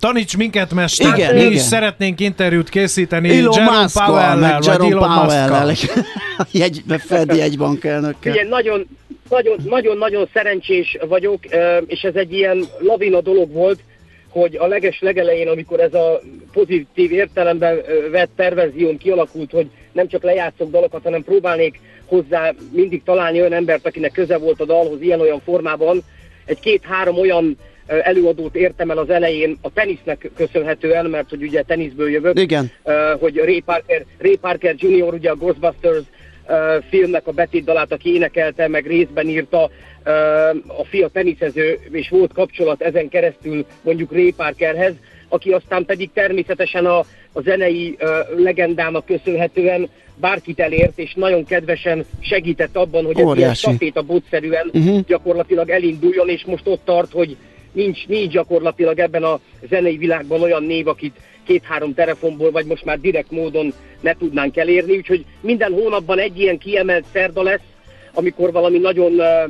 Taníts 0.04 0.38
minket, 0.38 0.74
mester! 0.74 1.18
Igen, 1.18 1.34
Mi 1.34 1.40
igen. 1.40 1.52
is 1.52 1.60
szeretnénk 1.60 2.20
interjút 2.20 2.70
készíteni 2.70 3.38
Elon 3.38 3.54
Jerome 3.58 3.88
Powell-lel, 3.94 4.60
vagy 4.60 4.66
Jerome 4.66 4.96
Elon 4.96 5.20
Powell-lel, 5.20 5.76
jegy, 6.52 6.84
Fed 7.00 7.36
jegybankelnökkel. 7.36 8.32
Ugye 8.32 8.48
nagyon, 8.48 8.88
nagyon-nagyon 9.64 10.30
szerencsés 10.34 10.98
vagyok, 11.08 11.40
és 11.86 12.02
ez 12.02 12.16
egy 12.16 12.34
ilyen 12.34 12.66
lavina 12.80 13.22
dolog 13.22 13.52
volt, 13.52 13.80
hogy 14.30 14.56
a 14.56 14.68
leges 14.68 15.00
legelején, 15.00 15.48
amikor 15.48 15.80
ez 15.80 15.94
a 15.94 16.22
pozitív 16.54 17.12
értelemben 17.12 17.82
vett 18.12 18.32
terverzión 18.36 18.98
kialakult, 18.98 19.52
hogy 19.52 19.70
nem 19.92 20.08
csak 20.08 20.24
lejátszok 20.24 20.72
dalokat, 20.72 21.04
hanem 21.04 21.24
próbálnék 21.24 21.80
hozzá 22.06 22.54
mindig 22.72 23.04
találni 23.04 23.40
olyan 23.40 23.54
embert, 23.54 23.86
akinek 23.86 24.12
köze 24.12 24.38
volt 24.38 24.62
a 24.62 24.66
dalhoz 24.66 25.02
ilyen-olyan 25.02 25.42
formában. 25.46 26.04
Egy 26.46 26.60
két-három 26.60 27.18
olyan 27.18 27.58
előadót 28.02 28.56
értem 28.56 28.90
el 28.90 28.98
az 28.98 29.10
elején 29.10 29.58
a 29.62 29.74
tenisznek 29.74 30.32
köszönhetően, 30.36 31.06
mert 31.06 31.30
hogy 31.30 31.44
ugye 31.44 31.62
teniszből 31.62 32.10
jövök. 32.10 32.40
Igen. 32.40 32.72
Hogy 33.20 33.36
Ray 33.36 33.60
Parker, 33.60 34.06
Ray 34.18 34.38
Parker 34.38 34.76
Jr. 34.78 35.14
ugye 35.14 35.30
a 35.30 35.36
Ghostbusters 35.36 36.04
filmnek 36.90 37.28
a 37.28 37.32
betét 37.32 37.64
dalát, 37.64 37.92
aki 37.92 38.14
énekelte, 38.14 38.68
meg 38.68 38.88
részben 38.88 39.28
írta, 39.28 39.70
a 40.68 40.86
fia 40.90 41.08
teniszező, 41.08 41.80
és 41.92 42.10
volt 42.10 42.34
kapcsolat 42.34 42.82
ezen 42.82 43.10
keresztül 43.10 43.66
mondjuk 43.82 44.12
Ray 44.12 44.34
Parkerhez, 44.34 44.94
aki 45.28 45.52
aztán 45.52 45.86
pedig 45.86 46.10
természetesen 46.14 46.86
a, 46.86 47.00
a 47.34 47.42
zenei 47.42 47.98
uh, 48.00 48.40
legendának 48.44 49.06
köszönhetően 49.06 49.90
bárkit 50.16 50.60
elért, 50.60 51.00
és 51.00 51.14
nagyon 51.14 51.46
kedvesen 51.46 52.06
segített 52.20 52.76
abban, 52.76 53.06
hogy 53.06 53.22
Óriási. 53.22 53.68
ez 53.70 53.76
ilyen 53.80 53.94
a 53.96 54.02
botszerűen 54.02 54.70
uh-huh. 54.74 55.00
gyakorlatilag 55.08 55.70
elinduljon, 55.70 56.30
és 56.30 56.44
most 56.46 56.68
ott 56.68 56.82
tart, 56.86 57.12
hogy 57.12 57.38
nincs, 57.74 58.08
nincs 58.08 58.32
gyakorlatilag 58.32 59.00
ebben 59.00 59.24
a 59.24 59.40
zenei 59.70 59.98
világban 59.98 60.42
olyan 60.42 60.64
név, 60.64 60.88
akit 60.88 61.16
két-három 61.46 61.94
telefonból, 61.94 62.52
vagy 62.52 62.66
most 62.66 62.86
már 62.86 63.00
direkt 63.00 63.32
módon 63.32 63.74
ne 64.02 64.14
tudnánk 64.14 64.58
elérni, 64.58 64.96
úgyhogy 64.96 65.26
minden 65.42 65.74
hónapban 65.74 66.20
egy 66.20 66.40
ilyen 66.40 66.58
kiemelt 66.58 67.06
szerda 67.14 67.44
lesz, 67.44 67.62
amikor 68.14 68.52
valami 68.52 68.78
nagyon 68.78 69.12
uh, 69.12 69.50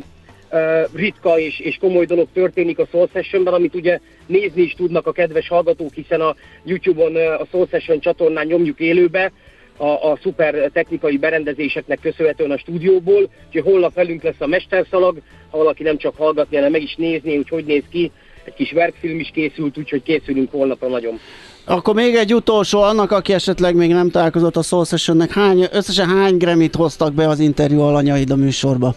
uh, 0.52 0.90
ritka 0.96 1.40
és, 1.40 1.60
és 1.60 1.78
komoly 1.80 2.06
dolog 2.06 2.28
történik 2.34 2.80
a 2.80 2.88
Soul 2.92 3.10
Sessionben, 3.14 3.54
amit 3.54 3.76
ugye 3.76 4.00
nézni 4.26 4.62
is 4.62 4.74
tudnak 4.74 5.08
a 5.08 5.12
kedves 5.12 5.48
hallgatók, 5.48 5.94
hiszen 5.94 6.22
a 6.22 6.36
YouTube-on 6.64 7.16
uh, 7.16 7.42
a 7.42 7.46
Soul 7.52 7.68
Session 7.70 8.00
csatornán 8.00 8.46
nyomjuk 8.46 8.80
élőbe, 8.80 9.32
a, 9.78 9.88
a 9.88 10.20
szuper 10.22 10.70
technikai 10.74 11.18
berendezéseknek 11.18 12.00
köszönhetően 12.02 12.52
a 12.52 12.58
stúdióból, 12.58 13.30
úgyhogy 13.48 13.72
holnap 13.72 13.94
velünk 13.94 14.24
lesz 14.24 14.40
a 14.40 14.48
mesterszalag, 14.48 15.18
ha 15.50 15.58
valaki 15.58 15.84
nem 15.84 15.98
csak 15.98 16.18
hallgatni, 16.18 16.56
hanem 16.56 16.72
meg 16.72 16.82
is 16.82 16.96
nézni, 16.96 17.36
hogy 17.36 17.50
hogy 17.50 17.66
néz 17.66 17.84
ki, 17.90 18.12
egy 18.44 18.54
kis 18.54 18.72
verkfilm 18.72 19.20
is 19.20 19.32
készült, 19.34 19.78
úgyhogy 19.78 20.04
készülünk 20.04 20.52
holnapra 20.52 20.88
nagyon. 20.88 21.20
Akkor 21.66 21.96
még 21.96 22.16
egy 22.16 22.34
utolsó, 22.34 22.82
annak, 22.82 23.12
aki 23.12 23.34
esetleg 23.34 23.76
még 23.76 23.90
nem 23.90 24.10
találkozott 24.10 24.56
a 24.56 24.62
Soul 24.62 24.86
Sessionnek, 24.86 25.32
hány, 25.32 25.68
összesen 25.72 26.08
hány 26.08 26.38
Grammy-t 26.38 26.76
hoztak 26.76 27.14
be 27.14 27.28
az 27.28 27.40
interjú 27.40 27.80
alanyaid 27.82 28.30
a 28.32 28.36
műsorba? 28.36 28.96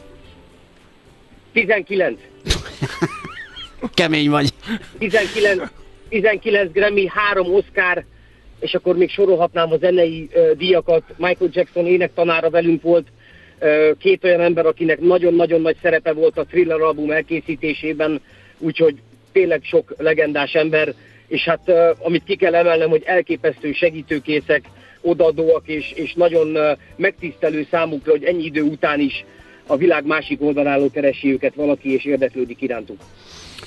19. 1.52 2.20
Kemény 3.94 4.30
vagy. 4.30 4.48
19, 4.98 5.62
19 6.08 6.72
Grammy, 6.72 7.06
3 7.06 7.54
Oscar, 7.54 8.04
és 8.60 8.74
akkor 8.74 8.96
még 8.96 9.10
sorolhatnám 9.10 9.72
a 9.72 9.76
zenei 9.76 10.28
díjakat. 10.56 11.02
Michael 11.16 11.50
Jackson 11.52 11.86
énektanára 11.86 12.50
velünk 12.50 12.82
volt, 12.82 13.06
két 13.98 14.24
olyan 14.24 14.40
ember, 14.40 14.66
akinek 14.66 15.00
nagyon-nagyon 15.00 15.60
nagy 15.60 15.76
szerepe 15.82 16.12
volt 16.12 16.38
a 16.38 16.44
Thriller 16.44 16.80
album 16.80 17.10
elkészítésében, 17.10 18.20
úgyhogy 18.58 18.94
tényleg 19.32 19.60
sok 19.62 19.94
legendás 19.98 20.52
ember, 20.52 20.94
és 21.28 21.44
hát 21.44 21.72
amit 21.98 22.24
ki 22.24 22.36
kell 22.36 22.54
emelnem, 22.54 22.88
hogy 22.88 23.02
elképesztő 23.04 23.72
segítőkészek, 23.72 24.62
odaadóak, 25.00 25.62
és, 25.66 25.92
és 25.92 26.14
nagyon 26.14 26.76
megtisztelő 26.96 27.66
számukra, 27.70 28.10
hogy 28.10 28.24
ennyi 28.24 28.44
idő 28.44 28.62
után 28.62 29.00
is 29.00 29.24
a 29.66 29.76
világ 29.76 30.06
másik 30.06 30.42
oldaláról 30.42 30.90
keresi 30.90 31.32
őket 31.32 31.54
valaki, 31.54 31.94
és 31.94 32.04
érdeklődik 32.04 32.62
irántuk. 32.62 32.98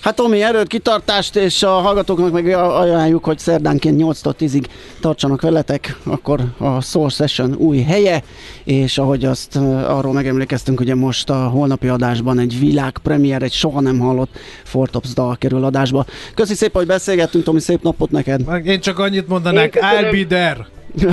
Hát 0.02 0.16
Tomi, 0.16 0.42
erőt, 0.42 0.68
kitartást, 0.68 1.36
és 1.36 1.64
a 1.64 1.70
hallgatóknak 1.70 2.32
meg 2.32 2.48
ajánljuk, 2.54 3.26
hogy 3.26 3.40
szerdánként 3.40 4.02
8-tól 4.04 4.34
10-ig 4.40 4.66
tartsanak 5.00 5.42
veletek, 5.42 5.98
akkor 6.04 6.40
a 6.58 6.82
Soul 6.82 7.10
Session 7.10 7.56
új 7.56 7.82
helye, 7.82 8.24
és 8.64 8.98
ahogy 8.98 9.26
azt 9.26 9.56
arról 9.86 10.14
megemlékeztünk, 10.14 10.80
ugye 10.80 10.96
most 10.96 11.30
a 11.30 11.48
holnapi 11.48 11.88
adásban 11.88 12.40
egy 12.40 12.60
világpremier, 12.60 13.42
egy 13.42 13.52
soha 13.52 13.80
nem 13.80 14.00
hallott 14.00 14.38
Fortops 14.64 15.14
dal 15.14 15.36
kerül 15.38 15.64
adásba. 15.64 16.06
Köszi 16.36 16.54
szépen, 16.54 16.76
hogy 16.76 16.88
beszélgettünk, 16.88 17.44
Tomi, 17.44 17.60
szép 17.60 17.82
napot 17.82 18.12
neked! 18.12 18.42
Én 18.66 18.80
csak 18.80 19.00
annyit 19.00 19.28
mondanák, 19.28 19.80
I'll 19.82 20.10
be 20.12 20.26
there! 20.36 20.68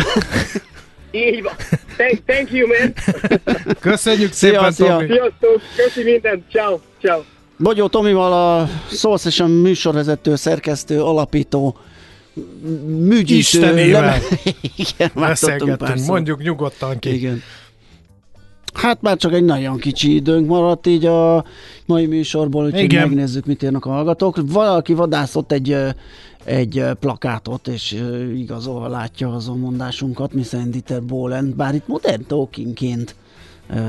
Így 1.10 1.42
van. 1.42 1.52
Thank, 1.96 2.24
thank 2.26 2.50
you, 2.50 2.66
man. 2.66 2.92
Köszönjük 3.80 4.32
szépen, 4.32 4.72
szia, 4.72 4.96
Tomi. 4.96 5.06
Sziasztok, 5.06 5.62
köszi 5.76 6.02
mindent. 6.02 6.42
Ciao, 6.50 6.78
ciao. 7.00 7.35
Bogyó 7.58 7.86
Tomival 7.86 8.32
a 8.32 8.68
Soul 8.90 9.18
Session 9.18 9.50
műsorvezető, 9.50 10.36
szerkesztő, 10.36 11.02
alapító, 11.02 11.76
műgyűjtő. 12.86 13.34
Istenével. 13.34 14.18
Igen, 14.76 15.10
Beszélgettünk, 15.14 16.06
mondjuk 16.06 16.42
nyugodtan 16.42 16.98
ki. 16.98 17.14
Igen. 17.14 17.42
Hát 18.74 19.02
már 19.02 19.16
csak 19.16 19.32
egy 19.32 19.44
nagyon 19.44 19.78
kicsi 19.78 20.14
időnk 20.14 20.46
maradt 20.46 20.86
így 20.86 21.06
a 21.06 21.44
mai 21.86 22.06
műsorból, 22.06 22.64
úgyhogy 22.64 22.82
Igen. 22.82 23.08
megnézzük, 23.08 23.46
mit 23.46 23.62
írnak 23.62 23.84
a 23.84 23.90
hallgatók. 23.90 24.38
Valaki 24.46 24.94
vadászott 24.94 25.52
egy 25.52 25.76
egy 26.44 26.84
plakátot, 27.00 27.68
és 27.68 28.02
igazolva 28.36 28.88
látja 28.88 29.34
azon 29.34 29.58
mondásunkat, 29.58 30.32
mi 30.32 30.42
szerint 30.42 30.70
Dieter 30.70 31.02
Bohlen, 31.02 31.54
bár 31.56 31.74
itt 31.74 31.86
modern 31.86 32.26
talkingként 32.26 33.14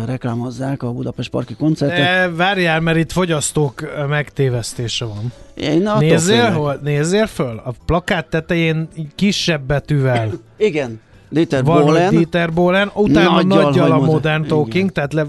reklámozzák 0.05 0.83
a 0.83 0.91
Budapest 0.91 1.29
Parki 1.29 1.55
koncertet. 1.55 1.97
De 1.97 2.29
várjál, 2.35 2.79
mert 2.79 2.97
itt 2.97 3.11
fogyasztók 3.11 4.07
megtévesztése 4.09 5.05
van. 5.05 5.33
Én 5.55 5.89
nézzél, 5.99 6.51
hol, 6.51 6.79
nézzél 6.83 7.25
föl, 7.25 7.61
a 7.63 7.73
plakát 7.85 8.25
tetején 8.25 8.87
kisebb 9.15 9.61
betűvel. 9.61 10.29
Igen. 10.57 10.99
Dieter 11.29 11.63
Bohlen. 11.63 12.09
Dieter 12.09 12.53
Bohlen, 12.53 12.91
utána 12.93 13.43
nagyjal, 13.43 13.91
a 13.91 13.99
Modern 13.99 14.47
Talking, 14.47 14.91
igen. 14.91 14.93
tehát 14.93 15.13
le, 15.13 15.25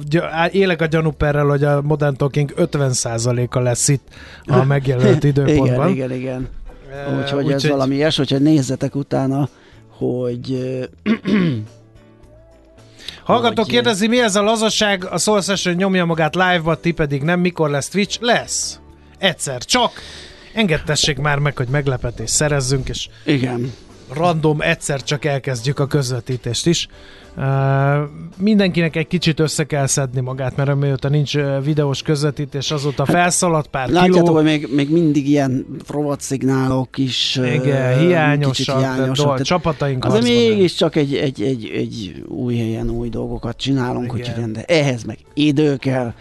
élek 0.50 0.80
a 0.80 0.86
gyanúperrel, 0.86 1.46
hogy 1.46 1.64
a 1.64 1.82
Modern 1.82 2.16
Talking 2.16 2.52
50%-a 2.56 3.58
lesz 3.58 3.88
itt 3.88 4.08
a 4.46 4.64
megjelölt 4.74 5.24
időpontban. 5.24 5.88
igen, 5.88 6.10
igen, 6.10 6.12
igen. 6.12 6.48
Úgyhogy 7.20 7.44
úgy, 7.44 7.52
ez 7.52 7.60
hogy... 7.60 7.70
valami 7.70 7.94
ilyes, 7.94 8.16
hogyha 8.16 8.38
nézzetek 8.38 8.94
utána, 8.94 9.48
hogy 9.88 10.58
Hallgató 13.28 13.62
hogy... 13.62 13.70
kérdezi, 13.70 14.06
mi 14.06 14.20
ez 14.20 14.36
a 14.36 14.42
lazaság, 14.42 15.04
a 15.04 15.18
Soul 15.18 15.40
Session 15.40 15.74
nyomja 15.74 16.04
magát 16.04 16.34
live-ba, 16.34 16.80
ti 16.80 16.92
pedig 16.92 17.22
nem, 17.22 17.40
mikor 17.40 17.70
lesz 17.70 17.88
Twitch? 17.88 18.18
Lesz. 18.20 18.80
Egyszer 19.18 19.64
csak. 19.64 19.92
Engedtessék 20.52 21.18
már 21.18 21.38
meg, 21.38 21.56
hogy 21.56 21.68
meglepetés 21.68 22.30
szerezzünk, 22.30 22.88
és 22.88 23.08
Igen. 23.24 23.72
Random 24.12 24.60
egyszer 24.60 25.02
csak 25.02 25.24
elkezdjük 25.24 25.78
a 25.78 25.86
közvetítést 25.86 26.66
is. 26.66 26.88
Mindenkinek 28.36 28.96
egy 28.96 29.06
kicsit 29.06 29.40
össze 29.40 29.64
kell 29.64 29.86
szedni 29.86 30.20
magát, 30.20 30.56
mert 30.56 30.74
mióta 30.76 31.08
nincs 31.08 31.34
videós 31.64 32.02
közvetítés, 32.02 32.70
azóta 32.70 33.04
hát, 33.04 33.14
felszaladt 33.14 33.66
pár 33.68 33.88
Látjátok, 33.88 34.22
kiló. 34.22 34.34
hogy 34.34 34.44
még, 34.44 34.68
még 34.74 34.90
mindig 34.90 35.28
ilyen 35.28 35.66
rovatszignálok 35.88 36.98
is 36.98 37.36
Igen, 37.36 37.98
hiányosak, 37.98 38.78
hiányosak 38.78 39.26
dol, 39.26 39.38
csapataink 39.40 40.04
Azért 40.04 40.24
mégiscsak 40.24 40.96
egy, 40.96 41.14
egy, 41.14 41.42
egy, 41.42 41.70
egy 41.74 42.24
új 42.28 42.56
helyen 42.56 42.90
új 42.90 43.08
dolgokat 43.08 43.56
csinálunk, 43.56 44.10
hogy 44.10 44.32
de 44.52 44.64
ehhez 44.64 45.04
meg 45.04 45.18
idő 45.34 45.76
kell. 45.76 46.12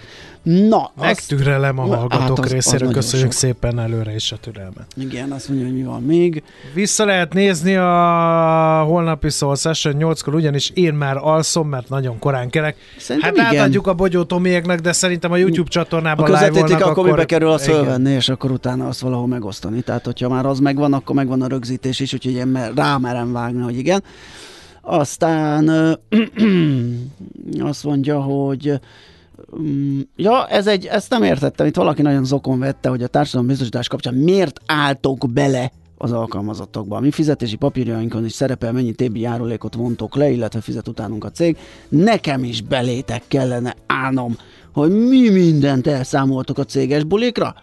Na, 0.47 0.91
Megtürelem 0.99 1.79
a 1.79 1.85
hallgatók 1.85 2.19
hát 2.19 2.39
az, 2.39 2.51
részéről, 2.51 2.87
az 2.87 2.93
köszönjük 2.93 3.31
sok. 3.31 3.39
szépen 3.39 3.79
előre 3.79 4.15
is 4.15 4.31
a 4.31 4.37
türelmet. 4.37 4.85
Igen, 4.95 5.31
azt 5.31 5.47
mondja, 5.49 5.67
hogy 5.67 5.75
mi 5.75 5.83
van 5.83 6.03
még. 6.03 6.43
Vissza 6.73 7.05
lehet 7.05 7.33
nézni 7.33 7.75
a 7.75 8.83
holnapi 8.87 9.29
Soul 9.29 9.55
Session 9.55 9.95
8-kor, 9.99 10.35
ugyanis 10.35 10.69
én 10.73 10.93
már 10.93 11.17
alszom, 11.17 11.69
mert 11.69 11.89
nagyon 11.89 12.19
korán 12.19 12.49
kelek. 12.49 12.75
Szerintem 12.97 13.35
hát 13.35 13.51
igen. 13.51 13.61
átadjuk 13.61 13.87
a 13.87 13.93
Bogyó 13.93 14.23
Tomiéknek, 14.23 14.79
de 14.79 14.91
szerintem 14.91 15.31
a 15.31 15.37
YouTube 15.37 15.69
csatornában 15.69 16.33
a 16.33 16.45
live 16.45 16.75
akkor, 16.75 16.81
akkor 16.81 17.15
bekerül 17.15 17.49
azt 17.49 17.63
fölvenni, 17.63 18.11
és 18.11 18.29
akkor 18.29 18.51
utána 18.51 18.87
azt 18.87 18.99
valahol 18.99 19.27
megosztani. 19.27 19.81
Tehát, 19.81 20.05
hogyha 20.05 20.29
már 20.29 20.45
az 20.45 20.59
megvan, 20.59 20.93
akkor 20.93 21.15
megvan 21.15 21.41
a 21.41 21.47
rögzítés 21.47 21.99
is, 21.99 22.13
úgyhogy 22.13 22.33
én 22.33 22.71
rámerem 22.75 23.31
vágni, 23.31 23.61
hogy 23.61 23.77
igen. 23.77 24.03
Aztán 24.81 25.69
azt 27.59 27.83
mondja, 27.83 28.21
hogy 28.21 28.79
ja, 30.15 30.47
ez 30.47 30.67
egy, 30.67 30.85
ezt 30.85 31.09
nem 31.09 31.23
értettem, 31.23 31.67
itt 31.67 31.75
valaki 31.75 32.01
nagyon 32.01 32.25
zokon 32.25 32.59
vette, 32.59 32.89
hogy 32.89 33.03
a 33.03 33.07
társadalmi 33.07 33.47
biztosítás 33.47 33.87
kapcsán 33.87 34.13
miért 34.13 34.61
álltok 34.65 35.29
bele 35.29 35.71
az 35.97 36.11
alkalmazottakba. 36.11 36.95
A 36.95 36.99
mi 36.99 37.11
fizetési 37.11 37.55
papírjainkon 37.55 38.25
is 38.25 38.31
szerepel, 38.31 38.71
mennyi 38.71 38.91
TB 38.91 39.15
járulékot 39.15 39.75
vontok 39.75 40.15
le, 40.15 40.29
illetve 40.29 40.61
fizet 40.61 40.87
utánunk 40.87 41.23
a 41.23 41.31
cég. 41.31 41.57
Nekem 41.89 42.43
is 42.43 42.61
belétek 42.61 43.23
kellene 43.27 43.75
állnom, 43.85 44.37
hogy 44.73 44.91
mi 44.91 45.29
mindent 45.29 45.87
elszámoltok 45.87 46.57
a 46.57 46.63
céges 46.63 47.03
bulikra. 47.03 47.55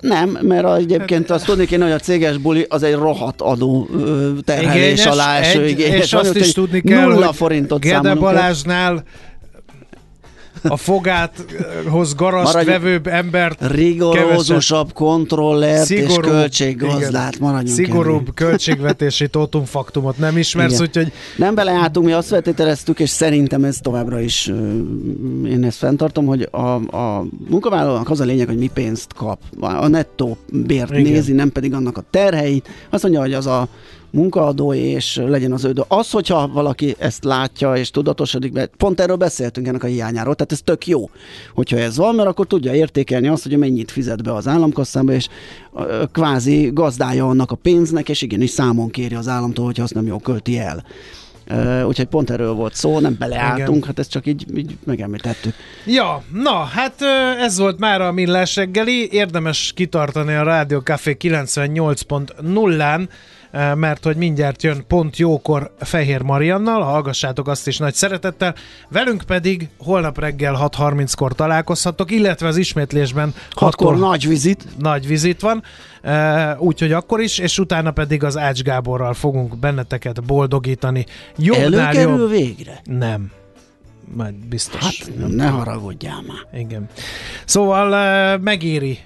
Nem, 0.00 0.38
mert 0.40 0.76
egyébként 0.76 1.30
azt 1.30 1.44
tudni 1.44 1.66
kéne, 1.66 1.84
hogy 1.84 1.92
a 1.92 1.98
céges 1.98 2.36
buli 2.36 2.66
az 2.68 2.82
egy 2.82 2.94
rohadt 2.94 3.40
adó 3.40 3.88
terhelés 4.44 4.74
igényes, 4.74 5.06
alá 5.06 5.38
eső 5.38 5.66
igényes. 5.66 6.00
És 6.00 6.12
azt 6.12 6.36
is 6.36 6.52
tudni 6.52 6.80
kell, 6.80 7.08
nulla 7.08 7.32
forintot 7.32 7.80
Gede 7.80 8.14
Balázsnál 8.14 9.04
a 10.68 10.76
fogáthoz 10.76 12.14
garast 12.14 12.52
Maradj- 12.52 12.70
vevőbb 12.70 13.06
embert 13.06 13.66
Rigorózusabb 13.66 14.92
kontrollert 14.92 15.90
és 15.90 15.98
Szigorúbb, 15.98 16.30
költséggazdát 16.30 17.38
maradjunk 17.38 17.76
Szigorúbb 17.76 18.20
ennél. 18.20 18.32
költségvetési 18.34 19.28
totumfaktumot 19.36 20.18
nem 20.18 20.36
ismersz, 20.38 20.72
Igen. 20.72 20.82
úgyhogy 20.86 21.12
Nem 21.36 21.54
beleálltunk, 21.54 22.06
mi 22.06 22.12
azt 22.12 22.28
feltételeztük, 22.28 23.00
és 23.00 23.10
szerintem 23.10 23.64
ez 23.64 23.76
továbbra 23.80 24.20
is, 24.20 24.46
én 25.46 25.64
ezt 25.64 25.78
fenntartom, 25.78 26.26
hogy 26.26 26.48
a, 26.50 26.96
a 26.96 27.24
munkavállalónak 27.48 28.10
az 28.10 28.20
a 28.20 28.24
lényeg, 28.24 28.46
hogy 28.46 28.58
mi 28.58 28.70
pénzt 28.74 29.12
kap. 29.14 29.38
A 29.60 29.86
nettó 29.88 30.36
bért 30.50 30.90
Igen. 30.90 31.02
nézi, 31.02 31.32
nem 31.32 31.52
pedig 31.52 31.74
annak 31.74 31.96
a 31.98 32.02
terheit. 32.10 32.68
Azt 32.90 33.02
mondja, 33.02 33.20
hogy 33.20 33.32
az 33.32 33.46
a 33.46 33.68
munkaadó, 34.10 34.74
és 34.74 35.22
legyen 35.26 35.52
az 35.52 35.64
ő 35.64 35.72
dolga. 35.72 35.96
Az, 35.96 36.10
hogyha 36.10 36.48
valaki 36.48 36.94
ezt 36.98 37.24
látja 37.24 37.76
és 37.76 37.90
tudatosodik 37.90 38.52
be, 38.52 38.66
pont 38.66 39.00
erről 39.00 39.16
beszéltünk 39.16 39.66
ennek 39.66 39.84
a 39.84 39.86
hiányáról, 39.86 40.34
tehát 40.34 40.52
ez 40.52 40.60
tök 40.64 40.86
jó, 40.86 41.10
hogyha 41.54 41.78
ez 41.78 41.96
van, 41.96 42.14
mert 42.14 42.28
akkor 42.28 42.46
tudja 42.46 42.74
értékelni 42.74 43.28
azt, 43.28 43.42
hogy 43.42 43.58
mennyit 43.58 43.90
fizet 43.90 44.22
be 44.22 44.34
az 44.34 44.48
államkasszába, 44.48 45.12
és 45.12 45.28
kvázi 46.12 46.70
gazdája 46.74 47.28
annak 47.28 47.50
a 47.50 47.54
pénznek, 47.54 48.08
és 48.08 48.22
igenis 48.22 48.50
számon 48.50 48.90
kéri 48.90 49.14
az 49.14 49.28
államtól, 49.28 49.64
hogyha 49.64 49.82
azt 49.82 49.94
nem 49.94 50.06
jól 50.06 50.20
költi 50.20 50.58
el. 50.58 50.84
Uh, 51.50 51.86
úgyhogy 51.86 52.06
pont 52.06 52.30
erről 52.30 52.52
volt 52.52 52.74
szó, 52.74 52.98
nem 52.98 53.16
beleálltunk, 53.18 53.76
Igen. 53.76 53.86
hát 53.86 53.98
ezt 53.98 54.10
csak 54.10 54.26
így, 54.26 54.46
így 54.56 54.76
megemlítettük. 54.84 55.54
Ja, 55.84 56.22
na, 56.32 56.54
hát 56.54 57.02
ez 57.40 57.58
volt 57.58 57.78
már 57.78 58.00
a 58.00 58.12
Millás 58.12 58.56
reggeli. 58.56 59.08
Érdemes 59.12 59.72
kitartani 59.74 60.34
a 60.34 60.42
Rádió 60.42 60.78
Café 60.78 61.16
98.0-án, 61.20 63.00
ö, 63.00 63.04
mert 63.74 64.04
hogy 64.04 64.16
mindjárt 64.16 64.62
jön 64.62 64.84
pont 64.86 65.16
jókor 65.16 65.74
Fehér 65.78 66.22
Mariannal, 66.22 66.82
hallgassátok 66.82 67.48
azt 67.48 67.66
is 67.66 67.78
nagy 67.78 67.94
szeretettel. 67.94 68.54
Velünk 68.88 69.22
pedig 69.22 69.68
holnap 69.78 70.18
reggel 70.18 70.58
6.30-kor 70.60 71.32
találkozhatok, 71.32 72.10
illetve 72.10 72.46
az 72.46 72.56
ismétlésben 72.56 73.34
Hatkor 73.50 73.62
hatkor 73.62 73.98
nagy 73.98 74.28
vizit, 74.28 74.64
nagy 74.78 75.06
vizit 75.06 75.40
van, 75.40 75.62
úgyhogy 76.58 76.92
akkor 76.92 77.20
is, 77.20 77.38
és 77.38 77.58
utána 77.58 77.90
pedig 77.90 78.24
az 78.24 78.36
Ács 78.36 78.62
Gáborral 78.62 79.14
fogunk 79.14 79.58
benneteket 79.58 80.24
boldogítani. 80.24 81.06
Jobbnál 81.36 81.64
előkerül 81.64 82.18
jobb. 82.18 82.30
végre. 82.30 82.80
Nem. 82.84 83.30
Majd 84.14 84.34
biztos. 84.34 84.80
Hát 84.80 85.28
ne 85.28 85.46
haragudjál 85.48 86.22
már. 86.26 86.60
Igen. 86.60 86.88
Szóval 87.44 88.38
megéri 88.38 88.98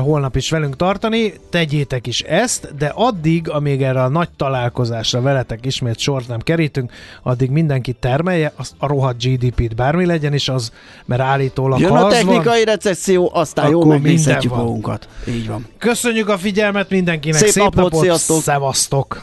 holnap 0.00 0.36
is 0.36 0.50
velünk 0.50 0.76
tartani, 0.76 1.32
tegyétek 1.50 2.06
is 2.06 2.20
ezt, 2.20 2.74
de 2.78 2.92
addig, 2.94 3.50
amíg 3.50 3.82
erre 3.82 4.02
a 4.02 4.08
nagy 4.08 4.28
találkozásra 4.36 5.20
veletek 5.20 5.66
ismét 5.66 5.98
sort 5.98 6.28
nem 6.28 6.38
kerítünk, 6.40 6.92
addig 7.22 7.50
mindenki 7.50 7.92
termelje 7.92 8.52
azt 8.56 8.74
a 8.78 8.86
rohadt 8.86 9.22
GDP-t, 9.24 9.74
bármi 9.74 10.06
legyen 10.06 10.34
is 10.34 10.48
az, 10.48 10.72
mert 11.04 11.20
állítólag 11.20 11.80
Jön 11.80 11.90
a 11.90 12.06
az 12.06 12.12
technikai 12.12 12.64
recesszió, 12.64 13.30
aztán 13.34 13.70
jól 13.70 13.80
Akkor 13.80 13.92
megnézhetjük 13.92 14.52
van. 14.54 14.64
magunkat. 14.64 15.08
Így 15.28 15.46
van. 15.46 15.66
Köszönjük 15.78 16.28
a 16.28 16.38
figyelmet 16.38 16.90
mindenkinek, 16.90 17.38
Szép 17.38 17.48
szép, 17.48 17.62
napot, 17.62 17.82
napot, 17.82 18.00
sziasztok! 18.00 18.42
szevasztok! 18.42 19.22